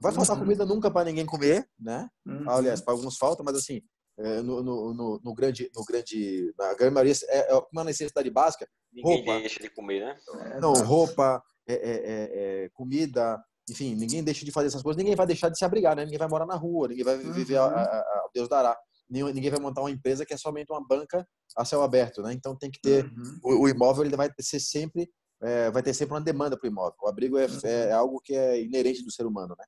Vai 0.00 0.12
faltar 0.12 0.36
uhum. 0.36 0.42
comida 0.42 0.64
nunca 0.64 0.90
para 0.90 1.04
ninguém 1.04 1.26
comer, 1.26 1.68
né? 1.78 2.08
Uhum. 2.26 2.48
Aliás, 2.48 2.80
para 2.80 2.94
alguns 2.94 3.18
falta, 3.18 3.42
mas 3.42 3.54
assim, 3.54 3.82
é, 4.18 4.40
no, 4.40 4.62
no, 4.62 4.94
no, 4.94 5.20
no, 5.22 5.34
grande, 5.34 5.70
no 5.74 5.84
grande, 5.84 6.54
na 6.58 6.74
grande 6.74 6.94
maioria, 6.94 7.14
é, 7.28 7.52
é 7.52 7.62
uma 7.72 7.84
necessidade 7.84 8.30
básica. 8.30 8.66
Ninguém 8.92 9.16
roupa, 9.16 9.40
deixa 9.40 9.60
de 9.60 9.70
comer, 9.70 10.00
né? 10.00 10.16
Não, 10.60 10.72
roupa, 10.72 11.42
é, 11.72 11.90
é, 11.90 12.64
é, 12.64 12.68
comida, 12.70 13.42
enfim, 13.68 13.94
ninguém 13.94 14.22
deixa 14.22 14.44
de 14.44 14.50
fazer 14.50 14.68
essas 14.68 14.82
coisas, 14.82 14.98
ninguém 14.98 15.16
vai 15.16 15.26
deixar 15.26 15.48
de 15.48 15.58
se 15.58 15.64
abrigar, 15.64 15.94
né? 15.94 16.04
Ninguém 16.04 16.18
vai 16.18 16.28
morar 16.28 16.46
na 16.46 16.56
rua, 16.56 16.88
ninguém 16.88 17.04
vai 17.04 17.16
viver 17.18 17.58
uhum. 17.58 17.66
a, 17.66 17.82
a, 17.82 17.98
a, 17.98 18.28
Deus 18.34 18.48
dará. 18.48 18.76
Ninguém 19.08 19.50
vai 19.50 19.58
montar 19.58 19.80
uma 19.80 19.90
empresa 19.90 20.24
que 20.24 20.32
é 20.32 20.36
somente 20.36 20.70
uma 20.70 20.86
banca 20.86 21.26
a 21.56 21.64
céu 21.64 21.82
aberto, 21.82 22.22
né? 22.22 22.32
Então 22.32 22.56
tem 22.56 22.70
que 22.70 22.80
ter 22.80 23.04
uhum. 23.04 23.40
o, 23.42 23.62
o, 23.62 23.68
imóvel, 23.68 24.04
ele 24.04 24.16
vai 24.16 24.30
ser 24.40 24.60
sempre 24.60 25.10
é, 25.42 25.70
vai 25.70 25.82
ter 25.82 25.94
sempre 25.94 26.14
uma 26.14 26.20
demanda 26.20 26.56
para 26.56 26.66
o 26.66 26.70
imóvel. 26.70 26.96
O 27.02 27.08
abrigo 27.08 27.38
é, 27.38 27.46
uhum. 27.46 27.60
é, 27.64 27.92
algo 27.92 28.20
que 28.20 28.34
é 28.34 28.62
inerente 28.62 29.02
do 29.02 29.10
ser 29.10 29.26
humano, 29.26 29.56
né? 29.58 29.64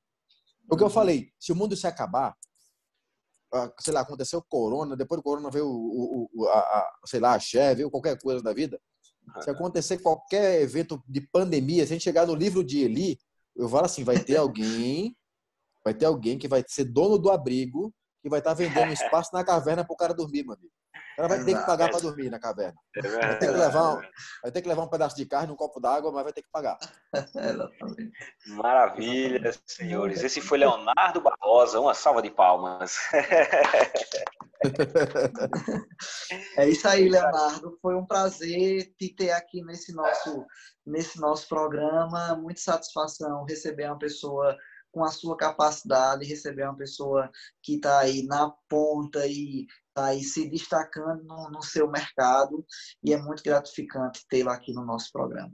O 0.69 0.77
que 0.77 0.83
eu 0.83 0.87
uhum. 0.87 0.93
falei, 0.93 1.29
se 1.39 1.51
o 1.51 1.55
mundo 1.55 1.75
se 1.75 1.85
acabar, 1.85 2.35
sei 3.79 3.93
lá, 3.93 4.01
aconteceu 4.01 4.41
corona, 4.47 4.95
depois 4.95 5.19
do 5.19 5.23
corona 5.23 5.49
veio 5.49 5.67
o, 5.67 6.29
o 6.33 6.47
a, 6.47 6.59
a, 6.59 6.93
sei 7.05 7.19
lá, 7.19 7.33
a 7.33 7.39
Che, 7.39 7.75
veio 7.75 7.91
qualquer 7.91 8.17
coisa 8.19 8.41
da 8.41 8.53
vida. 8.53 8.79
Se 9.41 9.49
acontecer 9.49 9.97
qualquer 9.99 10.61
evento 10.61 11.01
de 11.07 11.21
pandemia, 11.21 11.85
se 11.85 11.93
a 11.93 11.95
gente 11.95 12.03
chegar 12.03 12.27
no 12.27 12.35
livro 12.35 12.63
de 12.63 12.79
Eli, 12.81 13.17
eu 13.55 13.67
falo 13.69 13.85
assim, 13.85 14.03
vai 14.03 14.19
ter 14.19 14.35
alguém, 14.37 15.15
vai 15.83 15.93
ter 15.93 16.05
alguém 16.05 16.37
que 16.37 16.47
vai 16.47 16.63
ser 16.67 16.85
dono 16.85 17.17
do 17.17 17.29
abrigo, 17.29 17.93
que 18.23 18.29
vai 18.29 18.39
estar 18.39 18.53
vendendo 18.53 18.93
espaço 18.93 19.31
na 19.33 19.43
caverna 19.43 19.83
para 19.83 19.93
o 19.93 19.97
cara 19.97 20.13
dormir, 20.13 20.43
meu 20.43 20.53
amigo. 20.53 20.71
O 21.13 21.15
cara 21.17 21.27
vai 21.27 21.43
ter 21.43 21.59
que 21.59 21.65
pagar 21.65 21.89
para 21.89 21.99
dormir 21.99 22.29
na 22.29 22.39
caverna. 22.39 22.79
É 22.95 23.01
vai 23.01 23.37
ter, 23.37 23.47
que 23.47 23.53
levar 23.53 23.93
um, 23.93 24.01
vai 24.41 24.51
ter 24.51 24.61
que 24.61 24.67
levar 24.67 24.83
um 24.83 24.89
pedaço 24.89 25.15
de 25.15 25.25
carne, 25.25 25.51
um 25.51 25.57
copo 25.57 25.79
d'água, 25.79 26.09
mas 26.11 26.23
vai 26.23 26.31
ter 26.31 26.41
que 26.41 26.49
pagar. 26.49 26.77
Maravilha, 28.47 29.51
senhores. 29.67 30.23
Esse 30.23 30.39
foi 30.39 30.57
Leonardo 30.59 31.21
Barbosa. 31.21 31.81
Uma 31.81 31.93
salva 31.93 32.21
de 32.21 32.31
palmas. 32.31 32.97
É 36.55 36.69
isso 36.69 36.87
aí, 36.87 37.09
Leonardo. 37.09 37.77
Foi 37.81 37.95
um 37.95 38.05
prazer 38.05 38.93
te 38.97 39.13
ter 39.13 39.31
aqui 39.31 39.61
nesse 39.61 39.93
nosso, 39.93 40.45
nesse 40.85 41.19
nosso 41.19 41.49
programa. 41.49 42.33
Muita 42.37 42.61
satisfação 42.61 43.43
receber 43.43 43.87
uma 43.87 43.99
pessoa 43.99 44.55
com 44.93 45.03
a 45.03 45.09
sua 45.09 45.35
capacidade, 45.35 46.23
receber 46.23 46.63
uma 46.63 46.77
pessoa 46.77 47.29
que 47.63 47.75
está 47.75 47.99
aí 47.99 48.23
na 48.23 48.53
ponta 48.69 49.25
e 49.25 49.65
está 49.87 50.05
aí 50.05 50.23
se 50.23 50.47
destacando 50.47 51.23
no, 51.23 51.49
no, 51.49 51.63
seu 51.63 51.89
mercado 51.89 52.63
e 53.03 53.11
é 53.11 53.17
muito 53.17 53.43
gratificante 53.43 54.23
tê-lo 54.29 54.51
aqui 54.51 54.71
no 54.71 54.85
nosso 54.85 55.11
programa. 55.11 55.51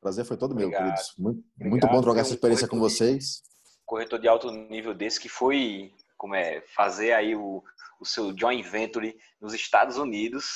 Prazer 0.00 0.24
foi 0.24 0.36
todo 0.36 0.56
meu, 0.56 0.70
queridos. 0.70 1.14
Muito, 1.16 1.42
muito 1.56 1.86
bom 1.86 2.02
trocar 2.02 2.20
essa 2.20 2.34
experiência 2.34 2.66
com 2.66 2.78
vocês. 2.78 3.42
corretor 3.86 4.18
de 4.18 4.26
alto 4.26 4.50
nível 4.50 4.92
desse 4.92 5.20
que 5.20 5.28
foi 5.28 5.92
como 6.16 6.34
é, 6.34 6.60
fazer 6.74 7.12
aí 7.12 7.36
o, 7.36 7.62
o 8.00 8.04
seu 8.04 8.36
joint 8.36 8.68
venture 8.68 9.16
nos 9.40 9.54
Estados 9.54 9.98
Unidos. 9.98 10.46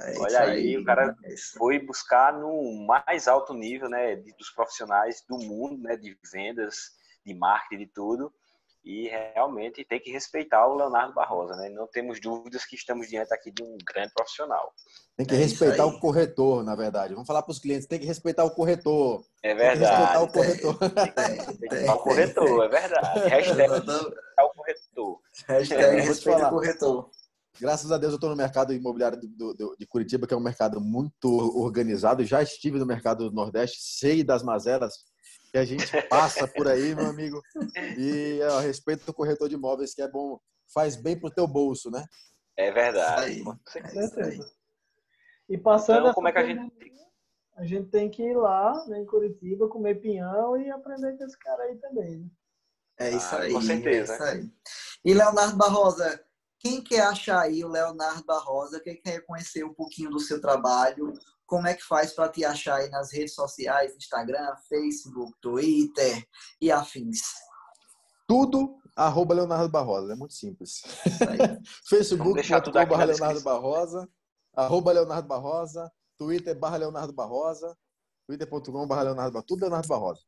É 0.00 0.18
Olha 0.18 0.40
aí, 0.40 0.50
aí, 0.50 0.78
o 0.78 0.84
cara 0.84 1.16
é 1.24 1.34
foi 1.56 1.78
buscar 1.78 2.32
no 2.32 2.86
mais 2.86 3.28
alto 3.28 3.54
nível, 3.54 3.88
né, 3.88 4.16
dos 4.16 4.50
profissionais 4.50 5.22
do 5.28 5.38
mundo, 5.38 5.80
né, 5.80 5.96
de 5.96 6.18
vendas, 6.30 6.97
de 7.28 7.38
marketing, 7.38 7.84
de 7.84 7.92
tudo. 7.92 8.32
E 8.84 9.08
realmente 9.08 9.84
tem 9.84 10.00
que 10.00 10.10
respeitar 10.10 10.66
o 10.66 10.76
Leonardo 10.76 11.12
Barrosa, 11.12 11.54
né? 11.56 11.68
Não 11.68 11.86
temos 11.86 12.20
dúvidas 12.20 12.64
que 12.64 12.74
estamos 12.74 13.08
diante 13.08 13.34
aqui 13.34 13.50
de 13.50 13.62
um 13.62 13.76
grande 13.84 14.14
profissional. 14.14 14.72
Tem 15.16 15.26
que 15.26 15.34
é 15.34 15.38
respeitar 15.38 15.84
o 15.84 16.00
corretor, 16.00 16.64
na 16.64 16.74
verdade. 16.74 17.12
Vamos 17.12 17.26
falar 17.26 17.42
para 17.42 17.50
os 17.50 17.58
clientes, 17.58 17.86
tem 17.86 17.98
que 17.98 18.06
respeitar 18.06 18.44
o 18.44 18.50
corretor. 18.50 19.22
É 19.42 19.54
verdade. 19.54 19.80
respeitar 19.80 20.22
o 20.22 20.32
corretor. 20.32 20.78
Tem, 20.78 21.12
que 21.12 21.44
respeitar 21.44 21.94
o 21.94 21.98
corretor, 21.98 22.64
é 22.64 22.68
verdade. 22.68 23.20
Hashtag 23.28 23.70
respeitar 23.70 24.44
o 24.44 24.50
corretor. 24.54 25.20
Hashtag 25.48 26.00
respeita 26.00 26.46
o 26.46 26.50
corretor. 26.50 27.10
Graças 27.60 27.90
a 27.90 27.98
Deus 27.98 28.12
eu 28.12 28.16
estou 28.16 28.30
no 28.30 28.36
mercado 28.36 28.72
imobiliário 28.72 29.18
do, 29.20 29.52
do, 29.52 29.76
de 29.76 29.86
Curitiba, 29.86 30.26
que 30.26 30.32
é 30.32 30.36
um 30.36 30.40
mercado 30.40 30.80
muito 30.80 31.28
organizado. 31.60 32.24
Já 32.24 32.40
estive 32.40 32.78
no 32.78 32.86
mercado 32.86 33.28
do 33.28 33.34
Nordeste, 33.34 33.78
sei 33.80 34.22
das 34.22 34.42
mazelas 34.44 35.04
que 35.50 35.58
a 35.58 35.64
gente 35.64 35.86
passa 36.08 36.46
por 36.46 36.68
aí, 36.68 36.94
meu 36.94 37.06
amigo. 37.06 37.40
E 37.96 38.40
a 38.42 38.60
respeito 38.60 39.04
do 39.04 39.14
corretor 39.14 39.48
de 39.48 39.54
imóveis, 39.54 39.94
que 39.94 40.02
é 40.02 40.08
bom, 40.08 40.38
faz 40.72 40.96
bem 40.96 41.18
pro 41.18 41.30
teu 41.30 41.46
bolso, 41.46 41.90
né? 41.90 42.04
É 42.56 42.70
verdade. 42.72 43.42
É 43.76 44.38
e 45.48 45.56
passando 45.56 46.00
então, 46.00 46.14
como 46.14 46.28
é 46.28 46.32
que 46.32 46.38
a 46.38 46.46
gente 46.46 46.72
a 47.56 47.64
gente 47.64 47.90
tem 47.90 48.08
que 48.08 48.22
ir 48.22 48.36
lá 48.36 48.86
né, 48.86 49.00
em 49.00 49.06
Curitiba 49.06 49.68
comer 49.68 50.00
pinhão 50.00 50.56
e 50.56 50.70
aprender 50.70 51.16
com 51.18 51.24
esse 51.24 51.36
cara 51.38 51.64
aí 51.64 51.76
também, 51.76 52.18
né? 52.18 52.26
É 53.00 53.10
isso 53.10 53.34
ah, 53.34 53.40
aí. 53.40 53.52
Com 53.52 53.60
certeza. 53.60 54.12
É 54.12 54.16
isso 54.16 54.24
aí. 54.24 54.50
E 55.04 55.14
Leonardo 55.14 55.56
Barrosa, 55.56 56.24
quem 56.60 56.80
quer 56.80 57.00
achar 57.00 57.40
aí 57.40 57.64
o 57.64 57.68
Leonardo 57.68 58.24
Barrosa, 58.24 58.80
quem 58.80 59.00
quer 59.00 59.20
conhecer 59.22 59.64
um 59.64 59.74
pouquinho 59.74 60.10
do 60.10 60.20
seu 60.20 60.40
trabalho, 60.40 61.12
como 61.48 61.66
é 61.66 61.74
que 61.74 61.82
faz 61.82 62.12
para 62.12 62.28
te 62.28 62.44
achar 62.44 62.76
aí 62.76 62.90
nas 62.90 63.10
redes 63.10 63.34
sociais, 63.34 63.96
Instagram, 63.96 64.54
Facebook, 64.68 65.32
Twitter 65.40 66.22
e 66.60 66.70
afins? 66.70 67.22
Tudo 68.28 68.76
arroba 68.94 69.34
Leonardo 69.34 69.70
Barrosa, 69.70 70.12
é 70.12 70.16
muito 70.16 70.34
simples. 70.34 70.82
Facebook, 71.88 72.46
barra 72.86 73.04
Leonardo 73.04 73.40
Barrosa, 73.40 74.08
arroba 74.54 74.92
Leonardo 74.92 75.26
Barrosa, 75.26 75.90
Twitter 76.18 76.56
barra 76.58 76.76
Leonardo 76.76 77.14
Barrosa, 77.14 77.74
twitter.com 78.26 78.86
barra 78.86 79.04
Leonardo 79.04 79.32
Barrosa, 79.32 79.46
tudo 79.48 79.62
Leonardo 79.62 79.88
Barrosa. 79.88 80.20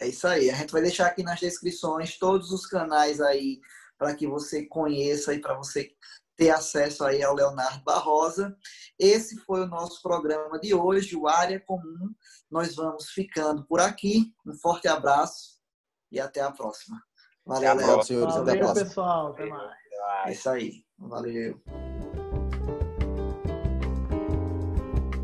É 0.00 0.06
isso 0.06 0.28
aí, 0.28 0.48
a 0.48 0.54
gente 0.54 0.72
vai 0.72 0.82
deixar 0.82 1.08
aqui 1.08 1.24
nas 1.24 1.40
descrições 1.40 2.16
todos 2.18 2.52
os 2.52 2.66
canais 2.66 3.20
aí 3.20 3.58
para 3.98 4.14
que 4.14 4.28
você 4.28 4.64
conheça 4.66 5.34
e 5.34 5.40
para 5.40 5.56
você 5.56 5.90
ter 6.36 6.50
acesso 6.50 7.04
aí 7.04 7.22
ao 7.22 7.34
Leonardo 7.34 7.82
Barrosa. 7.84 8.56
Esse 8.98 9.36
foi 9.38 9.62
o 9.62 9.66
nosso 9.66 10.02
programa 10.02 10.58
de 10.58 10.74
hoje, 10.74 11.16
o 11.16 11.28
Área 11.28 11.60
Comum. 11.60 12.14
Nós 12.50 12.74
vamos 12.74 13.10
ficando 13.10 13.64
por 13.64 13.80
aqui. 13.80 14.32
Um 14.46 14.54
forte 14.54 14.88
abraço 14.88 15.60
e 16.10 16.20
até 16.20 16.40
a 16.40 16.50
próxima. 16.50 17.00
Valeu, 17.44 17.74
Léo, 17.74 18.02
senhores. 18.02 18.34
Valeu, 18.34 18.42
até 18.42 18.52
a 18.52 18.58
próxima. 18.58 18.86
pessoal. 18.86 19.26
Até 19.32 19.46
mais. 19.46 19.82
É 20.26 20.32
isso 20.32 20.48
aí. 20.50 20.84
Valeu. 20.98 21.60